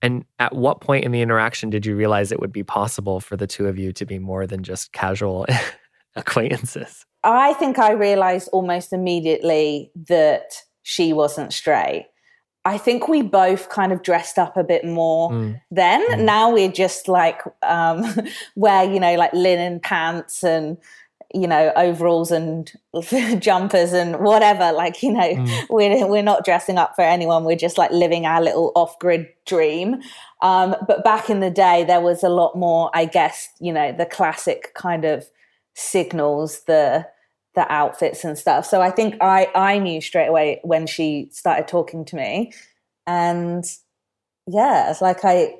And 0.00 0.24
at 0.38 0.54
what 0.54 0.80
point 0.80 1.04
in 1.04 1.12
the 1.12 1.20
interaction 1.20 1.70
did 1.70 1.84
you 1.84 1.96
realize 1.96 2.30
it 2.32 2.40
would 2.40 2.52
be 2.52 2.62
possible 2.62 3.20
for 3.20 3.36
the 3.36 3.46
two 3.46 3.66
of 3.66 3.78
you 3.78 3.92
to 3.94 4.06
be 4.06 4.18
more 4.18 4.46
than 4.46 4.62
just 4.62 4.92
casual 4.92 5.44
acquaintances? 6.16 7.04
i 7.24 7.52
think 7.54 7.80
i 7.80 7.90
realized 7.90 8.48
almost 8.52 8.92
immediately 8.92 9.90
that 10.06 10.62
she 10.84 11.12
wasn't 11.12 11.52
straight 11.52 12.06
i 12.74 12.76
think 12.84 13.00
we 13.08 13.20
both 13.22 13.62
kind 13.78 13.92
of 13.92 14.02
dressed 14.02 14.38
up 14.44 14.54
a 14.56 14.64
bit 14.72 14.84
more 14.84 15.30
Mm. 15.30 15.60
then 15.80 16.00
Mm. 16.10 16.20
now 16.34 16.44
we're 16.56 16.74
just 16.84 17.02
like 17.20 17.40
um 17.62 17.98
wear 18.64 18.82
you 18.92 19.00
know 19.04 19.14
like 19.22 19.32
linen 19.32 19.80
pants 19.80 20.42
and 20.54 20.76
you 21.34 21.46
know 21.52 21.64
overalls 21.76 22.30
and 22.38 22.72
jumpers 23.46 23.92
and 23.92 24.10
whatever 24.30 24.66
like 24.82 24.96
you 25.02 25.12
know 25.18 25.30
Mm. 25.34 25.48
we're 25.76 26.06
we're 26.12 26.22
not 26.32 26.44
dressing 26.48 26.78
up 26.82 26.94
for 26.96 27.02
anyone 27.16 27.44
we're 27.44 27.64
just 27.66 27.78
like 27.82 27.90
living 28.04 28.24
our 28.26 28.40
little 28.48 28.72
off-grid 28.80 29.26
dream 29.52 29.88
um 30.50 30.68
but 30.88 31.04
back 31.04 31.24
in 31.28 31.40
the 31.40 31.50
day 31.66 31.84
there 31.84 32.00
was 32.10 32.22
a 32.22 32.28
lot 32.40 32.52
more 32.66 32.90
i 32.94 33.04
guess 33.16 33.36
you 33.66 33.72
know 33.72 33.88
the 33.92 34.06
classic 34.06 34.60
kind 34.74 35.04
of 35.04 35.18
signals 35.74 36.62
the 36.64 37.06
the 37.58 37.70
outfits 37.72 38.24
and 38.24 38.38
stuff. 38.38 38.64
So 38.64 38.80
i 38.80 38.90
think 38.90 39.16
i 39.20 39.48
i 39.54 39.78
knew 39.78 40.00
straight 40.00 40.28
away 40.28 40.60
when 40.62 40.86
she 40.86 41.28
started 41.32 41.66
talking 41.66 42.04
to 42.06 42.16
me. 42.16 42.52
And 43.06 43.64
yeah 44.46 44.90
it's 44.90 45.02
like 45.02 45.24
i 45.24 45.54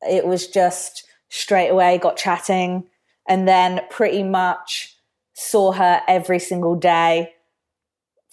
it 0.00 0.26
was 0.26 0.48
just 0.48 1.04
straight 1.28 1.68
away 1.68 1.98
got 1.98 2.16
chatting 2.16 2.84
and 3.28 3.46
then 3.46 3.80
pretty 3.90 4.22
much 4.22 4.96
saw 5.34 5.72
her 5.72 6.00
every 6.08 6.38
single 6.38 6.74
day 6.74 7.32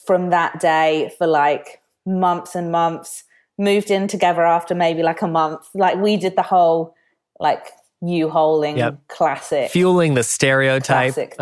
from 0.05 0.29
that 0.29 0.59
day 0.59 1.11
for 1.17 1.27
like 1.27 1.81
months 2.05 2.55
and 2.55 2.71
months. 2.71 3.23
Moved 3.57 3.91
in 3.91 4.07
together 4.07 4.45
after 4.45 4.73
maybe 4.73 5.03
like 5.03 5.21
a 5.21 5.27
month. 5.27 5.67
Like 5.73 5.97
we 5.97 6.15
did 6.15 6.37
the 6.37 6.41
whole 6.41 6.95
like 7.39 7.65
u-holing 8.01 8.77
Yep. 8.77 8.99
classic 9.09 9.71
Fueling 9.71 10.13
the 10.13 10.23
stereotype. 10.23 11.13
Classic 11.13 11.35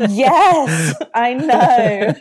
yes 0.08 0.94
i 1.14 1.34
know 1.34 2.14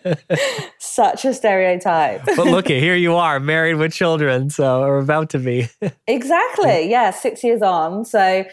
such 0.79 1.25
a 1.25 1.33
stereotype 1.33 2.23
but 2.25 2.45
look, 2.47 2.67
here 2.67 2.95
you 2.95 3.15
are, 3.15 3.39
married 3.39 3.75
with 3.75 3.93
children, 3.93 4.49
so 4.49 4.81
or 4.83 4.97
about 4.99 5.29
to 5.31 5.39
be. 5.39 5.67
Exactly. 6.07 6.89
Yeah, 6.89 7.11
six 7.11 7.43
years 7.43 7.61
on. 7.61 8.05
So, 8.05 8.45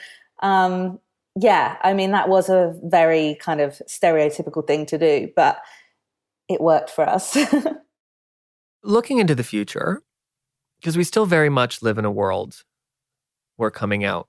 um, 0.43 0.99
yeah, 1.37 1.77
I 1.83 1.93
mean, 1.95 2.13
that 2.13 2.29
was 2.29 2.49
a 2.49 2.75
very 2.85 3.37
kind 3.41 3.61
of 3.61 3.81
stereotypical 3.89 4.67
thing 4.67 4.87
to 4.87 4.99
do, 4.99 5.31
but 5.37 5.59
it 6.49 6.61
worked 6.61 6.91
for 6.91 7.09
us. 7.09 7.37
looking 8.83 9.19
into 9.19 9.35
the 9.35 9.45
future, 9.45 10.03
because 10.81 10.97
we 10.97 11.05
still 11.05 11.27
very 11.27 11.49
much 11.49 11.83
live 11.83 11.99
in 11.99 12.05
a 12.05 12.11
world 12.11 12.63
where 13.61 13.71
coming 13.71 14.05
out 14.05 14.29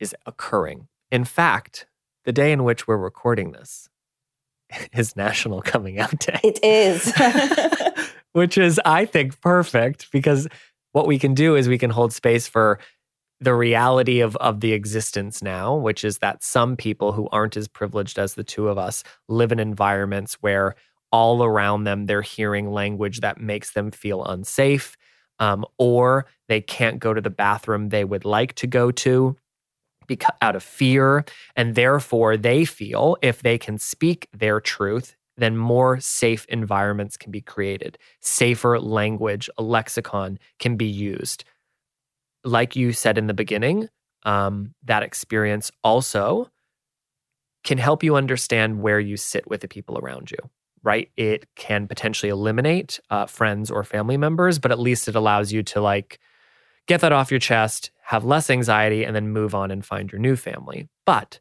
is 0.00 0.14
occurring. 0.26 0.88
In 1.10 1.24
fact, 1.24 1.86
the 2.24 2.32
day 2.32 2.50
in 2.50 2.64
which 2.64 2.88
we're 2.88 2.96
recording 2.96 3.52
this 3.52 3.88
is 4.92 5.14
National 5.14 5.62
Coming 5.62 5.98
Out 5.98 6.18
Day, 6.18 6.40
it 6.42 6.58
is. 6.62 7.12
which 8.32 8.58
is, 8.58 8.80
I 8.84 9.04
think, 9.04 9.40
perfect 9.40 10.10
because 10.10 10.48
what 10.92 11.06
we 11.06 11.18
can 11.18 11.34
do 11.34 11.56
is 11.56 11.68
we 11.68 11.78
can 11.78 11.90
hold 11.90 12.12
space 12.12 12.48
for 12.48 12.78
the 13.40 13.54
reality 13.54 14.20
of, 14.20 14.36
of 14.36 14.60
the 14.60 14.72
existence 14.72 15.42
now, 15.42 15.74
which 15.76 16.04
is 16.04 16.18
that 16.18 16.42
some 16.42 16.76
people 16.76 17.12
who 17.12 17.28
aren't 17.30 17.56
as 17.56 17.68
privileged 17.68 18.18
as 18.18 18.34
the 18.34 18.44
two 18.44 18.68
of 18.68 18.78
us 18.78 19.02
live 19.28 19.52
in 19.52 19.58
environments 19.58 20.34
where 20.34 20.74
all 21.12 21.44
around 21.44 21.84
them 21.84 22.06
they're 22.06 22.22
hearing 22.22 22.70
language 22.70 23.20
that 23.20 23.40
makes 23.40 23.72
them 23.72 23.90
feel 23.90 24.24
unsafe, 24.24 24.96
um, 25.38 25.64
or 25.78 26.26
they 26.48 26.60
can't 26.60 26.98
go 26.98 27.14
to 27.14 27.20
the 27.20 27.30
bathroom 27.30 27.88
they 27.88 28.04
would 28.04 28.24
like 28.24 28.54
to 28.54 28.66
go 28.66 28.90
to 28.90 29.36
because 30.06 30.34
out 30.42 30.54
of 30.54 30.62
fear, 30.62 31.24
and 31.56 31.74
therefore 31.74 32.36
they 32.36 32.64
feel 32.64 33.16
if 33.22 33.42
they 33.42 33.56
can 33.56 33.78
speak 33.78 34.28
their 34.32 34.60
truth. 34.60 35.16
Then 35.36 35.56
more 35.56 35.98
safe 35.98 36.46
environments 36.48 37.16
can 37.16 37.32
be 37.32 37.40
created. 37.40 37.98
Safer 38.20 38.78
language, 38.78 39.50
a 39.58 39.62
lexicon 39.62 40.38
can 40.60 40.76
be 40.76 40.86
used 40.86 41.44
like 42.44 42.76
you 42.76 42.92
said 42.92 43.18
in 43.18 43.26
the 43.26 43.34
beginning, 43.34 43.88
um, 44.24 44.74
that 44.84 45.02
experience 45.02 45.70
also 45.82 46.50
can 47.64 47.78
help 47.78 48.02
you 48.02 48.16
understand 48.16 48.82
where 48.82 49.00
you 49.00 49.16
sit 49.16 49.48
with 49.48 49.62
the 49.62 49.68
people 49.68 49.98
around 49.98 50.30
you, 50.30 50.36
right? 50.84 51.10
It 51.16 51.46
can 51.56 51.88
potentially 51.88 52.30
eliminate 52.30 53.00
uh, 53.10 53.26
friends 53.26 53.70
or 53.70 53.82
family 53.82 54.16
members, 54.16 54.58
but 54.58 54.70
at 54.70 54.78
least 54.78 55.08
it 55.08 55.16
allows 55.16 55.52
you 55.52 55.62
to 55.64 55.80
like 55.80 56.20
get 56.86 57.00
that 57.00 57.12
off 57.12 57.30
your 57.30 57.40
chest, 57.40 57.90
have 58.02 58.24
less 58.24 58.50
anxiety, 58.50 59.04
and 59.04 59.16
then 59.16 59.28
move 59.28 59.54
on 59.54 59.70
and 59.70 59.84
find 59.84 60.12
your 60.12 60.20
new 60.20 60.36
family. 60.36 60.88
But 61.06 61.40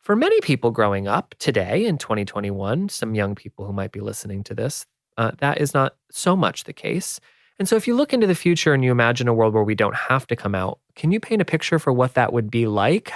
for 0.00 0.14
many 0.14 0.40
people 0.40 0.70
growing 0.70 1.08
up 1.08 1.34
today 1.38 1.86
in 1.86 1.98
2021, 1.98 2.88
some 2.88 3.14
young 3.14 3.34
people 3.34 3.66
who 3.66 3.72
might 3.72 3.92
be 3.92 4.00
listening 4.00 4.44
to 4.44 4.54
this, 4.54 4.86
uh, 5.16 5.32
that 5.38 5.60
is 5.60 5.74
not 5.74 5.96
so 6.10 6.36
much 6.36 6.64
the 6.64 6.72
case. 6.72 7.20
And 7.58 7.68
so, 7.68 7.76
if 7.76 7.86
you 7.86 7.94
look 7.94 8.12
into 8.12 8.26
the 8.26 8.34
future 8.34 8.74
and 8.74 8.84
you 8.84 8.90
imagine 8.90 9.28
a 9.28 9.34
world 9.34 9.54
where 9.54 9.62
we 9.62 9.76
don't 9.76 9.94
have 9.94 10.26
to 10.26 10.36
come 10.36 10.54
out, 10.54 10.80
can 10.96 11.12
you 11.12 11.20
paint 11.20 11.40
a 11.40 11.44
picture 11.44 11.78
for 11.78 11.92
what 11.92 12.14
that 12.14 12.32
would 12.32 12.50
be 12.50 12.66
like? 12.66 13.12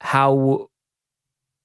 How, 0.00 0.70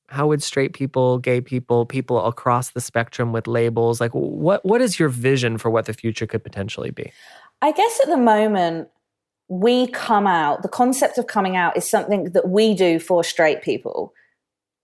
how 0.08 0.28
would 0.28 0.42
straight 0.42 0.74
people, 0.74 1.18
gay 1.18 1.42
people, 1.42 1.86
people 1.86 2.24
across 2.26 2.70
the 2.70 2.82
spectrum 2.82 3.34
with 3.34 3.48
labels, 3.48 4.00
like 4.00 4.12
what 4.12 4.64
what 4.66 4.82
is 4.82 5.00
your 5.00 5.10
vision 5.10 5.58
for 5.58 5.70
what 5.70 5.86
the 5.86 5.94
future 5.94 6.26
could 6.26 6.44
potentially 6.44 6.92
be? 6.92 7.12
I 7.62 7.72
guess 7.72 8.00
at 8.02 8.10
the 8.10 8.18
moment 8.18 8.90
we 9.50 9.88
come 9.88 10.28
out, 10.28 10.62
the 10.62 10.70
concept 10.70 11.18
of 11.18 11.28
coming 11.28 11.56
out 11.56 11.76
is 11.76 11.90
something 11.90 12.26
that 12.32 12.50
we 12.50 12.74
do 12.74 13.00
for 13.00 13.24
straight 13.24 13.62
people. 13.62 14.14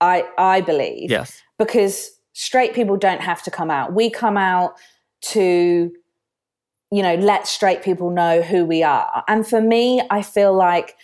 I 0.01 0.26
I 0.38 0.61
believe. 0.61 1.09
Yes. 1.09 1.41
Because 1.57 2.11
straight 2.34 2.74
people 2.74 2.97
don't 2.97 3.21
have 3.21 3.43
to 3.43 3.51
come 3.51 3.71
out. 3.71 3.93
We 3.93 4.09
come 4.09 4.38
out 4.38 4.76
to 5.21 5.91
you 6.91 7.01
know, 7.01 7.15
let 7.15 7.47
straight 7.47 7.82
people 7.82 8.11
know 8.11 8.43
who 8.43 8.65
we 8.65 8.84
are. 8.84 9.24
And 9.28 9.47
for 9.47 9.59
me, 9.59 10.03
I 10.11 10.21
feel 10.21 10.53
like 10.53 10.95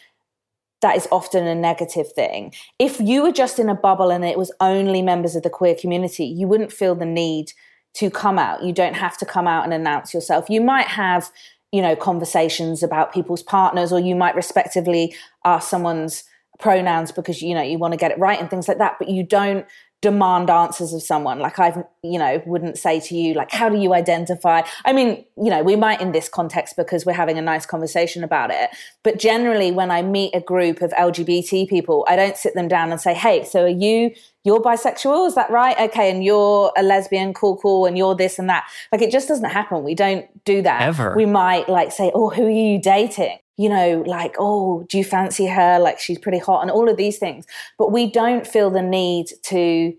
that 0.81 0.95
is 0.95 1.07
often 1.11 1.45
a 1.45 1.55
negative 1.55 2.11
thing. 2.13 2.53
If 2.77 2.99
you 2.99 3.23
were 3.23 3.31
just 3.31 3.59
in 3.59 3.69
a 3.69 3.75
bubble 3.75 4.11
and 4.11 4.23
it 4.23 4.37
was 4.37 4.51
only 4.59 5.01
members 5.01 5.35
of 5.35 5.43
the 5.43 5.49
queer 5.49 5.75
community, 5.75 6.25
you 6.25 6.47
wouldn't 6.47 6.71
feel 6.71 6.95
the 6.95 7.05
need 7.05 7.51
to 7.95 8.09
come 8.09 8.39
out. 8.39 8.63
You 8.63 8.71
don't 8.71 8.95
have 8.95 9.17
to 9.17 9.25
come 9.25 9.47
out 9.47 9.63
and 9.63 9.73
announce 9.73 10.13
yourself. 10.13 10.49
You 10.49 10.61
might 10.61 10.87
have, 10.87 11.31
you 11.71 11.81
know, 11.81 11.95
conversations 11.95 12.81
about 12.83 13.13
people's 13.13 13.43
partners, 13.43 13.91
or 13.91 13.99
you 13.99 14.15
might 14.15 14.35
respectively 14.35 15.15
ask 15.43 15.69
someone's 15.69 16.23
pronouns 16.59 17.11
because 17.11 17.41
you 17.41 17.55
know 17.55 17.61
you 17.61 17.77
want 17.77 17.93
to 17.93 17.97
get 17.97 18.11
it 18.11 18.19
right 18.19 18.39
and 18.39 18.49
things 18.49 18.67
like 18.67 18.79
that 18.79 18.97
but 18.99 19.07
you 19.07 19.23
don't 19.23 19.65
demand 20.01 20.49
answers 20.49 20.93
of 20.93 21.01
someone. 21.03 21.39
Like 21.39 21.59
i've 21.59 21.83
you 22.03 22.17
know 22.17 22.41
wouldn't 22.45 22.77
say 22.77 22.99
to 23.01 23.15
you 23.15 23.33
like 23.33 23.51
how 23.51 23.69
do 23.69 23.77
you 23.77 23.93
identify? 23.93 24.61
I 24.85 24.93
mean 24.93 25.25
you 25.37 25.49
know 25.49 25.63
we 25.63 25.75
might 25.75 26.01
in 26.01 26.11
this 26.11 26.29
context 26.29 26.75
because 26.77 27.05
we're 27.05 27.13
having 27.13 27.37
a 27.37 27.41
nice 27.41 27.65
conversation 27.65 28.23
about 28.23 28.51
it. 28.51 28.69
But 29.03 29.19
generally 29.19 29.71
when 29.71 29.91
i 29.91 30.01
meet 30.01 30.33
a 30.33 30.39
group 30.39 30.81
of 30.81 30.91
lgbt 30.91 31.67
people 31.67 32.05
i 32.07 32.15
don't 32.15 32.37
sit 32.37 32.55
them 32.55 32.67
down 32.67 32.91
and 32.91 33.01
say 33.01 33.13
hey 33.13 33.43
so 33.43 33.65
are 33.65 33.67
you 33.67 34.11
you're 34.45 34.61
bisexual? 34.61 35.27
Is 35.27 35.35
that 35.35 35.51
right? 35.51 35.77
Okay 35.89 36.09
and 36.09 36.23
you're 36.23 36.71
a 36.77 36.81
lesbian 36.81 37.33
cool 37.33 37.57
cool 37.57 37.85
and 37.85 37.97
you're 37.97 38.15
this 38.15 38.39
and 38.39 38.49
that. 38.49 38.65
Like 38.89 39.01
it 39.01 39.11
just 39.11 39.27
doesn't 39.27 39.49
happen. 39.49 39.83
We 39.83 39.95
don't 39.95 40.25
do 40.45 40.61
that. 40.61 40.81
Ever. 40.81 41.13
We 41.15 41.25
might 41.25 41.67
like 41.67 41.91
say 41.91 42.09
oh 42.15 42.29
who 42.29 42.45
are 42.45 42.49
you 42.49 42.81
dating 42.81 43.37
you 43.59 43.67
know, 43.67 44.05
like, 44.07 44.35
oh, 44.39 44.85
do 44.87 44.97
you 44.97 45.03
fancy 45.03 45.45
her? 45.45 45.79
Like, 45.79 45.99
she's 45.99 46.17
pretty 46.17 46.37
hot, 46.37 46.61
and 46.61 46.71
all 46.71 46.87
of 46.87 46.95
these 46.95 47.17
things. 47.17 47.45
But 47.77 47.91
we 47.91 48.09
don't 48.09 48.47
feel 48.47 48.69
the 48.69 48.81
need 48.81 49.33
to 49.43 49.93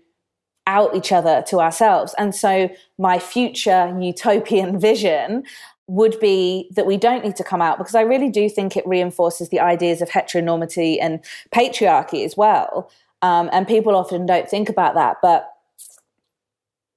out 0.65 0.95
each 0.95 1.11
other 1.11 1.43
to 1.47 1.59
ourselves. 1.59 2.15
And 2.17 2.33
so, 2.33 2.71
my 2.97 3.19
future 3.19 3.95
utopian 4.01 4.79
vision 4.89 5.43
would 5.85 6.19
be 6.19 6.69
that 6.71 6.87
we 6.87 6.97
don't 6.97 7.23
need 7.23 7.35
to 7.35 7.43
come 7.43 7.61
out 7.61 7.77
because 7.77 7.93
I 7.93 8.01
really 8.01 8.29
do 8.29 8.49
think 8.49 8.75
it 8.75 8.87
reinforces 8.87 9.49
the 9.49 9.59
ideas 9.59 10.01
of 10.01 10.09
heteronormity 10.09 10.97
and 10.99 11.19
patriarchy 11.53 12.25
as 12.25 12.35
well. 12.35 12.89
Um, 13.21 13.47
and 13.53 13.67
people 13.67 13.95
often 13.95 14.25
don't 14.25 14.49
think 14.49 14.69
about 14.69 14.95
that. 14.95 15.17
But, 15.21 15.47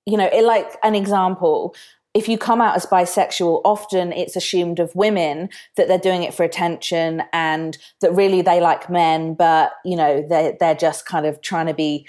you 0.07 0.17
know, 0.17 0.31
it, 0.33 0.45
like 0.45 0.79
an 0.83 0.95
example, 0.95 1.75
if 2.15 2.29
you 2.29 2.39
come 2.39 2.61
out 2.61 2.77
as 2.77 2.87
bisexual, 2.87 3.61
often 3.65 4.13
it's 4.13 4.37
assumed 4.37 4.79
of 4.79 4.95
women 4.95 5.49
that 5.77 5.89
they're 5.89 5.99
doing 5.99 6.23
it 6.23 6.33
for 6.33 6.45
attention 6.45 7.25
and 7.33 7.77
that 8.01 8.15
really 8.15 8.41
they 8.41 8.61
like 8.61 8.89
men, 8.89 9.35
but 9.35 9.73
you 9.85 9.97
know 9.97 10.25
they're 10.29 10.57
they're 10.59 10.77
just 10.77 11.07
kind 11.07 11.27
of 11.27 11.41
trying 11.43 11.67
to 11.67 11.75
be 11.75 12.07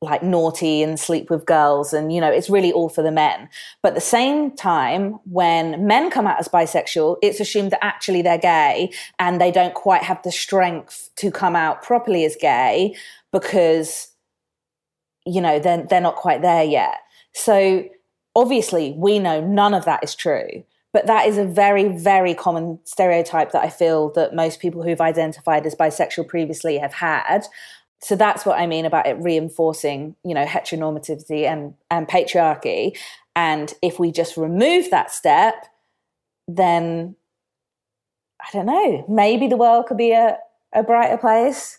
like 0.00 0.22
naughty 0.22 0.82
and 0.82 1.00
sleep 1.00 1.30
with 1.30 1.46
girls 1.46 1.94
and 1.94 2.12
you 2.12 2.20
know 2.20 2.30
it's 2.30 2.50
really 2.50 2.72
all 2.72 2.88
for 2.88 3.02
the 3.02 3.12
men. 3.12 3.48
But 3.80 3.90
at 3.90 3.94
the 3.94 4.00
same 4.00 4.50
time 4.50 5.12
when 5.24 5.86
men 5.86 6.10
come 6.10 6.26
out 6.26 6.40
as 6.40 6.48
bisexual 6.48 7.16
it's 7.22 7.40
assumed 7.40 7.70
that 7.70 7.84
actually 7.84 8.22
they're 8.22 8.36
gay 8.36 8.92
and 9.20 9.40
they 9.40 9.52
don't 9.52 9.74
quite 9.74 10.02
have 10.02 10.20
the 10.24 10.32
strength 10.32 11.10
to 11.16 11.30
come 11.30 11.54
out 11.54 11.82
properly 11.82 12.24
as 12.24 12.36
gay 12.38 12.96
because 13.32 14.08
you 15.24 15.40
know 15.40 15.60
they're, 15.60 15.86
they're 15.88 16.00
not 16.00 16.16
quite 16.16 16.42
there 16.42 16.64
yet. 16.64 16.98
So 17.32 17.88
Obviously, 18.36 18.92
we 18.96 19.18
know 19.18 19.40
none 19.40 19.74
of 19.74 19.84
that 19.84 20.02
is 20.02 20.14
true, 20.14 20.64
but 20.92 21.06
that 21.06 21.26
is 21.26 21.38
a 21.38 21.44
very, 21.44 21.88
very 21.88 22.34
common 22.34 22.78
stereotype 22.84 23.52
that 23.52 23.62
I 23.62 23.70
feel 23.70 24.10
that 24.12 24.34
most 24.34 24.60
people 24.60 24.82
who've 24.82 25.00
identified 25.00 25.66
as 25.66 25.74
bisexual 25.74 26.28
previously 26.28 26.78
have 26.78 26.94
had. 26.94 27.46
So 28.00 28.16
that's 28.16 28.44
what 28.44 28.58
I 28.58 28.66
mean 28.66 28.84
about 28.84 29.06
it 29.06 29.16
reinforcing, 29.18 30.16
you 30.24 30.34
know, 30.34 30.44
heteronormativity 30.44 31.44
and, 31.44 31.74
and 31.90 32.06
patriarchy. 32.06 32.96
And 33.34 33.72
if 33.82 33.98
we 33.98 34.12
just 34.12 34.36
remove 34.36 34.90
that 34.90 35.10
step, 35.10 35.54
then 36.46 37.16
I 38.40 38.46
don't 38.52 38.66
know, 38.66 39.04
maybe 39.08 39.46
the 39.46 39.56
world 39.56 39.86
could 39.86 39.96
be 39.96 40.12
a, 40.12 40.38
a 40.72 40.82
brighter 40.82 41.16
place. 41.16 41.78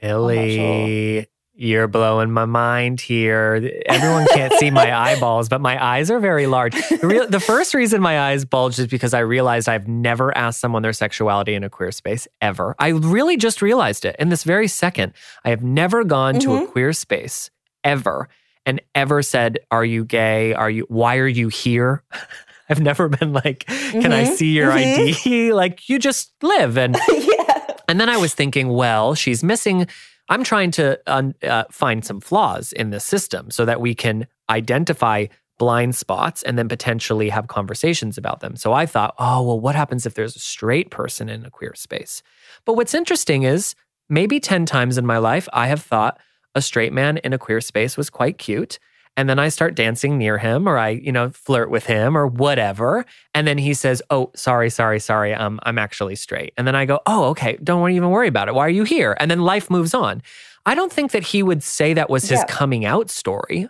Millie, 0.00 1.28
you're 1.54 1.86
blowing 1.86 2.30
my 2.30 2.46
mind 2.46 3.00
here. 3.00 3.70
Everyone 3.86 4.26
can't 4.28 4.54
see 4.54 4.70
my 4.70 4.92
eyeballs, 5.12 5.48
but 5.48 5.60
my 5.60 5.82
eyes 5.82 6.10
are 6.10 6.18
very 6.18 6.46
large. 6.46 6.72
The, 6.74 6.98
real, 7.02 7.26
the 7.28 7.40
first 7.40 7.74
reason 7.74 8.00
my 8.00 8.20
eyes 8.20 8.44
bulge 8.44 8.78
is 8.78 8.86
because 8.86 9.12
I 9.12 9.20
realized 9.20 9.68
I've 9.68 9.86
never 9.86 10.36
asked 10.36 10.60
someone 10.60 10.82
their 10.82 10.94
sexuality 10.94 11.54
in 11.54 11.62
a 11.62 11.68
queer 11.68 11.92
space 11.92 12.26
ever. 12.40 12.74
I 12.78 12.88
really 12.88 13.36
just 13.36 13.60
realized 13.60 14.06
it 14.06 14.16
in 14.18 14.30
this 14.30 14.44
very 14.44 14.66
second. 14.66 15.12
I 15.44 15.50
have 15.50 15.62
never 15.62 16.04
gone 16.04 16.34
mm-hmm. 16.34 16.40
to 16.40 16.54
a 16.54 16.60
mm-hmm. 16.60 16.72
queer 16.72 16.92
space 16.94 17.50
ever 17.84 18.28
and 18.64 18.80
ever 18.94 19.22
said, 19.22 19.58
Are 19.70 19.84
you 19.84 20.04
gay? 20.06 20.54
Are 20.54 20.70
you, 20.70 20.86
why 20.88 21.18
are 21.18 21.28
you 21.28 21.48
here? 21.48 22.02
I've 22.70 22.80
never 22.80 23.10
been 23.10 23.34
like, 23.34 23.66
Can 23.66 24.02
mm-hmm. 24.02 24.12
I 24.12 24.24
see 24.24 24.52
your 24.52 24.70
mm-hmm. 24.70 25.28
ID? 25.28 25.52
like, 25.52 25.88
you 25.90 25.98
just 25.98 26.32
live. 26.42 26.78
And, 26.78 26.96
yeah. 27.10 27.74
and 27.88 28.00
then 28.00 28.08
I 28.08 28.16
was 28.16 28.34
thinking, 28.34 28.70
Well, 28.70 29.14
she's 29.14 29.44
missing 29.44 29.86
I'm 30.28 30.44
trying 30.44 30.70
to 30.72 30.98
uh, 31.06 31.64
find 31.70 32.04
some 32.04 32.20
flaws 32.20 32.72
in 32.72 32.90
the 32.90 33.00
system 33.00 33.50
so 33.50 33.64
that 33.64 33.80
we 33.80 33.94
can 33.94 34.26
identify 34.48 35.26
blind 35.58 35.94
spots 35.94 36.42
and 36.42 36.58
then 36.58 36.68
potentially 36.68 37.28
have 37.28 37.48
conversations 37.48 38.18
about 38.18 38.40
them. 38.40 38.56
So 38.56 38.72
I 38.72 38.86
thought, 38.86 39.14
oh, 39.18 39.42
well, 39.42 39.60
what 39.60 39.74
happens 39.74 40.06
if 40.06 40.14
there's 40.14 40.34
a 40.34 40.40
straight 40.40 40.90
person 40.90 41.28
in 41.28 41.44
a 41.44 41.50
queer 41.50 41.74
space? 41.74 42.22
But 42.64 42.74
what's 42.74 42.94
interesting 42.94 43.42
is 43.44 43.74
maybe 44.08 44.40
10 44.40 44.66
times 44.66 44.98
in 44.98 45.06
my 45.06 45.18
life, 45.18 45.48
I 45.52 45.68
have 45.68 45.82
thought 45.82 46.18
a 46.54 46.62
straight 46.62 46.92
man 46.92 47.18
in 47.18 47.32
a 47.32 47.38
queer 47.38 47.60
space 47.60 47.96
was 47.96 48.10
quite 48.10 48.38
cute 48.38 48.78
and 49.16 49.28
then 49.28 49.38
I 49.38 49.50
start 49.50 49.74
dancing 49.74 50.16
near 50.16 50.38
him 50.38 50.66
or 50.66 50.78
I, 50.78 50.90
you 50.90 51.12
know, 51.12 51.30
flirt 51.30 51.70
with 51.70 51.84
him 51.84 52.16
or 52.16 52.26
whatever. 52.26 53.04
And 53.34 53.46
then 53.46 53.58
he 53.58 53.74
says, 53.74 54.02
Oh, 54.10 54.30
sorry, 54.34 54.70
sorry, 54.70 55.00
sorry. 55.00 55.34
Um, 55.34 55.60
I'm 55.64 55.78
actually 55.78 56.16
straight. 56.16 56.54
And 56.56 56.66
then 56.66 56.74
I 56.74 56.86
go, 56.86 57.00
Oh, 57.06 57.24
okay. 57.26 57.58
Don't 57.62 57.90
even 57.90 58.10
worry 58.10 58.28
about 58.28 58.48
it. 58.48 58.54
Why 58.54 58.66
are 58.66 58.70
you 58.70 58.84
here? 58.84 59.16
And 59.20 59.30
then 59.30 59.40
life 59.40 59.70
moves 59.70 59.92
on. 59.92 60.22
I 60.64 60.74
don't 60.74 60.92
think 60.92 61.12
that 61.12 61.24
he 61.24 61.42
would 61.42 61.62
say 61.62 61.92
that 61.92 62.08
was 62.08 62.22
his 62.28 62.38
yeah. 62.40 62.46
coming 62.46 62.84
out 62.84 63.10
story. 63.10 63.68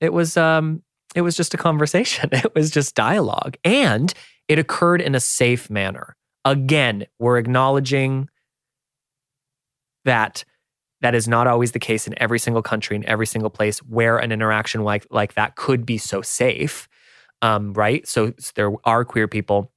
It 0.00 0.12
was 0.12 0.36
um 0.36 0.82
it 1.16 1.22
was 1.22 1.36
just 1.36 1.54
a 1.54 1.58
conversation. 1.58 2.30
It 2.32 2.54
was 2.54 2.70
just 2.70 2.94
dialogue. 2.94 3.56
And 3.64 4.14
it 4.46 4.58
occurred 4.58 5.00
in 5.00 5.14
a 5.14 5.20
safe 5.20 5.68
manner. 5.68 6.16
Again, 6.44 7.06
we're 7.18 7.38
acknowledging 7.38 8.28
that 10.04 10.44
that 11.00 11.14
is 11.14 11.26
not 11.26 11.46
always 11.46 11.72
the 11.72 11.78
case 11.78 12.06
in 12.06 12.14
every 12.20 12.38
single 12.38 12.62
country, 12.62 12.96
in 12.96 13.06
every 13.08 13.26
single 13.26 13.50
place 13.50 13.78
where 13.80 14.18
an 14.18 14.32
interaction 14.32 14.84
like, 14.84 15.06
like 15.10 15.34
that 15.34 15.56
could 15.56 15.86
be 15.86 15.98
so 15.98 16.22
safe, 16.22 16.88
um, 17.42 17.72
right? 17.72 18.06
So, 18.06 18.32
there 18.54 18.72
are 18.84 19.04
queer 19.04 19.28
people 19.28 19.72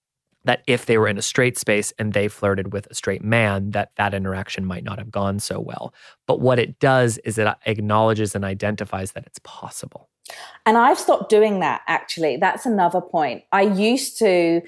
that 0.46 0.64
if 0.68 0.86
they 0.86 0.98
were 0.98 1.08
in 1.08 1.18
a 1.18 1.22
straight 1.22 1.58
space 1.58 1.94
and 1.98 2.14
they 2.14 2.28
flirted 2.28 2.74
with 2.74 2.88
a 2.88 2.94
straight 2.94 3.24
man 3.24 3.72
that 3.72 3.92
that 3.96 4.14
interaction 4.14 4.66
might 4.66 4.84
not 4.84 5.00
have 5.00 5.12
gone 5.12 5.40
so 5.40 5.60
well. 5.60 5.94
But 6.28 6.42
what 6.42 6.60
it 6.60 6.80
does 6.80 7.18
is 7.20 7.38
it 7.38 7.48
acknowledges 7.66 8.36
and 8.36 8.44
identifies 8.44 9.14
that 9.14 9.26
it's 9.26 9.40
possible. 9.44 10.10
And 10.66 10.78
i've 10.78 11.00
stopped 11.00 11.30
doing 11.30 11.60
that 11.60 11.82
actually. 11.88 12.38
That's 12.38 12.66
another 12.66 13.02
point. 13.02 13.44
I 13.52 13.62
used 13.64 14.18
to 14.20 14.62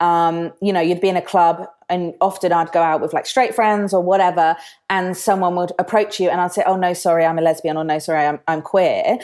um, 0.00 0.52
you 0.62 0.72
know, 0.72 0.80
you'd 0.80 1.02
be 1.02 1.10
in 1.10 1.16
a 1.16 1.22
club 1.22 1.66
and 1.90 2.14
often 2.20 2.52
I'd 2.52 2.72
go 2.72 2.80
out 2.80 3.00
with 3.00 3.12
like 3.12 3.26
straight 3.26 3.54
friends 3.54 3.92
or 3.92 4.02
whatever, 4.02 4.56
and 4.88 5.16
someone 5.16 5.56
would 5.56 5.72
approach 5.78 6.20
you 6.20 6.30
and 6.30 6.40
I'd 6.40 6.52
say, 6.52 6.62
Oh, 6.66 6.76
no, 6.76 6.94
sorry, 6.94 7.24
I'm 7.26 7.38
a 7.38 7.42
lesbian, 7.42 7.76
or 7.76 7.84
no, 7.84 7.98
sorry, 7.98 8.26
I'm, 8.26 8.40
I'm 8.48 8.62
queer. 8.62 9.18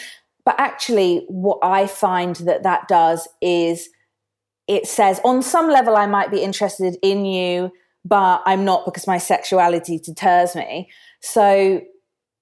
But 0.44 0.56
actually, 0.58 1.24
what 1.28 1.58
I 1.62 1.86
find 1.86 2.36
that 2.36 2.62
that 2.62 2.88
does 2.88 3.28
is 3.40 3.88
it 4.68 4.86
says, 4.86 5.20
on 5.24 5.42
some 5.42 5.70
level, 5.70 5.96
I 5.96 6.06
might 6.06 6.30
be 6.30 6.42
interested 6.42 6.96
in 7.02 7.24
you, 7.24 7.70
but 8.04 8.42
I'm 8.46 8.64
not 8.64 8.84
because 8.84 9.06
my 9.06 9.18
sexuality 9.18 9.98
deters 9.98 10.54
me. 10.54 10.88
So 11.20 11.82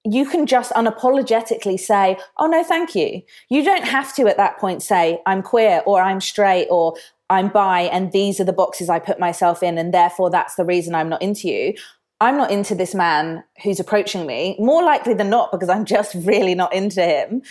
you 0.04 0.26
can 0.26 0.46
just 0.46 0.72
unapologetically 0.72 1.80
say, 1.80 2.18
Oh, 2.38 2.46
no, 2.46 2.62
thank 2.62 2.94
you. 2.94 3.22
You 3.48 3.64
don't 3.64 3.84
have 3.84 4.14
to 4.16 4.26
at 4.26 4.36
that 4.36 4.58
point 4.58 4.82
say, 4.82 5.20
I'm 5.26 5.42
queer 5.42 5.82
or 5.86 6.02
I'm 6.02 6.20
straight 6.20 6.66
or 6.70 6.94
I'm 7.30 7.48
bi 7.48 7.82
and 7.82 8.12
these 8.12 8.38
are 8.40 8.44
the 8.44 8.52
boxes 8.52 8.88
I 8.88 8.98
put 8.98 9.18
myself 9.18 9.62
in 9.62 9.78
and 9.78 9.94
therefore 9.94 10.30
that's 10.30 10.56
the 10.56 10.64
reason 10.64 10.94
I'm 10.94 11.08
not 11.08 11.22
into 11.22 11.48
you. 11.48 11.74
I'm 12.20 12.36
not 12.36 12.50
into 12.50 12.74
this 12.74 12.94
man 12.94 13.42
who's 13.62 13.80
approaching 13.80 14.26
me, 14.26 14.56
more 14.58 14.84
likely 14.84 15.14
than 15.14 15.30
not 15.30 15.50
because 15.50 15.68
I'm 15.68 15.84
just 15.84 16.14
really 16.24 16.54
not 16.54 16.72
into 16.74 17.02
him. 17.02 17.42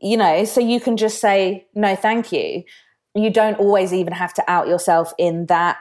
You 0.00 0.16
know, 0.16 0.44
so 0.44 0.60
you 0.60 0.80
can 0.80 0.96
just 0.96 1.20
say 1.20 1.66
no 1.74 1.96
thank 1.96 2.32
you. 2.32 2.62
You 3.14 3.30
don't 3.30 3.58
always 3.58 3.92
even 3.92 4.12
have 4.12 4.32
to 4.34 4.44
out 4.48 4.68
yourself 4.68 5.12
in 5.18 5.46
that 5.46 5.78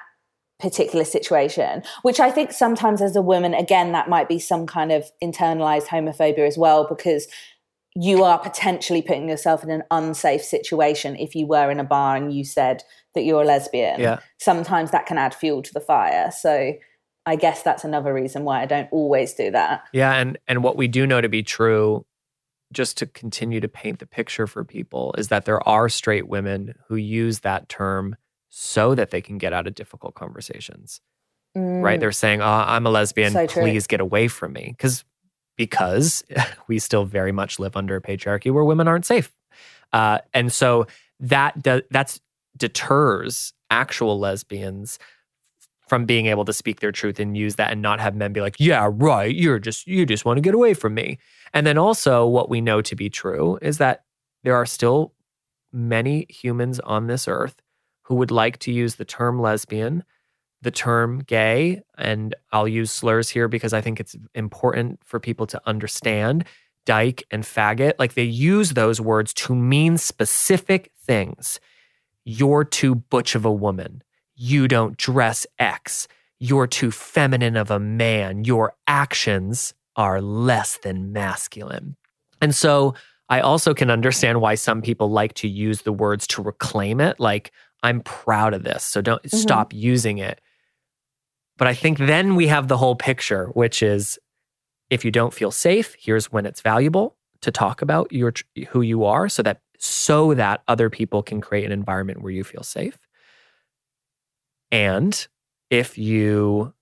particular 0.59 1.05
situation, 1.05 1.83
which 2.01 2.19
I 2.19 2.31
think 2.31 2.51
sometimes 2.51 3.01
as 3.01 3.15
a 3.15 3.21
woman, 3.21 3.53
again, 3.53 3.91
that 3.91 4.09
might 4.09 4.27
be 4.27 4.39
some 4.39 4.65
kind 4.65 4.91
of 4.91 5.05
internalized 5.23 5.85
homophobia 5.85 6.47
as 6.47 6.57
well, 6.57 6.87
because 6.87 7.27
you 7.95 8.23
are 8.23 8.39
potentially 8.39 9.01
putting 9.01 9.29
yourself 9.29 9.63
in 9.63 9.69
an 9.69 9.83
unsafe 9.91 10.43
situation 10.43 11.15
if 11.15 11.35
you 11.35 11.45
were 11.45 11.69
in 11.71 11.79
a 11.79 11.83
bar 11.83 12.15
and 12.15 12.33
you 12.33 12.43
said 12.43 12.83
that 13.15 13.23
you're 13.23 13.41
a 13.41 13.45
lesbian. 13.45 13.99
Yeah. 13.99 14.19
Sometimes 14.39 14.91
that 14.91 15.05
can 15.05 15.17
add 15.17 15.33
fuel 15.33 15.61
to 15.61 15.73
the 15.73 15.79
fire. 15.79 16.31
So 16.31 16.73
I 17.25 17.35
guess 17.35 17.61
that's 17.61 17.83
another 17.83 18.13
reason 18.13 18.43
why 18.43 18.61
I 18.61 18.65
don't 18.65 18.87
always 18.91 19.33
do 19.33 19.51
that. 19.51 19.83
Yeah, 19.91 20.13
and 20.13 20.37
and 20.47 20.63
what 20.63 20.77
we 20.77 20.87
do 20.87 21.05
know 21.05 21.19
to 21.19 21.29
be 21.29 21.43
true 21.43 22.05
just 22.71 22.97
to 22.97 23.05
continue 23.05 23.59
to 23.59 23.67
paint 23.67 23.99
the 23.99 24.05
picture 24.05 24.47
for 24.47 24.63
people 24.63 25.13
is 25.17 25.29
that 25.29 25.45
there 25.45 25.65
are 25.67 25.89
straight 25.89 26.27
women 26.27 26.73
who 26.87 26.95
use 26.95 27.39
that 27.39 27.69
term 27.69 28.15
so 28.49 28.95
that 28.95 29.11
they 29.11 29.21
can 29.21 29.37
get 29.37 29.53
out 29.53 29.67
of 29.67 29.75
difficult 29.75 30.15
conversations. 30.15 31.01
Mm. 31.55 31.81
Right? 31.81 31.99
They're 31.99 32.11
saying, 32.11 32.41
oh, 32.41 32.45
I'm 32.45 32.85
a 32.85 32.89
lesbian, 32.89 33.33
So 33.33 33.47
please 33.47 33.87
get 33.87 33.99
away 33.99 34.27
from 34.27 34.53
me. 34.53 34.75
Because 34.77 35.03
because 35.57 36.23
we 36.67 36.79
still 36.79 37.03
very 37.03 37.31
much 37.31 37.59
live 37.59 37.75
under 37.75 37.95
a 37.95 38.01
patriarchy 38.01 38.51
where 38.51 38.63
women 38.63 38.87
aren't 38.87 39.05
safe. 39.05 39.33
Uh, 39.91 40.19
and 40.33 40.51
so 40.51 40.87
that 41.19 41.61
do, 41.61 41.81
that's 41.89 42.21
deters 42.57 43.53
actual 43.69 44.19
lesbians 44.19 44.99
from 45.87 46.05
being 46.05 46.25
able 46.25 46.45
to 46.45 46.53
speak 46.53 46.79
their 46.79 46.91
truth 46.91 47.19
and 47.19 47.37
use 47.37 47.55
that 47.55 47.71
and 47.71 47.81
not 47.81 47.99
have 47.99 48.15
men 48.15 48.33
be 48.33 48.41
like, 48.41 48.57
"Yeah, 48.59 48.89
right, 48.91 49.33
you're 49.33 49.59
just 49.59 49.87
you 49.87 50.05
just 50.05 50.25
want 50.25 50.37
to 50.37 50.41
get 50.41 50.53
away 50.53 50.73
from 50.73 50.93
me." 50.93 51.17
And 51.53 51.65
then 51.65 51.77
also 51.77 52.25
what 52.25 52.49
we 52.49 52.61
know 52.61 52.81
to 52.81 52.95
be 52.95 53.09
true 53.09 53.57
is 53.61 53.77
that 53.77 54.03
there 54.43 54.55
are 54.55 54.65
still 54.65 55.13
many 55.71 56.25
humans 56.29 56.79
on 56.81 57.07
this 57.07 57.27
earth 57.27 57.61
who 58.03 58.15
would 58.15 58.31
like 58.31 58.57
to 58.59 58.71
use 58.71 58.95
the 58.95 59.05
term 59.05 59.41
lesbian, 59.41 60.03
the 60.61 60.71
term 60.71 61.19
gay, 61.19 61.81
and 61.97 62.35
I'll 62.51 62.67
use 62.67 62.91
slurs 62.91 63.29
here 63.29 63.47
because 63.47 63.73
I 63.73 63.81
think 63.81 63.99
it's 63.99 64.15
important 64.33 64.99
for 65.05 65.19
people 65.19 65.45
to 65.47 65.61
understand 65.65 66.45
dyke 66.85 67.23
and 67.31 67.43
faggot. 67.43 67.93
Like 67.99 68.13
they 68.13 68.23
use 68.23 68.71
those 68.71 68.99
words 68.99 69.33
to 69.35 69.55
mean 69.55 69.97
specific 69.97 70.91
things. 70.97 71.59
You're 72.29 72.65
too 72.65 72.93
butch 72.93 73.35
of 73.35 73.45
a 73.45 73.51
woman. 73.51 74.03
You 74.35 74.67
don't 74.67 74.97
dress 74.97 75.47
X. 75.59 76.09
You're 76.39 76.67
too 76.67 76.91
feminine 76.91 77.55
of 77.55 77.71
a 77.71 77.79
man. 77.79 78.43
Your 78.43 78.73
actions 78.85 79.73
are 79.95 80.19
less 80.21 80.77
than 80.79 81.13
masculine. 81.13 81.95
And 82.41 82.53
so 82.53 82.95
I 83.29 83.39
also 83.39 83.73
can 83.73 83.89
understand 83.89 84.41
why 84.41 84.55
some 84.55 84.81
people 84.81 85.09
like 85.09 85.35
to 85.35 85.47
use 85.47 85.83
the 85.83 85.93
words 85.93 86.27
to 86.27 86.41
reclaim 86.41 86.99
it. 86.99 87.17
Like, 87.17 87.53
I'm 87.81 88.01
proud 88.01 88.53
of 88.53 88.65
this. 88.65 88.83
So 88.83 88.99
don't 88.99 89.23
mm-hmm. 89.23 89.37
stop 89.37 89.73
using 89.73 90.17
it. 90.17 90.41
But 91.57 91.69
I 91.69 91.73
think 91.73 91.97
then 91.97 92.35
we 92.35 92.47
have 92.47 92.67
the 92.67 92.77
whole 92.77 92.97
picture, 92.97 93.47
which 93.53 93.81
is 93.81 94.19
if 94.89 95.05
you 95.05 95.11
don't 95.11 95.33
feel 95.33 95.51
safe, 95.51 95.95
here's 95.97 96.29
when 96.29 96.45
it's 96.45 96.59
valuable 96.59 97.15
to 97.39 97.51
talk 97.51 97.81
about 97.81 98.11
your 98.11 98.33
who 98.67 98.81
you 98.81 99.05
are 99.05 99.29
so 99.29 99.41
that 99.43 99.61
so 99.77 100.33
that 100.33 100.63
other 100.67 100.89
people 100.89 101.21
can 101.23 101.41
create 101.41 101.65
an 101.65 101.71
environment 101.71 102.21
where 102.21 102.31
you 102.31 102.43
feel 102.43 102.63
safe. 102.63 102.97
And 104.71 105.27
if 105.69 105.97
you 105.97 106.73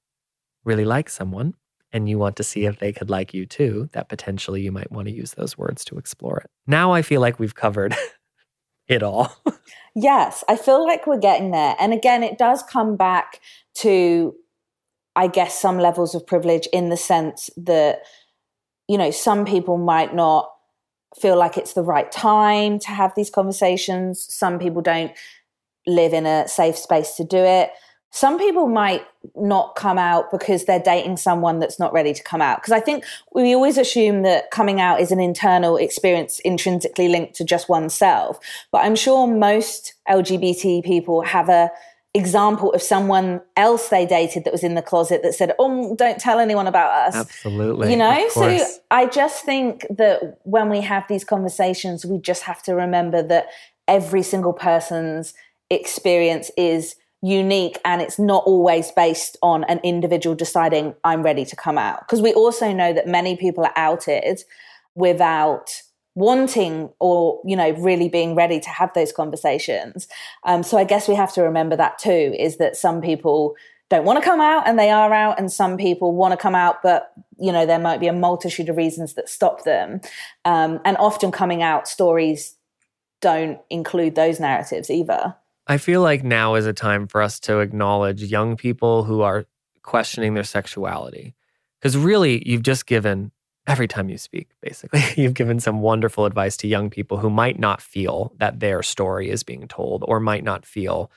really 0.64 0.86
like 0.86 1.10
someone 1.10 1.54
and 1.92 2.10
you 2.10 2.18
want 2.18 2.36
to 2.38 2.44
see 2.44 2.66
if 2.66 2.80
they 2.80 2.92
could 2.92 3.10
like 3.10 3.34
you 3.34 3.46
too, 3.46 3.90
that 3.94 4.10
potentially 4.10 4.62
you 4.62 4.72
might 4.72 4.92
want 4.92 5.08
to 5.08 5.14
use 5.14 5.34
those 5.34 5.58
words 5.58 5.86
to 5.86 5.98
explore 5.98 6.40
it. 6.40 6.50
Now 6.68 6.92
I 6.92 7.02
feel 7.02 7.22
like 7.22 7.40
we've 7.40 7.56
covered 7.56 7.96
it 8.88 9.04
all. 9.04 9.36
Yes, 9.96 10.44
I 10.50 10.58
feel 10.58 10.86
like 10.86 11.08
we're 11.08 11.18
getting 11.20 11.52
there. 11.52 11.76
And 11.80 11.94
again, 11.94 12.22
it 12.22 12.38
does 12.38 12.62
come 12.64 12.98
back 12.98 13.40
to, 13.76 14.36
I 15.16 15.28
guess, 15.28 15.60
some 15.60 15.80
levels 15.80 16.14
of 16.14 16.28
privilege 16.28 16.68
in 16.74 16.90
the 16.90 16.98
sense 16.98 17.50
that, 17.56 18.00
you 18.90 18.98
know, 18.98 19.10
some 19.12 19.46
people 19.46 19.78
might 19.78 20.14
not 20.14 20.50
feel 21.20 21.38
like 21.38 21.58
it's 21.58 21.74
the 21.74 21.84
right 21.84 22.12
time 22.12 22.80
to 22.80 22.90
have 22.90 23.14
these 23.16 23.30
conversations. 23.30 24.26
Some 24.34 24.60
people 24.60 24.82
don't 24.82 25.12
live 25.88 26.14
in 26.14 26.26
a 26.26 26.48
safe 26.48 26.78
space 26.78 27.16
to 27.16 27.24
do 27.24 27.38
it. 27.38 27.72
Some 28.12 28.40
people 28.40 28.68
might 28.68 29.06
not 29.36 29.76
come 29.76 29.98
out 29.98 30.32
because 30.32 30.64
they're 30.64 30.80
dating 30.80 31.18
someone 31.18 31.60
that's 31.60 31.80
not 31.80 31.92
ready 31.92 32.14
to 32.14 32.24
come 32.24 32.42
out. 32.42 32.62
Because 32.62 32.72
I 32.72 32.80
think 32.80 33.04
we 33.34 33.54
always 33.54 33.78
assume 33.78 34.22
that 34.22 34.52
coming 34.52 34.80
out 34.80 35.02
is 35.02 35.12
an 35.12 35.20
internal 35.20 35.76
experience 35.76 36.40
intrinsically 36.40 37.10
linked 37.10 37.36
to 37.36 37.44
just 37.44 37.68
oneself. 37.68 38.40
But 38.72 38.86
I'm 38.86 38.96
sure 38.96 39.28
most 39.28 39.96
LGBT 40.08 40.84
people 40.86 41.24
have 41.24 41.50
a 41.50 41.70
example 42.16 42.72
of 42.72 42.82
someone 42.82 43.42
else 43.58 43.90
they 43.90 44.06
dated 44.06 44.46
that 44.46 44.54
was 44.54 44.64
in 44.64 44.74
the 44.74 44.82
closet 44.82 45.22
that 45.22 45.34
said, 45.34 45.54
"Oh, 45.60 45.96
don't 45.96 46.20
tell 46.20 46.40
anyone 46.40 46.66
about 46.66 46.92
us." 47.08 47.16
Absolutely. 47.16 47.92
You 47.92 47.98
know, 47.98 48.30
so. 48.30 48.58
I 48.90 49.06
just 49.06 49.44
think 49.44 49.86
that 49.90 50.40
when 50.44 50.70
we 50.70 50.82
have 50.82 51.06
these 51.08 51.26
conversations, 51.26 52.06
we 52.06 52.18
just 52.18 52.44
have 52.44 52.64
to 52.64 52.74
remember 52.74 53.22
that 53.22 53.48
every 53.88 54.24
single 54.24 54.54
person's 54.54 55.34
experience 55.70 56.50
is 56.58 56.96
unique 57.22 57.80
and 57.84 58.02
it's 58.02 58.20
not 58.20 58.44
always 58.46 58.92
based 58.92 59.36
on 59.42 59.64
an 59.66 59.80
individual 59.84 60.36
deciding 60.36 60.96
I'm 61.04 61.24
ready 61.24 61.44
to 61.46 61.56
come 61.56 61.78
out. 61.78 62.00
Because 62.02 62.22
we 62.22 62.34
also 62.34 62.72
know 62.72 62.94
that 62.94 63.08
many 63.08 63.36
people 63.36 63.66
are 63.66 63.74
outed 63.76 64.44
without 64.94 65.82
wanting 66.16 66.90
or 67.00 67.42
you 67.46 67.56
know 67.56 67.72
really 67.72 68.10
being 68.10 68.36
ready 68.36 68.60
to 68.60 68.70
have 68.70 68.92
those 68.94 69.12
conversations. 69.12 70.08
Um, 70.44 70.64
so 70.64 70.78
i 70.78 70.84
guess 70.84 71.08
we 71.08 71.16
have 71.16 71.34
to 71.34 71.42
remember 71.42 71.76
that 71.76 72.00
too 72.00 72.36
is 72.38 72.58
that 72.58 72.76
some 72.76 73.02
people 73.02 73.56
don't 73.90 74.06
want 74.06 74.18
to 74.18 74.26
come 74.26 74.42
out 74.42 74.68
and 74.68 74.80
they 74.80 74.90
are 74.90 75.14
out 75.14 75.38
and 75.38 75.52
some 75.52 75.78
people 75.78 76.16
want 76.16 76.32
to 76.32 76.38
come 76.38 76.56
out 76.56 76.82
but 76.82 77.12
you 77.38 77.52
know 77.52 77.66
there 77.66 77.80
might 77.80 78.00
be 78.00 78.08
a 78.08 78.14
multitude 78.14 78.70
of 78.70 78.78
reasons 78.78 79.14
that 79.14 79.30
stop 79.30 79.64
them. 79.64 80.02
Um, 80.46 80.80
and 80.86 80.98
often 80.98 81.32
coming 81.32 81.62
out 81.62 81.88
stories 81.88 82.56
don't 83.22 83.60
include 83.70 84.16
those 84.16 84.40
narratives 84.40 84.90
either. 84.90 85.36
I 85.68 85.78
feel 85.78 86.02
like 86.02 86.24
now 86.24 86.56
is 86.56 86.66
a 86.66 86.74
time 86.74 87.08
for 87.08 87.22
us 87.22 87.40
to 87.42 87.60
acknowledge 87.60 88.24
young 88.24 88.56
people 88.56 89.04
who 89.04 89.22
are 89.22 89.46
questioning 89.82 90.34
their 90.34 90.44
sexuality. 90.44 91.34
Because 91.80 91.98
really, 91.98 92.48
you've 92.48 92.64
just 92.64 92.86
given, 92.86 93.32
every 93.68 93.88
time 93.88 94.10
you 94.10 94.18
speak, 94.18 94.50
basically, 94.62 95.02
you've 95.22 95.34
given 95.34 95.60
some 95.60 95.82
wonderful 95.82 96.26
advice 96.26 96.58
to 96.58 96.68
young 96.68 96.90
people 96.90 97.18
who 97.18 97.30
might 97.30 97.60
not 97.60 97.82
feel 97.82 98.34
that 98.38 98.60
their 98.60 98.84
story 98.84 99.30
is 99.30 99.44
being 99.44 99.68
told 99.68 100.04
or 100.08 100.20
might 100.20 100.44
not 100.44 100.66
feel 100.66 101.12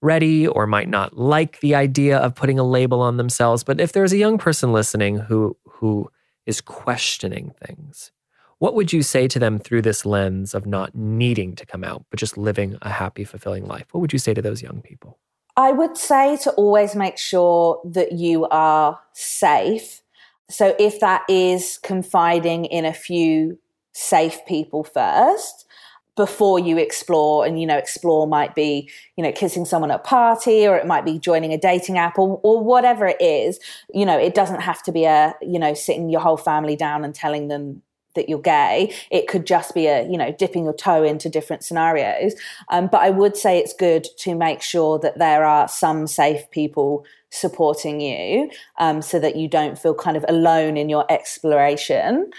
ready 0.00 0.46
or 0.46 0.66
might 0.66 0.88
not 0.88 1.16
like 1.16 1.60
the 1.60 1.74
idea 1.74 2.18
of 2.18 2.34
putting 2.34 2.58
a 2.58 2.64
label 2.64 3.00
on 3.00 3.16
themselves. 3.16 3.62
But 3.62 3.80
if 3.80 3.92
there's 3.92 4.12
a 4.12 4.18
young 4.18 4.36
person 4.36 4.72
listening 4.72 5.16
who, 5.16 5.56
who 5.64 6.10
is 6.44 6.60
questioning 6.60 7.54
things, 7.64 8.10
what 8.58 8.74
would 8.74 8.92
you 8.92 9.02
say 9.02 9.26
to 9.28 9.38
them 9.38 9.58
through 9.58 9.82
this 9.82 10.04
lens 10.04 10.54
of 10.54 10.66
not 10.66 10.94
needing 10.94 11.56
to 11.56 11.66
come 11.66 11.82
out, 11.82 12.04
but 12.10 12.20
just 12.20 12.36
living 12.36 12.78
a 12.82 12.90
happy, 12.90 13.24
fulfilling 13.24 13.66
life? 13.66 13.86
What 13.92 14.00
would 14.00 14.12
you 14.12 14.18
say 14.18 14.34
to 14.34 14.42
those 14.42 14.62
young 14.62 14.82
people? 14.82 15.18
I 15.56 15.72
would 15.72 15.96
say 15.96 16.36
to 16.38 16.50
always 16.52 16.94
make 16.94 17.18
sure 17.18 17.80
that 17.84 18.12
you 18.12 18.46
are 18.46 18.98
safe. 19.12 20.01
So 20.50 20.74
if 20.78 21.00
that 21.00 21.22
is 21.28 21.78
confiding 21.82 22.66
in 22.66 22.84
a 22.84 22.92
few 22.92 23.58
safe 23.92 24.44
people 24.46 24.84
first 24.84 25.66
before 26.14 26.58
you 26.58 26.76
explore 26.76 27.46
and 27.46 27.58
you 27.58 27.66
know 27.66 27.76
explore 27.76 28.26
might 28.26 28.54
be 28.54 28.90
you 29.16 29.24
know 29.24 29.32
kissing 29.32 29.64
someone 29.64 29.90
at 29.90 30.00
a 30.00 30.02
party 30.02 30.66
or 30.66 30.76
it 30.76 30.86
might 30.86 31.04
be 31.04 31.18
joining 31.18 31.52
a 31.52 31.58
dating 31.58 31.96
app 31.96 32.18
or, 32.18 32.38
or 32.42 32.62
whatever 32.62 33.06
it 33.06 33.20
is 33.20 33.58
you 33.94 34.04
know 34.04 34.18
it 34.18 34.34
doesn't 34.34 34.60
have 34.60 34.82
to 34.82 34.92
be 34.92 35.04
a 35.04 35.34
you 35.40 35.58
know 35.58 35.72
sitting 35.72 36.10
your 36.10 36.20
whole 36.20 36.36
family 36.36 36.76
down 36.76 37.02
and 37.02 37.14
telling 37.14 37.48
them 37.48 37.82
that 38.14 38.28
you're 38.28 38.40
gay. 38.40 38.94
It 39.10 39.26
could 39.26 39.46
just 39.46 39.74
be 39.74 39.86
a, 39.86 40.02
you 40.06 40.18
know, 40.18 40.32
dipping 40.32 40.64
your 40.64 40.74
toe 40.74 41.02
into 41.02 41.28
different 41.28 41.64
scenarios. 41.64 42.34
Um, 42.68 42.88
but 42.88 43.00
I 43.00 43.10
would 43.10 43.36
say 43.36 43.58
it's 43.58 43.72
good 43.72 44.06
to 44.18 44.34
make 44.34 44.62
sure 44.62 44.98
that 44.98 45.18
there 45.18 45.44
are 45.44 45.68
some 45.68 46.06
safe 46.06 46.50
people 46.50 47.04
supporting 47.32 48.00
you 48.00 48.50
um, 48.78 49.02
so 49.02 49.18
that 49.18 49.36
you 49.36 49.48
don't 49.48 49.78
feel 49.78 49.94
kind 49.94 50.16
of 50.16 50.24
alone 50.28 50.76
in 50.76 50.88
your 50.88 51.04
exploration. 51.10 52.30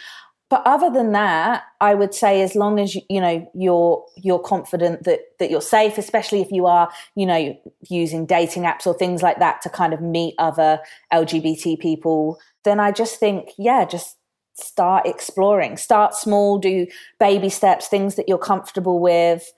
But 0.49 0.61
other 0.65 0.89
than 0.89 1.13
that, 1.13 1.63
I 1.81 1.95
would 1.95 2.13
say 2.13 2.41
as 2.41 2.55
long 2.55 2.79
as 2.79 2.93
you, 2.95 3.01
you 3.09 3.19
know 3.19 3.51
you're 3.55 4.05
you're 4.17 4.39
confident 4.39 5.03
that 5.03 5.21
that 5.39 5.49
you're 5.49 5.61
safe, 5.61 5.97
especially 5.97 6.41
if 6.41 6.51
you 6.51 6.65
are 6.65 6.91
you 7.15 7.25
know 7.25 7.57
using 7.89 8.25
dating 8.25 8.63
apps 8.63 8.85
or 8.85 8.93
things 8.93 9.23
like 9.23 9.39
that 9.39 9.61
to 9.63 9.69
kind 9.69 9.93
of 9.93 10.01
meet 10.01 10.35
other 10.37 10.79
LGBT 11.11 11.79
people, 11.79 12.39
then 12.63 12.79
I 12.79 12.91
just 12.91 13.19
think 13.19 13.49
yeah, 13.57 13.85
just 13.85 14.17
start 14.55 15.07
exploring 15.07 15.75
start 15.75 16.13
small 16.13 16.59
do 16.59 16.85
baby 17.19 17.49
steps 17.49 17.87
things 17.87 18.13
that 18.13 18.29
you're 18.29 18.37
comfortable 18.37 18.99
with 18.99 19.51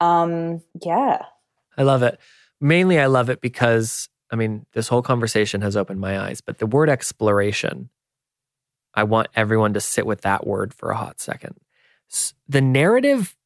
um 0.00 0.60
yeah 0.82 1.22
I 1.80 1.82
love 1.82 2.02
it. 2.02 2.20
Mainly, 2.60 2.98
I 2.98 3.06
love 3.06 3.30
it 3.30 3.40
because, 3.40 4.09
I 4.30 4.36
mean, 4.36 4.66
this 4.72 4.88
whole 4.88 5.02
conversation 5.02 5.60
has 5.62 5.76
opened 5.76 6.00
my 6.00 6.18
eyes, 6.20 6.40
but 6.40 6.58
the 6.58 6.66
word 6.66 6.88
exploration, 6.88 7.90
I 8.94 9.04
want 9.04 9.28
everyone 9.34 9.74
to 9.74 9.80
sit 9.80 10.06
with 10.06 10.22
that 10.22 10.46
word 10.46 10.72
for 10.72 10.90
a 10.90 10.96
hot 10.96 11.20
second. 11.20 11.56
The 12.48 12.60
narrative 12.60 13.36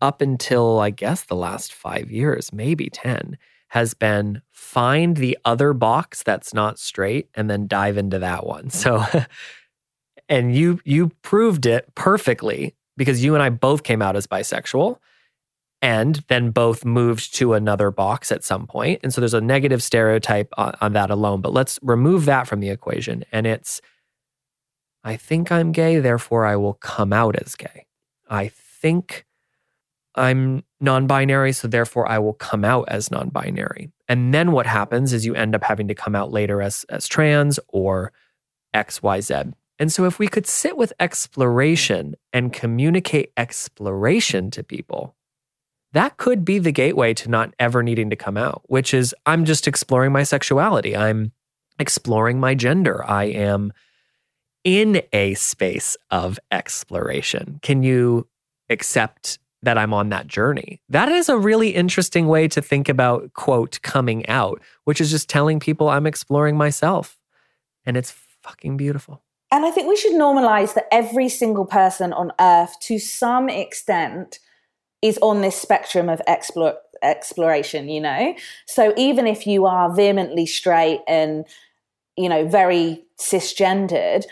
up 0.00 0.20
until, 0.20 0.80
I 0.80 0.90
guess, 0.90 1.24
the 1.24 1.36
last 1.36 1.72
five 1.72 2.10
years, 2.10 2.52
maybe 2.52 2.90
10, 2.90 3.38
has 3.68 3.94
been 3.94 4.42
find 4.50 5.16
the 5.16 5.38
other 5.44 5.72
box 5.72 6.22
that's 6.22 6.52
not 6.52 6.78
straight 6.78 7.28
and 7.34 7.48
then 7.48 7.66
dive 7.66 7.96
into 7.96 8.18
that 8.18 8.44
one. 8.44 8.68
So 8.68 9.04
and 10.28 10.54
you 10.54 10.80
you 10.84 11.10
proved 11.22 11.66
it 11.66 11.94
perfectly 11.94 12.74
because 12.96 13.24
you 13.24 13.34
and 13.34 13.42
I 13.42 13.48
both 13.48 13.82
came 13.82 14.02
out 14.02 14.16
as 14.16 14.26
bisexual 14.26 14.98
and 15.82 16.24
then 16.28 16.50
both 16.50 16.84
moved 16.84 17.34
to 17.34 17.52
another 17.52 17.90
box 17.90 18.32
at 18.32 18.44
some 18.44 18.66
point. 18.66 19.00
And 19.02 19.12
so 19.12 19.20
there's 19.20 19.34
a 19.34 19.40
negative 19.40 19.82
stereotype 19.82 20.48
on, 20.56 20.74
on 20.80 20.92
that 20.94 21.10
alone, 21.10 21.42
but 21.42 21.52
let's 21.52 21.78
remove 21.82 22.24
that 22.24 22.46
from 22.46 22.60
the 22.60 22.70
equation 22.70 23.24
and 23.32 23.46
it's 23.46 23.82
I 25.04 25.16
think 25.16 25.50
I'm 25.50 25.72
gay, 25.72 25.98
therefore 25.98 26.46
I 26.46 26.56
will 26.56 26.74
come 26.74 27.12
out 27.12 27.34
as 27.36 27.56
gay. 27.56 27.86
I 28.30 28.48
think 28.48 29.26
I'm 30.14 30.62
non 30.80 31.06
binary, 31.06 31.52
so 31.52 31.68
therefore 31.68 32.08
I 32.08 32.18
will 32.18 32.34
come 32.34 32.64
out 32.64 32.88
as 32.88 33.10
non 33.10 33.30
binary. 33.30 33.90
And 34.08 34.32
then 34.32 34.52
what 34.52 34.66
happens 34.66 35.12
is 35.12 35.26
you 35.26 35.34
end 35.34 35.54
up 35.54 35.64
having 35.64 35.88
to 35.88 35.94
come 35.94 36.14
out 36.14 36.30
later 36.30 36.62
as, 36.62 36.84
as 36.88 37.08
trans 37.08 37.58
or 37.68 38.12
XYZ. 38.74 39.54
And 39.78 39.92
so 39.92 40.04
if 40.04 40.18
we 40.18 40.28
could 40.28 40.46
sit 40.46 40.76
with 40.76 40.92
exploration 41.00 42.14
and 42.32 42.52
communicate 42.52 43.32
exploration 43.36 44.50
to 44.52 44.62
people, 44.62 45.16
that 45.92 46.16
could 46.16 46.44
be 46.44 46.58
the 46.58 46.72
gateway 46.72 47.14
to 47.14 47.28
not 47.28 47.54
ever 47.58 47.82
needing 47.82 48.10
to 48.10 48.16
come 48.16 48.36
out, 48.36 48.62
which 48.66 48.94
is 48.94 49.14
I'm 49.26 49.44
just 49.44 49.68
exploring 49.68 50.12
my 50.12 50.22
sexuality. 50.22 50.96
I'm 50.96 51.32
exploring 51.78 52.40
my 52.40 52.54
gender. 52.54 53.04
I 53.08 53.24
am 53.24 53.72
in 54.64 55.02
a 55.12 55.34
space 55.34 55.96
of 56.10 56.38
exploration. 56.50 57.58
Can 57.62 57.82
you 57.82 58.28
accept 58.70 59.38
that 59.62 59.78
I'm 59.78 59.94
on 59.94 60.08
that 60.08 60.26
journey. 60.26 60.80
That 60.88 61.08
is 61.08 61.28
a 61.28 61.38
really 61.38 61.70
interesting 61.70 62.26
way 62.26 62.48
to 62.48 62.60
think 62.60 62.88
about, 62.88 63.32
quote, 63.34 63.80
coming 63.82 64.26
out, 64.28 64.60
which 64.84 65.00
is 65.00 65.10
just 65.10 65.28
telling 65.28 65.60
people 65.60 65.88
I'm 65.88 66.06
exploring 66.06 66.56
myself. 66.56 67.16
And 67.86 67.96
it's 67.96 68.10
fucking 68.42 68.76
beautiful. 68.76 69.22
And 69.52 69.64
I 69.64 69.70
think 69.70 69.88
we 69.88 69.96
should 69.96 70.14
normalize 70.14 70.74
that 70.74 70.88
every 70.90 71.28
single 71.28 71.66
person 71.66 72.12
on 72.12 72.32
earth, 72.40 72.74
to 72.82 72.98
some 72.98 73.48
extent, 73.48 74.40
is 75.02 75.18
on 75.20 75.40
this 75.40 75.60
spectrum 75.60 76.08
of 76.08 76.22
explore, 76.26 76.76
exploration, 77.02 77.88
you 77.88 78.00
know? 78.00 78.34
So 78.66 78.94
even 78.96 79.26
if 79.26 79.46
you 79.46 79.66
are 79.66 79.94
vehemently 79.94 80.46
straight 80.46 81.00
and, 81.06 81.44
you 82.16 82.28
know, 82.28 82.46
very 82.46 83.04
cisgendered, 83.18 84.24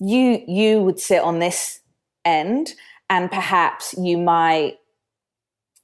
you 0.00 0.42
you 0.46 0.80
would 0.80 1.00
sit 1.00 1.22
on 1.22 1.38
this 1.38 1.80
end 2.24 2.74
and 3.10 3.30
perhaps 3.30 3.94
you 3.98 4.18
might 4.18 4.78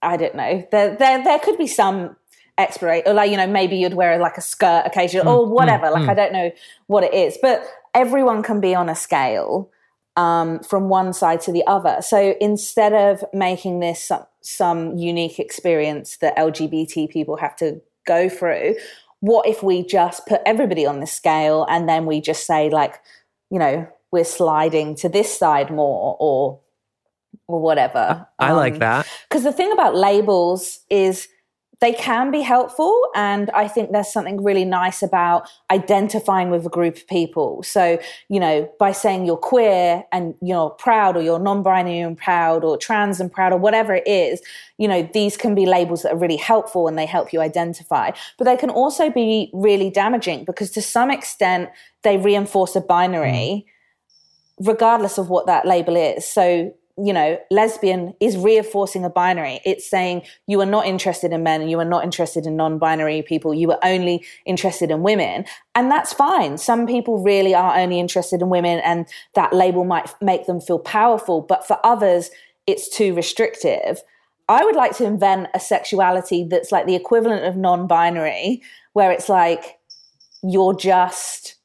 i 0.02 0.16
don't 0.16 0.34
know 0.34 0.66
there 0.70 0.96
there, 0.96 1.22
there 1.24 1.38
could 1.38 1.58
be 1.58 1.66
some 1.66 2.16
exploration 2.58 3.10
or 3.10 3.14
like 3.14 3.30
you 3.30 3.36
know 3.36 3.46
maybe 3.46 3.76
you'd 3.76 3.94
wear 3.94 4.18
like 4.18 4.36
a 4.36 4.40
skirt 4.40 4.84
occasionally 4.86 5.26
mm, 5.26 5.36
or 5.36 5.46
whatever 5.46 5.86
mm, 5.86 5.94
like 5.94 6.04
mm. 6.04 6.08
i 6.08 6.14
don't 6.14 6.32
know 6.32 6.50
what 6.86 7.02
it 7.02 7.12
is 7.12 7.36
but 7.42 7.66
everyone 7.94 8.42
can 8.42 8.60
be 8.60 8.74
on 8.74 8.88
a 8.88 8.94
scale 8.94 9.70
um, 10.16 10.60
from 10.60 10.88
one 10.88 11.12
side 11.12 11.40
to 11.42 11.52
the 11.52 11.66
other 11.66 11.98
so 12.00 12.34
instead 12.40 12.92
of 12.92 13.24
making 13.32 13.80
this 13.80 14.04
some, 14.04 14.24
some 14.42 14.96
unique 14.96 15.38
experience 15.38 16.18
that 16.18 16.36
lgbt 16.36 17.08
people 17.10 17.36
have 17.36 17.56
to 17.56 17.80
go 18.06 18.28
through 18.28 18.74
what 19.20 19.48
if 19.48 19.62
we 19.62 19.84
just 19.84 20.26
put 20.26 20.40
everybody 20.46 20.86
on 20.86 21.00
the 21.00 21.06
scale 21.06 21.66
and 21.68 21.88
then 21.88 22.06
we 22.06 22.20
just 22.20 22.46
say 22.46 22.70
like 22.70 23.00
you 23.50 23.58
know 23.58 23.86
we're 24.12 24.24
sliding 24.24 24.94
to 24.94 25.08
this 25.08 25.36
side 25.36 25.70
more 25.70 26.16
or 26.20 26.60
or 27.46 27.60
whatever. 27.60 28.26
I, 28.38 28.46
I 28.46 28.50
um, 28.50 28.56
like 28.56 28.78
that. 28.78 29.06
Because 29.28 29.44
the 29.44 29.52
thing 29.52 29.72
about 29.72 29.94
labels 29.94 30.80
is 30.90 31.28
they 31.80 31.92
can 31.92 32.30
be 32.30 32.40
helpful. 32.40 33.08
And 33.14 33.50
I 33.50 33.68
think 33.68 33.92
there's 33.92 34.12
something 34.12 34.42
really 34.42 34.64
nice 34.64 35.02
about 35.02 35.48
identifying 35.70 36.50
with 36.50 36.64
a 36.66 36.68
group 36.68 36.96
of 36.96 37.06
people. 37.06 37.62
So, 37.62 37.98
you 38.28 38.38
know, 38.38 38.70
by 38.78 38.92
saying 38.92 39.26
you're 39.26 39.36
queer 39.36 40.04
and 40.12 40.34
you're 40.40 40.70
proud, 40.70 41.16
or 41.16 41.22
you're 41.22 41.38
non 41.38 41.62
binary 41.62 41.98
and 41.98 42.16
proud, 42.16 42.64
or 42.64 42.76
trans 42.76 43.20
and 43.20 43.32
proud, 43.32 43.52
or 43.52 43.58
whatever 43.58 43.94
it 43.94 44.06
is, 44.06 44.40
you 44.78 44.88
know, 44.88 45.08
these 45.12 45.36
can 45.36 45.54
be 45.54 45.66
labels 45.66 46.02
that 46.02 46.12
are 46.12 46.18
really 46.18 46.36
helpful 46.36 46.88
and 46.88 46.96
they 46.96 47.06
help 47.06 47.32
you 47.32 47.40
identify. 47.40 48.10
But 48.38 48.44
they 48.44 48.56
can 48.56 48.70
also 48.70 49.10
be 49.10 49.50
really 49.52 49.90
damaging 49.90 50.44
because 50.44 50.70
to 50.72 50.82
some 50.82 51.10
extent, 51.10 51.70
they 52.02 52.16
reinforce 52.16 52.76
a 52.76 52.80
binary. 52.80 53.66
Regardless 54.60 55.18
of 55.18 55.30
what 55.30 55.46
that 55.46 55.66
label 55.66 55.96
is. 55.96 56.24
So, 56.24 56.72
you 56.96 57.12
know, 57.12 57.38
lesbian 57.50 58.14
is 58.20 58.36
reinforcing 58.36 59.04
a 59.04 59.10
binary. 59.10 59.60
It's 59.64 59.88
saying 59.88 60.22
you 60.46 60.60
are 60.60 60.66
not 60.66 60.86
interested 60.86 61.32
in 61.32 61.42
men 61.42 61.68
you 61.68 61.80
are 61.80 61.84
not 61.84 62.04
interested 62.04 62.46
in 62.46 62.56
non 62.56 62.78
binary 62.78 63.22
people. 63.22 63.52
You 63.52 63.72
are 63.72 63.78
only 63.82 64.24
interested 64.46 64.90
in 64.90 65.02
women. 65.02 65.44
And 65.74 65.90
that's 65.90 66.12
fine. 66.12 66.56
Some 66.58 66.86
people 66.86 67.22
really 67.22 67.54
are 67.54 67.76
only 67.76 67.98
interested 67.98 68.42
in 68.42 68.48
women 68.48 68.78
and 68.80 69.06
that 69.34 69.52
label 69.52 69.84
might 69.84 70.14
make 70.20 70.46
them 70.46 70.60
feel 70.60 70.78
powerful. 70.78 71.40
But 71.40 71.66
for 71.66 71.78
others, 71.84 72.30
it's 72.66 72.88
too 72.88 73.14
restrictive. 73.14 74.02
I 74.48 74.64
would 74.64 74.76
like 74.76 74.96
to 74.98 75.04
invent 75.04 75.48
a 75.54 75.60
sexuality 75.60 76.46
that's 76.48 76.70
like 76.70 76.86
the 76.86 76.94
equivalent 76.94 77.44
of 77.44 77.56
non 77.56 77.86
binary, 77.86 78.62
where 78.92 79.10
it's 79.10 79.28
like 79.28 79.78
you're 80.42 80.74
just 80.74 81.56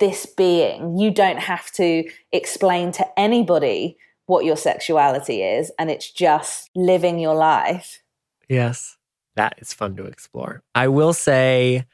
this 0.00 0.26
being. 0.26 0.98
You 0.98 1.10
don't 1.10 1.38
have 1.38 1.70
to 1.72 2.04
explain 2.32 2.90
to 2.92 3.06
anybody 3.18 3.96
what 4.26 4.44
your 4.44 4.56
sexuality 4.56 5.42
is, 5.42 5.72
and 5.78 5.90
it's 5.90 6.10
just 6.10 6.70
living 6.74 7.18
your 7.18 7.34
life. 7.34 8.02
Yes, 8.48 8.96
that 9.36 9.54
is 9.58 9.72
fun 9.72 9.96
to 9.96 10.04
explore. 10.04 10.62
I 10.74 10.88
will 10.88 11.12
say, 11.12 11.84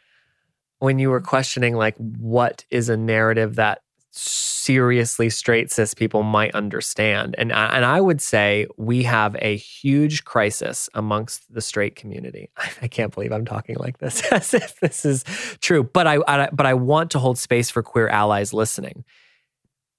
when 0.79 0.99
you 0.99 1.11
were 1.11 1.21
questioning, 1.21 1.75
like, 1.75 1.97
what 1.97 2.65
is 2.71 2.89
a 2.89 2.97
narrative 2.97 3.57
that 3.57 3.83
seriously 4.17 5.31
straight 5.31 5.71
cis 5.71 5.95
people 5.95 6.23
might 6.23 6.55
understand. 6.55 7.35
And 7.39 7.53
and 7.53 7.85
I 7.85 8.01
would 8.01 8.21
say 8.21 8.67
we 8.77 9.03
have 9.05 9.37
a 9.41 9.57
huge 9.57 10.25
crisis 10.25 10.89
amongst 10.95 11.53
the 11.53 11.61
straight 11.61 11.95
community. 11.95 12.51
I 12.83 12.89
can't 12.89 13.15
believe 13.15 13.33
I'm 13.33 13.45
talking 13.45 13.77
like 13.77 13.99
this 13.99 14.23
as 14.33 14.55
if 14.55 14.81
this 14.81 15.05
is 15.05 15.25
true, 15.61 15.85
but 15.85 16.07
I, 16.07 16.19
I 16.27 16.49
but 16.53 16.67
I 16.67 16.75
want 16.75 17.11
to 17.13 17.19
hold 17.19 17.39
space 17.39 17.71
for 17.71 17.83
queer 17.83 18.09
allies 18.09 18.53
listening. 18.53 19.05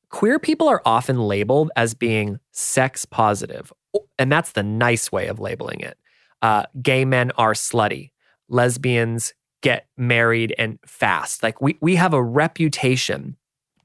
Queer 0.10 0.40
people 0.40 0.68
are 0.68 0.82
often 0.86 1.20
labeled 1.20 1.70
as 1.76 1.94
being 1.94 2.40
sex 2.52 3.06
positive, 3.06 3.72
and 4.18 4.32
that's 4.32 4.54
the 4.54 4.64
nice 4.64 5.12
way 5.12 5.28
of 5.28 5.40
labeling 5.40 5.82
it. 5.82 5.98
Uh, 6.42 6.64
gay 6.82 7.06
men 7.06 7.32
are 7.38 7.54
slutty. 7.54 8.12
Lesbians 8.50 9.34
get 9.62 9.88
married 9.98 10.54
and 10.58 10.80
fast. 10.86 11.44
Like 11.44 11.62
we 11.62 11.78
we 11.82 11.96
have 11.96 12.14
a 12.14 12.24
reputation 12.24 13.37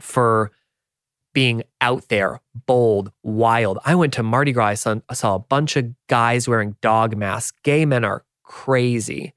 for 0.02 0.50
being 1.32 1.62
out 1.80 2.08
there, 2.08 2.40
bold, 2.66 3.10
wild. 3.22 3.78
I 3.84 3.94
went 3.94 4.12
to 4.14 4.22
Mardi 4.22 4.52
Gras. 4.52 4.66
I 4.66 4.74
saw, 4.74 4.96
I 5.08 5.14
saw, 5.14 5.34
a 5.34 5.38
bunch 5.38 5.76
of 5.76 5.86
guys 6.08 6.46
wearing 6.46 6.76
dog 6.82 7.16
masks. 7.16 7.58
Gay 7.62 7.86
men 7.86 8.04
are 8.04 8.24
crazy. 8.42 9.32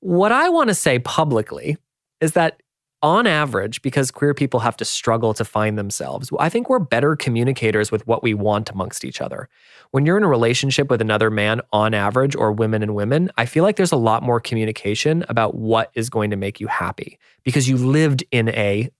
What 0.00 0.32
I 0.32 0.48
want 0.48 0.68
to 0.68 0.74
say 0.74 0.98
publicly 0.98 1.76
is 2.20 2.32
that 2.32 2.60
on 3.00 3.28
average, 3.28 3.80
because 3.82 4.10
queer 4.10 4.34
people 4.34 4.58
have 4.58 4.76
to 4.76 4.84
struggle 4.84 5.32
to 5.34 5.44
find 5.44 5.78
themselves, 5.78 6.30
I 6.40 6.48
think 6.48 6.68
we're 6.68 6.80
better 6.80 7.14
communicators 7.14 7.92
with 7.92 8.04
what 8.08 8.24
we 8.24 8.34
want 8.34 8.70
amongst 8.70 9.04
each 9.04 9.20
other. 9.20 9.48
When 9.92 10.04
you're 10.04 10.16
in 10.16 10.24
a 10.24 10.28
relationship 10.28 10.90
with 10.90 11.00
another 11.00 11.30
man, 11.30 11.60
on 11.72 11.94
average, 11.94 12.34
or 12.34 12.50
women 12.50 12.82
and 12.82 12.96
women, 12.96 13.30
I 13.36 13.46
feel 13.46 13.62
like 13.62 13.76
there's 13.76 13.92
a 13.92 13.96
lot 13.96 14.24
more 14.24 14.40
communication 14.40 15.24
about 15.28 15.54
what 15.54 15.92
is 15.94 16.10
going 16.10 16.30
to 16.30 16.36
make 16.36 16.58
you 16.58 16.66
happy 16.66 17.20
because 17.44 17.68
you 17.68 17.76
lived 17.76 18.24
in 18.32 18.48
a 18.48 18.90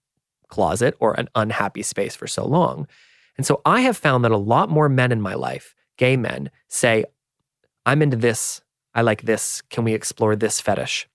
closet 0.49 0.95
or 0.99 1.13
an 1.19 1.29
unhappy 1.35 1.83
space 1.83 2.15
for 2.15 2.27
so 2.27 2.45
long. 2.45 2.87
And 3.37 3.45
so 3.45 3.61
I 3.65 3.81
have 3.81 3.97
found 3.97 4.25
that 4.25 4.31
a 4.31 4.37
lot 4.37 4.69
more 4.69 4.89
men 4.89 5.11
in 5.11 5.21
my 5.21 5.33
life, 5.33 5.73
gay 5.97 6.17
men, 6.17 6.51
say, 6.67 7.05
I'm 7.85 8.01
into 8.01 8.17
this. 8.17 8.61
I 8.93 9.01
like 9.01 9.21
this. 9.21 9.61
Can 9.69 9.83
we 9.83 9.93
explore 9.93 10.35
this 10.35 10.59
fetish? 10.59 11.07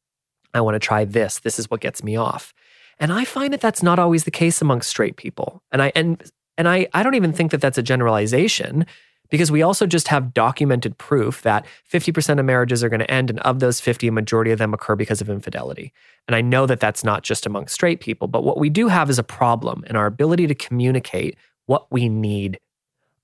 I 0.54 0.60
want 0.60 0.76
to 0.76 0.78
try 0.78 1.04
this. 1.04 1.40
This 1.40 1.58
is 1.58 1.70
what 1.70 1.80
gets 1.80 2.02
me 2.02 2.16
off. 2.16 2.54
And 2.98 3.12
I 3.12 3.24
find 3.24 3.52
that 3.52 3.60
that's 3.60 3.82
not 3.82 3.98
always 3.98 4.24
the 4.24 4.30
case 4.30 4.62
amongst 4.62 4.88
straight 4.88 5.16
people. 5.16 5.62
And 5.72 5.82
I 5.82 5.92
and 5.94 6.22
and 6.56 6.68
I 6.68 6.86
I 6.94 7.02
don't 7.02 7.16
even 7.16 7.32
think 7.32 7.50
that 7.50 7.60
that's 7.60 7.78
a 7.78 7.82
generalization 7.82 8.86
because 9.30 9.50
we 9.50 9.62
also 9.62 9.86
just 9.86 10.08
have 10.08 10.34
documented 10.34 10.96
proof 10.98 11.42
that 11.42 11.66
50% 11.90 12.38
of 12.38 12.44
marriages 12.44 12.84
are 12.84 12.88
going 12.88 13.00
to 13.00 13.10
end 13.10 13.30
and 13.30 13.40
of 13.40 13.60
those 13.60 13.80
50 13.80 14.08
a 14.08 14.12
majority 14.12 14.50
of 14.50 14.58
them 14.58 14.74
occur 14.74 14.96
because 14.96 15.20
of 15.20 15.28
infidelity. 15.28 15.92
And 16.28 16.34
i 16.34 16.40
know 16.40 16.66
that 16.66 16.80
that's 16.80 17.04
not 17.04 17.22
just 17.22 17.46
among 17.46 17.68
straight 17.68 18.00
people 18.00 18.28
but 18.28 18.44
what 18.44 18.58
we 18.58 18.70
do 18.70 18.88
have 18.88 19.10
is 19.10 19.18
a 19.18 19.24
problem 19.24 19.84
in 19.88 19.96
our 19.96 20.06
ability 20.06 20.46
to 20.46 20.54
communicate 20.54 21.36
what 21.66 21.90
we 21.90 22.08
need. 22.08 22.58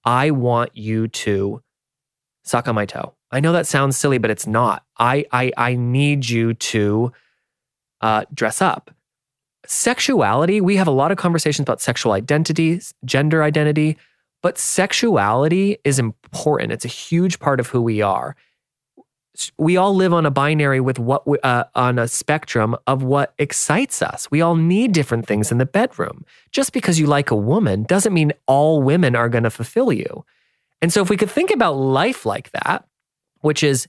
I 0.04 0.30
want 0.30 0.76
you 0.76 1.08
to 1.08 1.62
suck 2.42 2.68
on 2.68 2.74
my 2.74 2.86
toe. 2.86 3.14
I 3.30 3.40
know 3.40 3.52
that 3.52 3.66
sounds 3.66 3.96
silly 3.96 4.18
but 4.18 4.30
it's 4.30 4.46
not. 4.46 4.84
I 4.98 5.26
i, 5.32 5.52
I 5.56 5.74
need 5.74 6.28
you 6.28 6.54
to 6.54 7.12
uh, 8.00 8.24
dress 8.32 8.62
up. 8.62 8.90
Sexuality 9.66 10.60
we 10.60 10.76
have 10.76 10.88
a 10.88 10.92
lot 10.92 11.12
of 11.12 11.18
conversations 11.18 11.64
about 11.64 11.80
sexual 11.80 12.12
identities 12.12 12.94
gender 13.04 13.42
identity 13.42 13.96
but 14.42 14.58
sexuality 14.58 15.78
is 15.84 15.98
important. 15.98 16.72
It's 16.72 16.84
a 16.84 16.88
huge 16.88 17.38
part 17.38 17.60
of 17.60 17.68
who 17.68 17.82
we 17.82 18.02
are. 18.02 18.36
we 19.56 19.76
all 19.76 19.94
live 19.94 20.12
on 20.12 20.26
a 20.26 20.30
binary 20.30 20.80
with 20.80 20.98
what 20.98 21.26
we, 21.26 21.38
uh, 21.42 21.64
on 21.74 21.98
a 21.98 22.08
spectrum 22.08 22.76
of 22.86 23.02
what 23.02 23.32
excites 23.38 24.02
us. 24.02 24.30
We 24.30 24.40
all 24.40 24.56
need 24.56 24.92
different 24.92 25.26
things 25.26 25.50
in 25.52 25.58
the 25.58 25.66
bedroom. 25.66 26.24
Just 26.50 26.72
because 26.72 26.98
you 26.98 27.06
like 27.06 27.30
a 27.30 27.36
woman 27.36 27.84
doesn't 27.84 28.12
mean 28.12 28.32
all 28.46 28.82
women 28.82 29.14
are 29.14 29.28
going 29.28 29.44
to 29.44 29.50
fulfill 29.50 29.92
you. 29.92 30.24
And 30.82 30.92
so 30.92 31.00
if 31.00 31.08
we 31.08 31.16
could 31.16 31.30
think 31.30 31.50
about 31.50 31.72
life 31.72 32.26
like 32.26 32.50
that, 32.52 32.84
which 33.40 33.62
is 33.62 33.86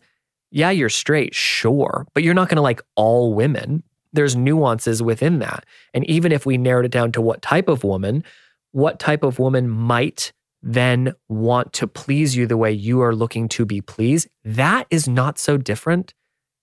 yeah, 0.51 0.69
you're 0.69 0.89
straight, 0.89 1.33
sure, 1.33 2.05
but 2.13 2.23
you're 2.23 2.33
not 2.33 2.49
going 2.49 2.57
to 2.57 2.61
like 2.61 2.81
all 2.95 3.33
women. 3.33 3.83
There's 4.13 4.35
nuances 4.35 5.01
within 5.01 5.39
that. 5.39 5.65
And 5.93 6.05
even 6.09 6.33
if 6.33 6.45
we 6.45 6.57
narrowed 6.57 6.85
it 6.85 6.91
down 6.91 7.13
to 7.13 7.21
what 7.21 7.41
type 7.41 7.69
of 7.69 7.85
woman, 7.85 8.25
what 8.71 8.99
type 8.99 9.23
of 9.23 9.39
woman 9.39 9.69
might 9.69 10.33
then 10.61 11.13
want 11.27 11.73
to 11.73 11.87
please 11.87 12.35
you 12.35 12.45
the 12.45 12.57
way 12.57 12.71
you 12.71 13.01
are 13.01 13.15
looking 13.15 13.47
to 13.49 13.65
be 13.65 13.81
pleased, 13.81 14.27
that 14.43 14.87
is 14.89 15.07
not 15.07 15.39
so 15.39 15.57
different 15.57 16.13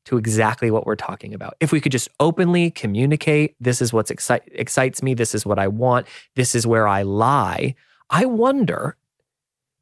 to 0.05 0.17
exactly 0.17 0.71
what 0.71 0.87
we're 0.87 0.97
talking 0.97 1.35
about. 1.35 1.55
If 1.61 1.73
we 1.73 1.81
could 1.81 1.93
just 1.93 2.09
openly 2.19 2.71
communicate, 2.71 3.57
this 3.61 3.83
is 3.83 3.93
what 3.93 4.11
excite, 4.11 4.43
excites 4.53 5.03
me, 5.03 5.15
this 5.15 5.35
is 5.35 5.45
what 5.45 5.59
I 5.59 5.69
want, 5.69 6.07
this 6.35 6.55
is 6.55 6.67
where 6.67 6.89
I 6.89 7.03
lie, 7.03 7.75
I 8.09 8.25
wonder 8.25 8.97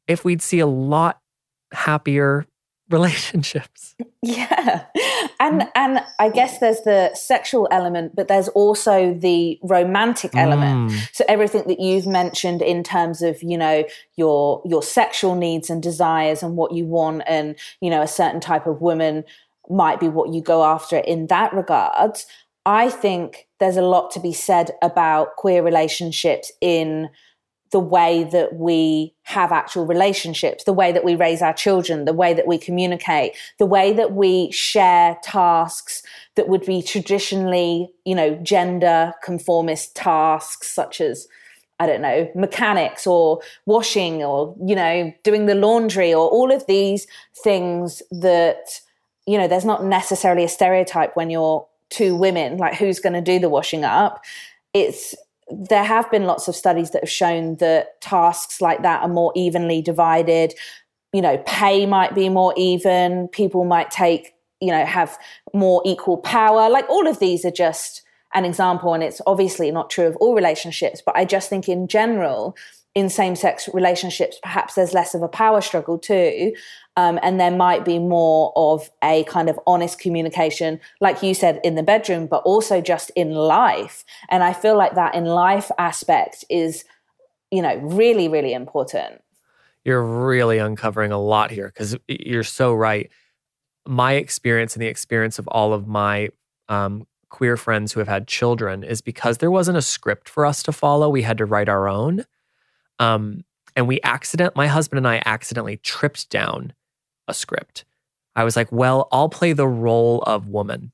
if 0.07 0.25
we'd 0.25 0.41
see 0.41 0.59
a 0.59 0.67
lot 0.67 1.19
happier 1.71 2.45
relationships. 2.89 3.95
Yeah. 4.23 4.83
And 5.39 5.69
and 5.75 6.03
I 6.19 6.29
guess 6.29 6.59
there's 6.59 6.81
the 6.81 7.11
sexual 7.13 7.67
element, 7.71 8.15
but 8.15 8.27
there's 8.27 8.49
also 8.49 9.13
the 9.13 9.57
romantic 9.63 10.35
element. 10.35 10.91
Mm. 10.91 11.09
So 11.13 11.23
everything 11.29 11.63
that 11.67 11.79
you've 11.79 12.07
mentioned 12.07 12.61
in 12.61 12.83
terms 12.83 13.21
of, 13.21 13.41
you 13.41 13.57
know, 13.57 13.85
your 14.17 14.61
your 14.65 14.83
sexual 14.83 15.35
needs 15.35 15.69
and 15.69 15.81
desires 15.81 16.43
and 16.43 16.57
what 16.57 16.73
you 16.73 16.85
want 16.85 17.23
and, 17.25 17.55
you 17.79 17.89
know, 17.89 18.01
a 18.01 18.07
certain 18.07 18.41
type 18.41 18.65
of 18.67 18.81
woman 18.81 19.23
might 19.69 19.99
be 19.99 20.09
what 20.09 20.33
you 20.33 20.41
go 20.41 20.63
after 20.63 20.97
in 20.97 21.27
that 21.27 21.53
regard. 21.53 22.17
I 22.65 22.89
think 22.89 23.47
there's 23.59 23.77
a 23.77 23.81
lot 23.81 24.11
to 24.11 24.19
be 24.19 24.33
said 24.33 24.71
about 24.81 25.37
queer 25.37 25.63
relationships 25.63 26.51
in 26.59 27.09
the 27.71 27.79
way 27.79 28.23
that 28.23 28.55
we 28.55 29.13
have 29.23 29.51
actual 29.51 29.85
relationships, 29.85 30.63
the 30.63 30.73
way 30.73 30.91
that 30.91 31.03
we 31.03 31.15
raise 31.15 31.41
our 31.41 31.53
children, 31.53 32.05
the 32.05 32.13
way 32.13 32.33
that 32.33 32.47
we 32.47 32.57
communicate, 32.57 33.33
the 33.59 33.65
way 33.65 33.93
that 33.93 34.13
we 34.13 34.49
share 34.51 35.17
tasks 35.23 36.01
that 36.35 36.47
would 36.47 36.65
be 36.65 36.81
traditionally, 36.81 37.89
you 38.05 38.15
know, 38.15 38.35
gender 38.35 39.13
conformist 39.23 39.95
tasks 39.95 40.69
such 40.73 41.01
as 41.01 41.27
I 41.79 41.85
don't 41.85 42.01
know, 42.01 42.27
mechanics 42.33 43.05
or 43.05 43.39
washing 43.67 44.23
or, 44.23 44.55
you 44.65 44.75
know, 44.75 45.13
doing 45.23 45.45
the 45.45 45.53
laundry 45.53 46.11
or 46.11 46.27
all 46.27 46.51
of 46.51 46.65
these 46.65 47.05
things 47.43 48.01
that, 48.09 48.81
you 49.27 49.37
know, 49.37 49.47
there's 49.47 49.65
not 49.65 49.83
necessarily 49.85 50.43
a 50.43 50.49
stereotype 50.49 51.15
when 51.15 51.29
you're 51.29 51.67
two 51.89 52.15
women, 52.15 52.57
like 52.57 52.73
who's 52.73 52.99
going 52.99 53.13
to 53.13 53.21
do 53.21 53.37
the 53.37 53.49
washing 53.49 53.83
up. 53.83 54.23
It's 54.73 55.13
there 55.49 55.83
have 55.83 56.09
been 56.11 56.25
lots 56.25 56.47
of 56.47 56.55
studies 56.55 56.91
that 56.91 57.03
have 57.03 57.09
shown 57.09 57.55
that 57.55 57.99
tasks 58.01 58.61
like 58.61 58.81
that 58.83 59.01
are 59.01 59.07
more 59.07 59.31
evenly 59.35 59.81
divided. 59.81 60.53
You 61.13 61.21
know, 61.21 61.41
pay 61.45 61.85
might 61.85 62.13
be 62.13 62.29
more 62.29 62.53
even. 62.57 63.27
People 63.29 63.63
might 63.63 63.89
take, 63.89 64.33
you 64.59 64.71
know, 64.71 64.85
have 64.85 65.17
more 65.53 65.81
equal 65.85 66.17
power. 66.17 66.69
Like 66.69 66.89
all 66.89 67.07
of 67.07 67.19
these 67.19 67.45
are 67.45 67.51
just 67.51 68.03
an 68.33 68.43
example. 68.43 68.93
And 68.93 69.03
it's 69.03 69.21
obviously 69.25 69.71
not 69.71 69.89
true 69.89 70.05
of 70.05 70.17
all 70.17 70.35
relationships, 70.35 71.01
but 71.05 71.15
I 71.15 71.23
just 71.23 71.49
think 71.49 71.69
in 71.69 71.87
general, 71.87 72.55
in 72.97 73.11
same 73.11 73.35
sex 73.35 73.69
relationships, 73.75 74.39
perhaps 74.41 74.73
there's 74.73 74.91
less 74.91 75.13
of 75.13 75.21
a 75.21 75.27
power 75.27 75.61
struggle 75.61 75.99
too. 75.99 76.51
Um, 76.95 77.19
and 77.21 77.39
there 77.39 77.51
might 77.51 77.85
be 77.85 77.99
more 77.99 78.51
of 78.55 78.89
a 79.03 79.23
kind 79.25 79.51
of 79.51 79.59
honest 79.67 79.99
communication, 79.99 80.79
like 80.99 81.21
you 81.21 81.35
said, 81.35 81.59
in 81.63 81.75
the 81.75 81.83
bedroom, 81.83 82.25
but 82.25 82.37
also 82.37 82.81
just 82.81 83.11
in 83.15 83.33
life. 83.33 84.03
And 84.29 84.43
I 84.43 84.51
feel 84.51 84.75
like 84.75 84.95
that 84.95 85.13
in 85.13 85.25
life 85.25 85.69
aspect 85.77 86.43
is, 86.49 86.85
you 87.51 87.61
know, 87.61 87.75
really, 87.75 88.27
really 88.27 88.53
important. 88.53 89.21
You're 89.85 90.03
really 90.03 90.57
uncovering 90.57 91.11
a 91.11 91.21
lot 91.21 91.51
here 91.51 91.67
because 91.67 91.95
you're 92.07 92.43
so 92.43 92.73
right. 92.73 93.11
My 93.85 94.13
experience 94.13 94.73
and 94.75 94.81
the 94.81 94.87
experience 94.87 95.37
of 95.37 95.47
all 95.49 95.71
of 95.71 95.85
my 95.87 96.29
um, 96.67 97.05
queer 97.29 97.57
friends 97.57 97.93
who 97.93 97.99
have 97.99 98.07
had 98.07 98.27
children 98.27 98.83
is 98.83 99.01
because 99.01 99.37
there 99.37 99.51
wasn't 99.51 99.77
a 99.77 99.83
script 99.83 100.27
for 100.27 100.47
us 100.47 100.63
to 100.63 100.71
follow. 100.71 101.09
We 101.09 101.21
had 101.21 101.37
to 101.37 101.45
write 101.45 101.69
our 101.69 101.87
own. 101.87 102.25
Um, 102.99 103.43
and 103.75 103.87
we 103.87 104.01
accident, 104.01 104.55
my 104.55 104.67
husband 104.67 104.97
and 104.97 105.07
I 105.07 105.21
accidentally 105.25 105.77
tripped 105.77 106.29
down 106.29 106.73
a 107.27 107.33
script. 107.33 107.85
I 108.35 108.43
was 108.43 108.55
like, 108.55 108.71
well, 108.71 109.07
I'll 109.11 109.29
play 109.29 109.53
the 109.53 109.67
role 109.67 110.21
of 110.23 110.47
woman. 110.47 110.91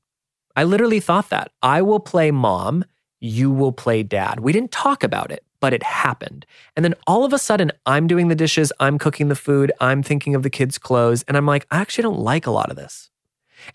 I 0.56 0.64
literally 0.64 1.00
thought 1.00 1.30
that. 1.30 1.50
I 1.62 1.82
will 1.82 2.00
play 2.00 2.30
mom, 2.30 2.84
you 3.20 3.50
will 3.50 3.72
play 3.72 4.02
dad. 4.02 4.40
We 4.40 4.52
didn't 4.52 4.70
talk 4.70 5.02
about 5.02 5.30
it, 5.30 5.44
but 5.60 5.72
it 5.72 5.82
happened. 5.82 6.46
And 6.76 6.84
then 6.84 6.94
all 7.06 7.24
of 7.24 7.32
a 7.32 7.38
sudden, 7.38 7.72
I'm 7.86 8.06
doing 8.06 8.28
the 8.28 8.34
dishes, 8.34 8.72
I'm 8.80 8.98
cooking 8.98 9.28
the 9.28 9.34
food, 9.34 9.72
I'm 9.80 10.02
thinking 10.02 10.34
of 10.34 10.42
the 10.42 10.50
kids' 10.50 10.78
clothes, 10.78 11.24
and 11.26 11.36
I'm 11.36 11.46
like, 11.46 11.66
I 11.70 11.78
actually 11.78 12.02
don't 12.02 12.20
like 12.20 12.46
a 12.46 12.50
lot 12.50 12.70
of 12.70 12.76
this. 12.76 13.10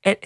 And 0.03 0.17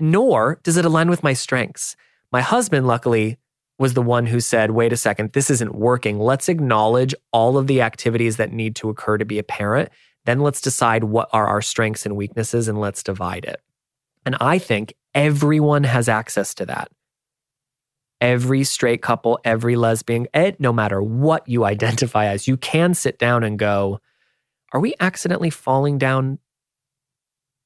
nor 0.00 0.58
does 0.62 0.76
it 0.76 0.84
align 0.84 1.08
with 1.08 1.22
my 1.22 1.32
strengths. 1.32 1.96
My 2.32 2.40
husband, 2.40 2.86
luckily, 2.86 3.38
was 3.78 3.94
the 3.94 4.02
one 4.02 4.26
who 4.26 4.40
said, 4.40 4.70
wait 4.70 4.92
a 4.92 4.96
second, 4.96 5.32
this 5.32 5.50
isn't 5.50 5.74
working. 5.74 6.18
Let's 6.18 6.48
acknowledge 6.48 7.14
all 7.32 7.58
of 7.58 7.66
the 7.66 7.82
activities 7.82 8.36
that 8.36 8.52
need 8.52 8.76
to 8.76 8.88
occur 8.88 9.18
to 9.18 9.24
be 9.24 9.38
a 9.38 9.42
parent. 9.42 9.90
Then 10.24 10.40
let's 10.40 10.60
decide 10.60 11.04
what 11.04 11.28
are 11.32 11.46
our 11.46 11.60
strengths 11.60 12.06
and 12.06 12.16
weaknesses 12.16 12.68
and 12.68 12.80
let's 12.80 13.02
divide 13.02 13.44
it. 13.44 13.60
And 14.24 14.36
I 14.40 14.58
think 14.58 14.94
everyone 15.14 15.84
has 15.84 16.08
access 16.08 16.54
to 16.54 16.66
that. 16.66 16.88
Every 18.20 18.64
straight 18.64 19.02
couple, 19.02 19.38
every 19.44 19.76
lesbian, 19.76 20.28
eh, 20.32 20.52
no 20.58 20.72
matter 20.72 21.02
what 21.02 21.46
you 21.48 21.64
identify 21.64 22.26
as, 22.26 22.46
you 22.46 22.56
can 22.56 22.94
sit 22.94 23.18
down 23.18 23.42
and 23.42 23.58
go, 23.58 24.00
are 24.72 24.80
we 24.80 24.94
accidentally 25.00 25.50
falling 25.50 25.98
down 25.98 26.38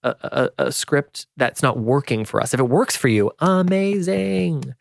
a, 0.03 0.15
a, 0.23 0.67
a, 0.67 0.73
script 0.73 1.27
that's 1.37 1.61
not 1.61 1.77
working 1.77 2.25
for 2.25 2.41
us. 2.41 2.55
If 2.55 2.61
it 2.61 2.69
works 2.69 2.97
for 2.97 3.09
you, 3.09 3.33
amazing 3.41 4.77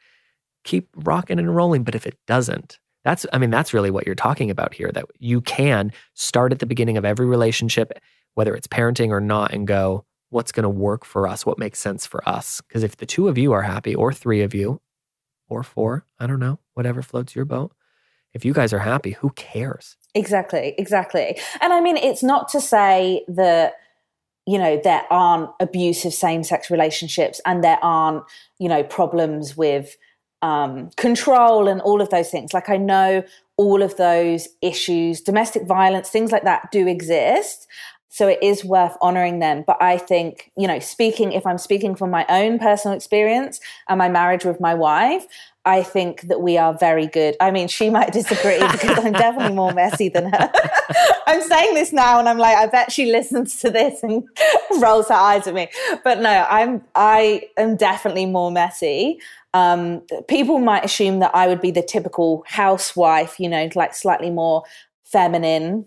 keep 0.68 0.90
rocking 0.96 1.40
and 1.40 1.56
rolling. 1.56 1.84
But 1.84 1.96
if 1.96 2.06
it 2.06 2.18
doesn't, 2.28 2.78
that's, 3.04 3.26
I 3.34 3.38
mean, 3.38 3.50
that's 3.50 3.74
really 3.74 3.90
what 3.90 4.06
you're 4.06 4.16
talking 4.16 4.52
about 4.52 4.74
here 4.74 4.92
that 4.94 5.06
you 5.18 5.42
can 5.42 5.92
start 6.14 6.52
at 6.52 6.60
the 6.60 6.66
beginning 6.66 6.98
of 6.98 7.06
every 7.06 7.26
relationship, 7.26 7.94
whether 8.36 8.54
it's 8.54 8.68
parenting 8.68 9.10
or 9.10 9.22
not, 9.22 9.54
and 9.54 9.66
go, 9.66 10.06
what's 10.30 10.52
going 10.52 10.64
to 10.64 10.70
work 10.70 11.06
for 11.06 11.28
us? 11.28 11.46
What 11.46 11.58
makes 11.58 11.80
sense 11.80 12.06
for 12.06 12.28
us? 12.28 12.62
Because 12.62 12.84
if 12.84 12.98
the 12.98 13.06
two 13.06 13.30
of 13.30 13.38
you 13.38 13.54
are 13.54 13.62
happy, 13.62 13.96
or 13.96 14.12
three 14.12 14.42
of 14.42 14.54
you, 14.54 14.82
or 15.50 15.64
four, 15.64 16.06
I 16.20 16.28
don't 16.28 16.40
know, 16.40 16.60
whatever 16.74 17.02
floats 17.02 17.34
your 17.34 17.46
boat, 17.46 17.72
if 18.34 18.44
you 18.44 18.54
guys 18.54 18.74
are 18.74 18.80
happy, 18.80 19.12
who 19.12 19.30
cares? 19.32 19.96
Exactly, 20.14 20.76
exactly. 20.78 21.40
And 21.62 21.72
I 21.72 21.80
mean, 21.80 21.96
it's 21.96 22.24
not 22.24 22.50
to 22.50 22.60
say 22.60 23.24
that, 23.30 23.76
you 24.46 24.58
know, 24.58 24.80
there 24.84 25.06
aren't 25.10 25.50
abusive 25.62 26.14
same 26.14 26.44
sex 26.44 26.70
relationships 26.70 27.40
and 27.46 27.64
there 27.64 27.80
aren't, 27.82 28.24
you 28.60 28.68
know, 28.68 28.84
problems 28.84 29.56
with 29.56 29.96
um, 30.42 30.90
control 30.98 31.68
and 31.68 31.82
all 31.82 32.02
of 32.02 32.10
those 32.10 32.30
things. 32.30 32.54
Like 32.54 32.70
I 32.70 32.78
know 32.78 33.24
all 33.58 33.82
of 33.82 33.98
those 33.98 34.48
issues, 34.62 35.22
domestic 35.22 35.66
violence, 35.66 36.10
things 36.10 36.32
like 36.32 36.44
that 36.44 36.72
do 36.72 36.88
exist. 36.88 37.68
So 38.10 38.28
it 38.28 38.40
is 38.42 38.64
worth 38.64 38.96
honoring 39.02 39.40
them. 39.40 39.64
But 39.66 39.82
I 39.82 39.98
think, 39.98 40.52
you 40.58 40.68
know, 40.68 40.80
speaking, 40.80 41.34
if 41.34 41.46
I'm 41.46 41.58
speaking 41.58 41.96
from 41.96 42.10
my 42.10 42.26
own 42.30 42.58
personal 42.58 42.96
experience 42.96 43.60
and 43.90 43.98
my 43.98 44.10
marriage 44.10 44.46
with 44.46 44.60
my 44.60 44.74
wife, 44.74 45.26
I 45.68 45.84
think 45.84 46.22
that 46.30 46.42
we 46.42 46.58
are 46.58 46.74
very 46.74 47.06
good. 47.08 47.36
I 47.40 47.52
mean, 47.52 47.68
she 47.68 47.90
might 47.90 48.14
disagree 48.14 48.60
because 48.72 48.98
I'm 49.06 49.14
definitely 49.14 49.56
more 49.56 49.74
messy 49.74 50.10
than 50.10 50.32
her. 50.32 50.52
I'm 51.28 51.42
saying 51.42 51.76
this 51.76 51.92
now 51.92 52.20
and 52.20 52.30
I'm 52.30 52.38
like, 52.38 52.58
I 52.58 52.68
bet 52.68 52.92
she 52.92 53.12
listens 53.12 53.60
to 53.60 53.70
this 53.70 54.02
and 54.02 54.24
rolls 54.80 55.10
her 55.10 55.14
eyes 55.14 55.46
at 55.46 55.54
me. 55.54 55.70
But 56.04 56.20
no, 56.20 56.48
I'm 56.50 56.84
I 56.96 57.50
am 57.58 57.76
definitely 57.76 58.26
more 58.26 58.50
messy 58.52 59.20
um, 59.58 60.02
people 60.28 60.60
might 60.60 60.86
assume 60.86 61.20
that 61.20 61.34
I 61.34 61.48
would 61.48 61.62
be 61.62 61.72
the 61.72 61.82
typical 61.82 62.44
housewife, 62.48 63.40
you 63.40 63.50
know, 63.50 63.70
like 63.76 63.96
slightly 63.96 64.30
more 64.30 64.64
feminine, 65.04 65.86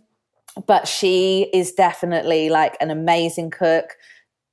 but 0.67 0.89
she 0.89 1.49
is 1.53 1.73
definitely 1.73 2.49
like 2.49 2.77
an 2.81 2.91
amazing 2.91 3.51
cook, 3.51 3.97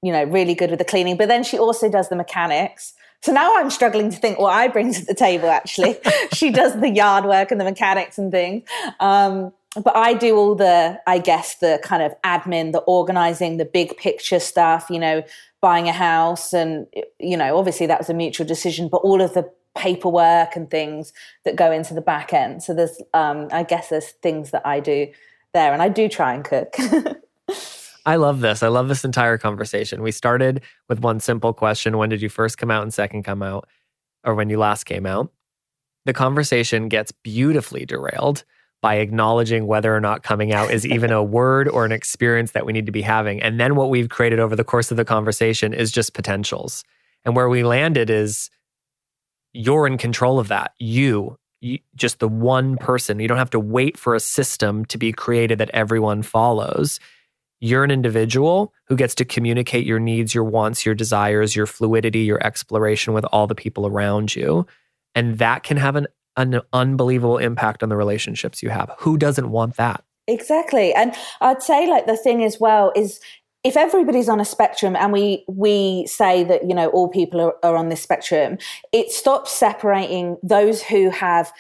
you 0.03 0.11
know, 0.11 0.23
really 0.25 0.53
good 0.53 0.69
with 0.69 0.79
the 0.79 0.85
cleaning. 0.85 1.17
But 1.17 1.29
then 1.29 1.43
she 1.43 1.57
also 1.57 1.89
does 1.89 2.09
the 2.09 2.15
mechanics. 2.15 2.93
So 3.23 3.31
now 3.33 3.57
I'm 3.57 3.69
struggling 3.69 4.09
to 4.11 4.17
think 4.17 4.39
what 4.39 4.53
I 4.53 4.67
bring 4.67 4.93
to 4.93 5.05
the 5.05 5.13
table, 5.13 5.49
actually. 5.49 5.97
she 6.33 6.51
does 6.51 6.79
the 6.79 6.89
yard 6.89 7.25
work 7.25 7.51
and 7.51 7.59
the 7.59 7.65
mechanics 7.65 8.17
and 8.17 8.31
things. 8.31 8.63
Um, 8.99 9.51
but 9.83 9.95
I 9.95 10.13
do 10.13 10.35
all 10.37 10.55
the, 10.55 10.99
I 11.05 11.19
guess, 11.19 11.55
the 11.55 11.79
kind 11.83 12.01
of 12.01 12.13
admin, 12.23 12.71
the 12.71 12.79
organizing, 12.79 13.57
the 13.57 13.65
big 13.65 13.97
picture 13.97 14.39
stuff, 14.39 14.87
you 14.89 14.99
know, 14.99 15.23
buying 15.61 15.87
a 15.87 15.93
house. 15.93 16.53
And, 16.53 16.87
you 17.19 17.37
know, 17.37 17.57
obviously 17.57 17.85
that 17.87 17.99
was 17.99 18.09
a 18.09 18.13
mutual 18.13 18.47
decision, 18.47 18.87
but 18.87 18.97
all 18.97 19.21
of 19.21 19.33
the 19.33 19.49
paperwork 19.75 20.55
and 20.55 20.69
things 20.69 21.13
that 21.45 21.55
go 21.55 21.71
into 21.71 21.93
the 21.93 22.01
back 22.01 22.33
end. 22.33 22.63
So 22.63 22.73
there's, 22.73 23.01
um, 23.13 23.49
I 23.51 23.63
guess 23.63 23.89
there's 23.89 24.09
things 24.23 24.51
that 24.51 24.65
I 24.65 24.79
do 24.79 25.07
there 25.53 25.73
and 25.73 25.81
I 25.81 25.89
do 25.89 26.07
try 26.07 26.33
and 26.33 26.43
cook. 26.43 26.75
I 28.07 28.15
love 28.15 28.39
this. 28.39 28.63
I 28.63 28.69
love 28.69 28.87
this 28.87 29.03
entire 29.03 29.37
conversation. 29.37 30.01
We 30.01 30.13
started 30.13 30.61
with 30.87 31.01
one 31.01 31.19
simple 31.19 31.51
question 31.51 31.97
When 31.97 32.07
did 32.07 32.21
you 32.21 32.29
first 32.29 32.57
come 32.57 32.71
out 32.71 32.81
and 32.81 32.93
second 32.93 33.23
come 33.23 33.43
out, 33.43 33.67
or 34.23 34.33
when 34.33 34.49
you 34.49 34.57
last 34.57 34.85
came 34.85 35.05
out? 35.05 35.29
The 36.05 36.13
conversation 36.13 36.87
gets 36.87 37.11
beautifully 37.11 37.85
derailed 37.85 38.45
by 38.81 38.95
acknowledging 38.95 39.67
whether 39.67 39.93
or 39.93 39.99
not 39.99 40.23
coming 40.23 40.53
out 40.53 40.71
is 40.71 40.87
even 40.87 41.11
a 41.11 41.21
word 41.39 41.67
or 41.67 41.83
an 41.83 41.91
experience 41.91 42.51
that 42.51 42.65
we 42.65 42.71
need 42.71 42.85
to 42.85 42.93
be 42.93 43.01
having. 43.01 43.43
And 43.43 43.59
then 43.59 43.75
what 43.75 43.89
we've 43.89 44.07
created 44.07 44.39
over 44.39 44.55
the 44.55 44.63
course 44.63 44.89
of 44.89 44.95
the 44.95 45.03
conversation 45.03 45.73
is 45.73 45.91
just 45.91 46.13
potentials. 46.13 46.85
And 47.25 47.35
where 47.35 47.49
we 47.49 47.63
landed 47.63 48.09
is 48.09 48.49
you're 49.51 49.85
in 49.85 49.97
control 49.97 50.39
of 50.39 50.47
that. 50.47 50.71
You, 50.79 51.37
you, 51.59 51.79
just 51.97 52.19
the 52.19 52.29
one 52.29 52.77
person. 52.77 53.19
You 53.19 53.27
don't 53.27 53.37
have 53.37 53.49
to 53.49 53.59
wait 53.59 53.97
for 53.97 54.15
a 54.15 54.21
system 54.21 54.85
to 54.85 54.97
be 54.97 55.11
created 55.11 55.57
that 55.57 55.71
everyone 55.71 56.21
follows. 56.21 57.01
You're 57.59 57.83
an 57.83 57.91
individual 57.91 58.73
who 58.87 58.95
gets 58.95 59.15
to 59.15 59.25
communicate 59.25 59.85
your 59.85 59.99
needs, 59.99 60.33
your 60.35 60.43
wants, 60.43 60.85
your 60.85 60.95
desires, 60.95 61.55
your 61.55 61.65
fluidity, 61.65 62.19
your 62.19 62.45
exploration 62.45 63.13
with 63.13 63.25
all 63.25 63.47
the 63.47 63.55
people 63.55 63.87
around 63.87 64.35
you. 64.35 64.67
And 65.15 65.39
that 65.39 65.63
can 65.63 65.77
have 65.77 65.95
an, 65.95 66.07
an 66.35 66.61
unbelievable 66.73 67.37
impact 67.37 67.81
on 67.81 67.89
the 67.89 67.97
relationships 67.97 68.61
you 68.61 68.69
have. 68.69 68.91
Who 68.99 69.17
doesn't 69.17 69.49
want 69.49 69.77
that? 69.77 70.03
Exactly. 70.27 70.93
And 70.93 71.15
I'd 71.41 71.63
say 71.63 71.89
like 71.89 72.05
the 72.05 72.17
thing 72.17 72.43
as 72.43 72.59
well 72.59 72.91
is 72.95 73.19
if 73.63 73.75
everybody's 73.75 74.29
on 74.29 74.39
a 74.39 74.45
spectrum 74.45 74.95
and 74.95 75.11
we 75.11 75.43
we 75.47 76.05
say 76.07 76.43
that 76.43 76.67
you 76.69 76.75
know 76.75 76.89
all 76.89 77.09
people 77.09 77.41
are, 77.41 77.55
are 77.63 77.75
on 77.75 77.89
this 77.89 78.01
spectrum 78.01 78.57
it 78.93 79.11
stops 79.11 79.51
separating 79.51 80.37
those 80.43 80.81
who 80.83 81.09
have 81.09 81.51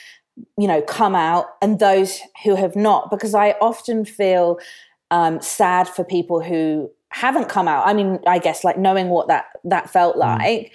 you 0.57 0.67
know 0.67 0.81
come 0.81 1.15
out 1.15 1.47
and 1.61 1.79
those 1.79 2.19
who 2.43 2.55
have 2.55 2.75
not 2.75 3.09
because 3.09 3.33
i 3.33 3.51
often 3.59 4.05
feel 4.05 4.59
um, 5.11 5.41
sad 5.41 5.87
for 5.87 6.03
people 6.03 6.41
who 6.41 6.91
haven't 7.09 7.47
come 7.47 7.67
out 7.67 7.87
i 7.87 7.93
mean 7.93 8.19
i 8.27 8.37
guess 8.37 8.63
like 8.63 8.77
knowing 8.77 9.07
what 9.09 9.27
that 9.27 9.45
that 9.63 9.89
felt 9.89 10.15
mm. 10.15 10.19
like 10.19 10.73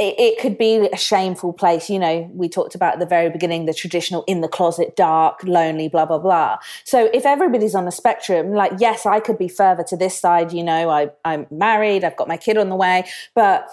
it, 0.00 0.14
it, 0.18 0.38
could 0.38 0.56
be 0.56 0.88
a 0.92 0.96
shameful 0.96 1.52
place. 1.52 1.90
You 1.90 1.98
know, 1.98 2.30
we 2.32 2.48
talked 2.48 2.74
about 2.74 2.94
at 2.94 3.00
the 3.00 3.06
very 3.06 3.28
beginning 3.28 3.66
the 3.66 3.74
traditional 3.74 4.24
in 4.26 4.40
the 4.40 4.48
closet, 4.48 4.96
dark, 4.96 5.42
lonely, 5.44 5.88
blah, 5.88 6.06
blah, 6.06 6.18
blah. 6.18 6.58
So 6.84 7.10
if 7.12 7.26
everybody's 7.26 7.74
on 7.74 7.84
the 7.84 7.92
spectrum, 7.92 8.52
like, 8.52 8.72
yes, 8.78 9.04
I 9.04 9.20
could 9.20 9.36
be 9.36 9.48
further 9.48 9.84
to 9.84 9.96
this 9.96 10.18
side. 10.18 10.52
You 10.52 10.64
know, 10.64 10.88
I, 10.88 11.10
I'm 11.24 11.46
married, 11.50 12.02
I've 12.02 12.16
got 12.16 12.28
my 12.28 12.38
kid 12.38 12.56
on 12.56 12.70
the 12.70 12.76
way, 12.76 13.04
but 13.34 13.68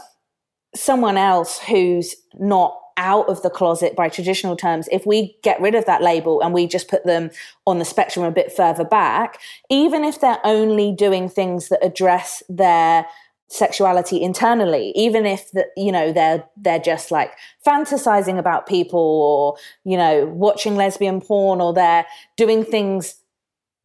someone 0.76 1.18
else 1.18 1.60
who's 1.60 2.16
not 2.34 2.78
out 2.98 3.30
of 3.30 3.42
the 3.44 3.50
closet 3.50 3.96
by 3.96 4.10
traditional 4.10 4.56
terms, 4.56 4.90
if 4.92 5.06
we 5.06 5.38
get 5.44 5.62
rid 5.62 5.76
of 5.76 5.86
that 5.86 6.02
label 6.02 6.42
and 6.42 6.54
we 6.54 6.68
just 6.68 6.90
put 6.90 7.06
them 7.06 7.30
on 7.66 7.80
the 7.80 7.86
spectrum 7.86 8.26
a 8.26 8.32
bit 8.32 8.52
further 8.52 8.84
back, 8.84 9.40
even 9.70 10.04
if 10.04 10.20
they're 10.20 10.40
only 10.44 10.92
doing 10.92 11.30
things 11.30 11.70
that 11.70 11.84
address 11.84 12.44
their 12.50 13.06
sexuality 13.50 14.22
internally 14.22 14.92
even 14.94 15.26
if 15.26 15.50
the, 15.52 15.66
you 15.78 15.90
know 15.90 16.12
they're 16.12 16.44
they're 16.58 16.80
just 16.80 17.12
like 17.12 17.32
fantasizing 17.66 18.38
about 18.38 18.68
people 18.68 19.00
or 19.00 19.56
you 19.90 19.96
know 19.96 20.26
watching 20.26 20.76
lesbian 20.76 21.22
porn 21.22 21.62
or 21.62 21.74
they're 21.74 22.06
doing 22.36 22.66
things 22.66 23.16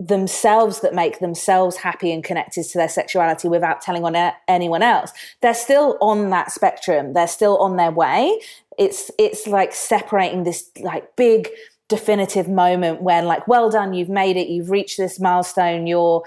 themselves 0.00 0.80
that 0.80 0.94
make 0.94 1.20
themselves 1.20 1.76
happy 1.76 2.12
and 2.12 2.24
connected 2.24 2.64
to 2.64 2.76
their 2.76 2.88
sexuality 2.88 3.46
without 3.46 3.80
telling 3.80 4.04
on 4.04 4.32
anyone 4.48 4.82
else 4.82 5.12
they're 5.42 5.54
still 5.54 5.98
on 6.00 6.30
that 6.30 6.50
spectrum. 6.50 7.12
They're 7.12 7.28
still 7.28 7.58
on 7.58 7.76
their 7.76 7.90
way 7.90 8.40
it's 8.82 9.10
it's 9.18 9.46
like 9.46 9.72
separating 9.72 10.44
this 10.44 10.70
like 10.80 11.14
big 11.16 11.48
definitive 11.88 12.48
moment 12.48 13.02
when 13.02 13.26
like 13.26 13.46
well 13.46 13.70
done 13.70 13.92
you've 13.92 14.08
made 14.08 14.36
it 14.36 14.48
you've 14.48 14.70
reached 14.70 14.96
this 14.96 15.20
milestone 15.20 15.86
you're 15.86 16.22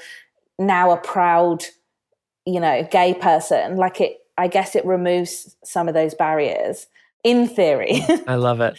now 0.59 0.91
a 0.91 0.97
proud 0.97 1.65
you 2.45 2.59
know, 2.59 2.87
gay 2.91 3.13
person, 3.13 3.77
like 3.77 3.99
it, 3.99 4.17
I 4.37 4.47
guess 4.47 4.75
it 4.75 4.85
removes 4.85 5.55
some 5.63 5.87
of 5.87 5.93
those 5.93 6.13
barriers 6.13 6.87
in 7.23 7.47
theory. 7.47 7.93
Mm, 7.93 8.23
I 8.27 8.35
love 8.35 8.61
it. 8.61 8.77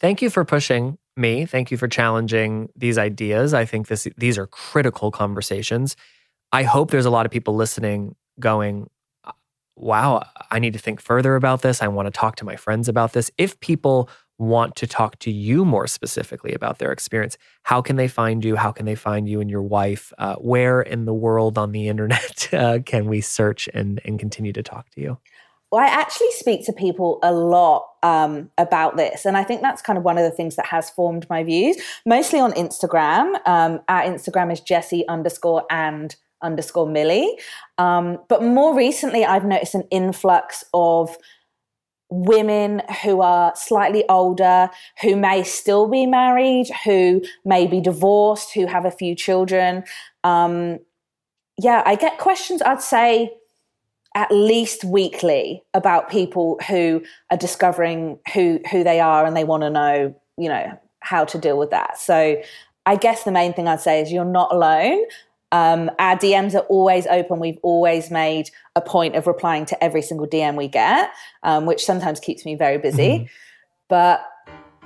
Thank 0.00 0.22
you 0.22 0.30
for 0.30 0.44
pushing 0.44 0.98
me. 1.16 1.44
Thank 1.44 1.70
you 1.70 1.76
for 1.76 1.88
challenging 1.88 2.68
these 2.76 2.96
ideas. 2.96 3.54
I 3.54 3.64
think 3.64 3.88
this 3.88 4.06
these 4.16 4.38
are 4.38 4.46
critical 4.46 5.10
conversations. 5.10 5.96
I 6.52 6.62
hope 6.62 6.90
there's 6.90 7.06
a 7.06 7.10
lot 7.10 7.26
of 7.26 7.32
people 7.32 7.56
listening 7.56 8.14
going, 8.38 8.88
wow, 9.78 10.24
I 10.50 10.58
need 10.58 10.72
to 10.72 10.78
think 10.78 11.00
further 11.00 11.36
about 11.36 11.62
this. 11.62 11.82
I 11.82 11.88
want 11.88 12.06
to 12.06 12.10
talk 12.10 12.36
to 12.36 12.44
my 12.44 12.56
friends 12.56 12.88
about 12.88 13.12
this. 13.12 13.30
If 13.38 13.58
people 13.60 14.10
want 14.38 14.76
to 14.76 14.86
talk 14.86 15.18
to 15.18 15.30
you 15.30 15.64
more 15.64 15.86
specifically 15.86 16.52
about 16.52 16.78
their 16.78 16.92
experience, 16.92 17.36
how 17.64 17.82
can 17.82 17.96
they 17.96 18.08
find 18.08 18.44
you? 18.44 18.56
How 18.56 18.70
can 18.70 18.86
they 18.86 18.94
find 18.94 19.28
you 19.28 19.40
and 19.40 19.50
your 19.50 19.62
wife? 19.62 20.12
Uh, 20.18 20.36
where 20.36 20.80
in 20.80 21.04
the 21.04 21.14
world 21.14 21.58
on 21.58 21.72
the 21.72 21.88
internet 21.92 22.52
uh, 22.52 22.78
can 22.84 23.06
we 23.06 23.20
search 23.20 23.68
and, 23.74 24.00
and 24.04 24.18
continue 24.18 24.52
to 24.52 24.62
talk 24.62 24.90
to 24.90 25.00
you? 25.00 25.18
Well, 25.70 25.84
I 25.84 25.88
actually 25.88 26.30
speak 26.30 26.64
to 26.64 26.72
people 26.72 27.18
a 27.22 27.32
lot 27.32 27.90
um, 28.02 28.50
about 28.56 28.96
this. 28.96 29.26
And 29.26 29.36
I 29.36 29.44
think 29.44 29.60
that's 29.60 29.82
kind 29.82 29.98
of 29.98 30.04
one 30.04 30.16
of 30.16 30.24
the 30.24 30.30
things 30.30 30.56
that 30.56 30.66
has 30.66 30.88
formed 30.88 31.26
my 31.28 31.44
views, 31.44 31.76
mostly 32.06 32.40
on 32.40 32.52
Instagram. 32.52 33.34
Um, 33.46 33.80
our 33.86 34.02
Instagram 34.02 34.50
is 34.50 34.60
Jesse 34.60 35.06
underscore 35.08 35.64
and 35.70 36.16
underscore 36.42 36.88
Millie. 36.88 37.38
Um, 37.78 38.18
but 38.28 38.42
more 38.42 38.76
recently, 38.76 39.24
I've 39.24 39.44
noticed 39.44 39.74
an 39.74 39.84
influx 39.90 40.64
of 40.74 41.16
women 42.10 42.82
who 43.02 43.20
are 43.20 43.52
slightly 43.54 44.04
older, 44.08 44.70
who 45.02 45.14
may 45.14 45.42
still 45.42 45.88
be 45.88 46.06
married, 46.06 46.68
who 46.84 47.22
may 47.44 47.66
be 47.66 47.80
divorced, 47.80 48.54
who 48.54 48.66
have 48.66 48.84
a 48.84 48.90
few 48.90 49.14
children. 49.14 49.84
Um, 50.24 50.78
yeah, 51.58 51.82
I 51.84 51.96
get 51.96 52.18
questions, 52.18 52.62
I'd 52.62 52.80
say 52.80 53.34
at 54.14 54.30
least 54.32 54.84
weekly 54.84 55.62
about 55.74 56.10
people 56.10 56.58
who 56.66 57.02
are 57.30 57.36
discovering 57.36 58.18
who 58.32 58.58
who 58.70 58.82
they 58.82 59.00
are 59.00 59.26
and 59.26 59.36
they 59.36 59.44
want 59.44 59.62
to 59.62 59.70
know, 59.70 60.14
you 60.38 60.48
know, 60.48 60.80
how 61.00 61.24
to 61.24 61.38
deal 61.38 61.58
with 61.58 61.70
that. 61.70 61.98
So 61.98 62.40
I 62.86 62.96
guess 62.96 63.24
the 63.24 63.32
main 63.32 63.52
thing 63.52 63.68
I'd 63.68 63.80
say 63.80 64.00
is 64.00 64.10
you're 64.10 64.24
not 64.24 64.52
alone. 64.52 65.04
Um, 65.50 65.90
our 65.98 66.16
DMs 66.16 66.54
are 66.54 66.66
always 66.66 67.06
open. 67.06 67.40
We've 67.40 67.58
always 67.62 68.10
made 68.10 68.50
a 68.76 68.82
point 68.82 69.16
of 69.16 69.26
replying 69.26 69.64
to 69.66 69.82
every 69.82 70.02
single 70.02 70.26
DM 70.26 70.56
we 70.56 70.68
get, 70.68 71.10
um, 71.42 71.64
which 71.64 71.84
sometimes 71.84 72.20
keeps 72.20 72.44
me 72.44 72.54
very 72.54 72.78
busy. 72.78 73.10
Mm-hmm. 73.10 73.24
But 73.88 74.26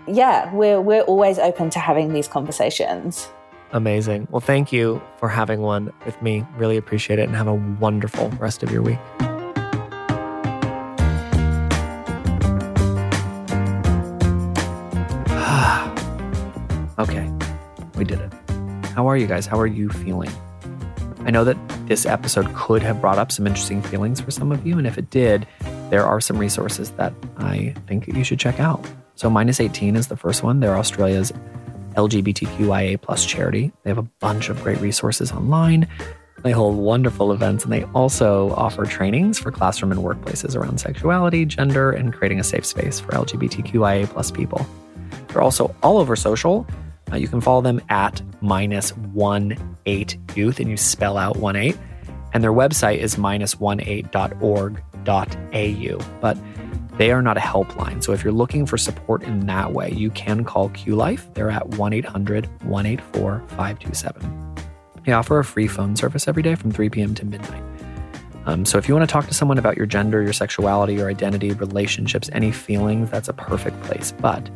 yeah, 0.06 0.54
we're 0.54 0.80
we're 0.80 1.02
always 1.02 1.38
open 1.38 1.70
to 1.70 1.80
having 1.80 2.12
these 2.12 2.28
conversations. 2.28 3.28
Amazing. 3.72 4.28
Well, 4.30 4.40
thank 4.40 4.72
you 4.72 5.02
for 5.16 5.28
having 5.28 5.62
one 5.62 5.92
with 6.04 6.20
me. 6.22 6.46
Really 6.56 6.76
appreciate 6.76 7.18
it, 7.18 7.22
and 7.22 7.34
have 7.34 7.48
a 7.48 7.54
wonderful 7.54 8.28
rest 8.38 8.62
of 8.62 8.70
your 8.70 8.82
week. 8.82 8.98
okay, 16.98 17.28
we 17.96 18.04
did 18.04 18.20
it. 18.20 18.32
How 18.94 19.08
are 19.08 19.16
you 19.16 19.26
guys? 19.26 19.46
How 19.46 19.58
are 19.58 19.66
you 19.66 19.88
feeling? 19.88 20.30
I 21.24 21.30
know 21.30 21.44
that 21.44 21.56
this 21.86 22.04
episode 22.04 22.52
could 22.54 22.82
have 22.82 23.00
brought 23.00 23.18
up 23.18 23.30
some 23.30 23.46
interesting 23.46 23.80
feelings 23.80 24.20
for 24.20 24.30
some 24.30 24.50
of 24.50 24.66
you, 24.66 24.76
and 24.76 24.86
if 24.86 24.98
it 24.98 25.08
did, 25.10 25.46
there 25.90 26.04
are 26.04 26.20
some 26.20 26.36
resources 26.36 26.90
that 26.92 27.12
I 27.38 27.74
think 27.86 28.08
you 28.08 28.24
should 28.24 28.40
check 28.40 28.58
out. 28.58 28.84
So, 29.14 29.30
Minus 29.30 29.60
18 29.60 29.94
is 29.94 30.08
the 30.08 30.16
first 30.16 30.42
one. 30.42 30.60
They're 30.60 30.76
Australia's 30.76 31.32
LGBTQIA 31.94 33.00
plus 33.00 33.24
charity. 33.24 33.72
They 33.84 33.90
have 33.90 33.98
a 33.98 34.02
bunch 34.02 34.48
of 34.48 34.62
great 34.62 34.80
resources 34.80 35.30
online. 35.30 35.86
They 36.42 36.50
hold 36.50 36.76
wonderful 36.76 37.30
events, 37.32 37.62
and 37.62 37.72
they 37.72 37.84
also 37.94 38.50
offer 38.54 38.84
trainings 38.84 39.38
for 39.38 39.52
classroom 39.52 39.92
and 39.92 40.00
workplaces 40.00 40.56
around 40.56 40.78
sexuality, 40.78 41.44
gender, 41.44 41.92
and 41.92 42.12
creating 42.12 42.40
a 42.40 42.44
safe 42.44 42.66
space 42.66 42.98
for 42.98 43.12
LGBTQIA 43.12 44.08
plus 44.08 44.32
people. 44.32 44.66
They're 45.28 45.42
also 45.42 45.74
all 45.84 45.98
over 45.98 46.16
social. 46.16 46.66
Uh, 47.12 47.16
you 47.16 47.28
can 47.28 47.40
follow 47.40 47.60
them 47.60 47.80
at 47.88 48.22
minus 48.40 48.90
one 48.96 49.76
eight 49.86 50.16
youth, 50.34 50.60
and 50.60 50.70
you 50.70 50.76
spell 50.76 51.16
out 51.18 51.36
one 51.36 51.56
eight. 51.56 51.76
And 52.32 52.42
their 52.42 52.52
website 52.52 52.98
is 52.98 53.18
minus 53.18 53.60
one 53.60 53.80
eight.org.au. 53.80 54.80
But 56.20 56.38
they 56.96 57.10
are 57.10 57.22
not 57.22 57.36
a 57.36 57.40
helpline. 57.40 58.02
So 58.02 58.12
if 58.12 58.22
you're 58.22 58.32
looking 58.32 58.66
for 58.66 58.76
support 58.76 59.22
in 59.22 59.46
that 59.46 59.72
way, 59.72 59.90
you 59.92 60.10
can 60.10 60.44
call 60.44 60.68
Q 60.70 60.94
Life. 60.94 61.26
They're 61.34 61.50
at 61.50 61.68
1 61.70 61.92
800 61.92 62.46
184 62.64 63.40
527. 63.48 64.56
They 65.04 65.12
offer 65.12 65.38
a 65.38 65.44
free 65.44 65.66
phone 65.66 65.96
service 65.96 66.28
every 66.28 66.42
day 66.42 66.54
from 66.54 66.70
3 66.70 66.88
p.m. 66.90 67.14
to 67.16 67.24
midnight. 67.26 67.62
Um, 68.44 68.64
so 68.64 68.78
if 68.78 68.88
you 68.88 68.94
want 68.94 69.08
to 69.08 69.12
talk 69.12 69.26
to 69.28 69.34
someone 69.34 69.58
about 69.58 69.76
your 69.76 69.86
gender, 69.86 70.22
your 70.22 70.32
sexuality, 70.32 70.94
your 70.94 71.08
identity, 71.08 71.52
relationships, 71.52 72.28
any 72.32 72.52
feelings, 72.52 73.10
that's 73.10 73.28
a 73.28 73.32
perfect 73.32 73.80
place. 73.82 74.12
But 74.12 74.50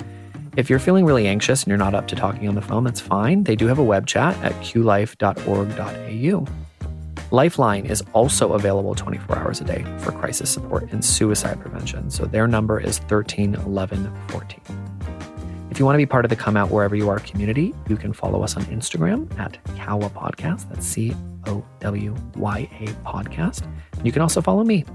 if 0.56 0.70
you're 0.70 0.78
feeling 0.78 1.04
really 1.04 1.26
anxious 1.26 1.62
and 1.62 1.68
you're 1.68 1.78
not 1.78 1.94
up 1.94 2.08
to 2.08 2.16
talking 2.16 2.48
on 2.48 2.54
the 2.54 2.62
phone, 2.62 2.84
that's 2.84 3.00
fine. 3.00 3.44
They 3.44 3.56
do 3.56 3.66
have 3.66 3.78
a 3.78 3.84
web 3.84 4.06
chat 4.06 4.36
at 4.42 4.52
qlife.org.au. 4.54 6.46
Lifeline 7.30 7.86
is 7.86 8.02
also 8.12 8.52
available 8.52 8.94
24 8.94 9.36
hours 9.38 9.60
a 9.60 9.64
day 9.64 9.84
for 9.98 10.12
crisis 10.12 10.48
support 10.48 10.90
and 10.92 11.04
suicide 11.04 11.60
prevention. 11.60 12.10
So 12.10 12.24
their 12.24 12.46
number 12.46 12.80
is 12.80 12.98
13 13.00 13.54
11 13.54 14.12
14. 14.28 14.60
If 15.70 15.78
you 15.78 15.84
want 15.84 15.94
to 15.94 15.98
be 15.98 16.06
part 16.06 16.24
of 16.24 16.30
the 16.30 16.36
Come 16.36 16.56
Out 16.56 16.70
Wherever 16.70 16.96
You 16.96 17.10
Are 17.10 17.18
community, 17.18 17.74
you 17.88 17.96
can 17.96 18.14
follow 18.14 18.42
us 18.42 18.56
on 18.56 18.62
Instagram 18.66 19.38
at 19.38 19.62
COWYA 19.76 20.10
Podcast. 20.10 20.70
That's 20.70 20.86
C 20.86 21.14
O 21.46 21.62
W 21.80 22.14
Y 22.36 22.68
A 22.80 22.86
Podcast. 23.06 23.68
You 24.02 24.12
can 24.12 24.22
also 24.22 24.40
follow 24.40 24.64
me. 24.64 24.86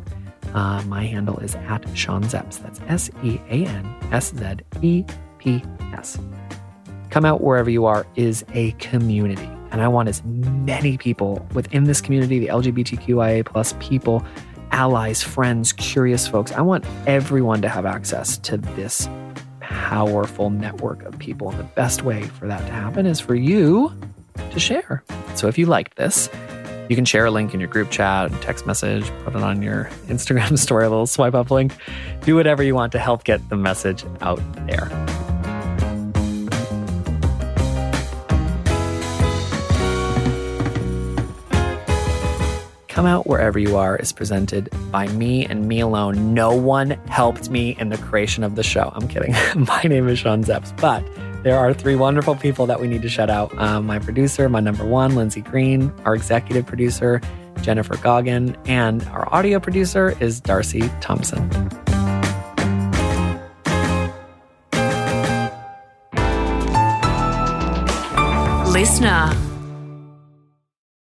Uh, 0.53 0.81
my 0.87 1.05
handle 1.05 1.37
is 1.39 1.53
at 1.55 1.85
Sean 1.95 2.23
Szeps. 2.23 2.63
That's 2.63 2.79
S 2.87 3.11
E 3.23 3.39
A 3.49 3.65
N 3.67 3.95
S 4.11 4.33
Z 4.33 4.55
E 4.81 5.05
P 5.41 5.63
S. 5.93 6.17
Come 7.09 7.25
Out 7.25 7.41
Wherever 7.41 7.69
You 7.69 7.85
Are 7.85 8.05
is 8.15 8.45
a 8.53 8.71
community. 8.73 9.49
And 9.71 9.81
I 9.81 9.87
want 9.87 10.07
as 10.07 10.23
many 10.23 10.97
people 10.97 11.45
within 11.53 11.85
this 11.85 11.99
community, 11.99 12.39
the 12.39 12.47
LGBTQIA 12.47 13.45
plus 13.45 13.73
people, 13.79 14.25
allies, 14.71 15.23
friends, 15.23 15.73
curious 15.73 16.27
folks. 16.27 16.51
I 16.51 16.61
want 16.61 16.85
everyone 17.07 17.61
to 17.63 17.69
have 17.69 17.85
access 17.85 18.37
to 18.39 18.57
this 18.57 19.09
powerful 19.59 20.49
network 20.49 21.03
of 21.03 21.17
people. 21.17 21.49
And 21.49 21.59
the 21.59 21.63
best 21.63 22.03
way 22.03 22.23
for 22.23 22.47
that 22.47 22.65
to 22.65 22.71
happen 22.71 23.05
is 23.05 23.19
for 23.19 23.35
you 23.35 23.91
to 24.51 24.59
share. 24.59 25.03
So 25.35 25.47
if 25.47 25.57
you 25.57 25.65
liked 25.65 25.97
this, 25.97 26.29
you 26.91 26.95
can 26.97 27.05
share 27.05 27.25
a 27.25 27.31
link 27.31 27.53
in 27.53 27.61
your 27.61 27.69
group 27.69 27.89
chat, 27.89 28.29
text 28.41 28.67
message, 28.67 29.09
put 29.23 29.33
it 29.33 29.41
on 29.41 29.61
your 29.61 29.85
Instagram 30.07 30.59
story, 30.59 30.85
a 30.85 30.89
little 30.89 31.07
swipe 31.07 31.33
up 31.33 31.49
link. 31.49 31.73
Do 32.25 32.35
whatever 32.35 32.63
you 32.63 32.75
want 32.75 32.91
to 32.91 32.99
help 32.99 33.23
get 33.23 33.47
the 33.47 33.55
message 33.55 34.03
out 34.19 34.41
there. 34.67 34.89
Come 42.89 43.05
Out 43.05 43.25
Wherever 43.25 43.57
You 43.57 43.77
Are 43.77 43.95
is 43.95 44.11
presented 44.11 44.69
by 44.91 45.07
me 45.07 45.45
and 45.45 45.69
me 45.69 45.79
alone. 45.79 46.33
No 46.33 46.53
one 46.53 46.89
helped 47.07 47.49
me 47.49 47.77
in 47.79 47.87
the 47.87 47.97
creation 47.99 48.43
of 48.43 48.55
the 48.55 48.63
show. 48.63 48.91
I'm 48.93 49.07
kidding. 49.07 49.33
my 49.55 49.81
name 49.83 50.09
is 50.09 50.19
Sean 50.19 50.43
Szeps, 50.43 50.75
but 50.75 51.01
there 51.43 51.57
are 51.57 51.73
three 51.73 51.95
wonderful 51.95 52.35
people 52.35 52.65
that 52.67 52.79
we 52.79 52.87
need 52.87 53.01
to 53.01 53.09
shout 53.09 53.29
out. 53.29 53.57
Um, 53.57 53.85
my 53.85 53.99
producer, 53.99 54.47
my 54.49 54.59
number 54.59 54.85
one, 54.85 55.15
Lindsay 55.15 55.41
Green, 55.41 55.91
our 56.05 56.15
executive 56.15 56.65
producer, 56.65 57.21
Jennifer 57.61 57.97
Goggin, 57.97 58.55
and 58.65 59.03
our 59.09 59.31
audio 59.33 59.59
producer 59.59 60.15
is 60.19 60.39
Darcy 60.39 60.89
Thompson. 61.01 61.49
Listener. 68.71 69.50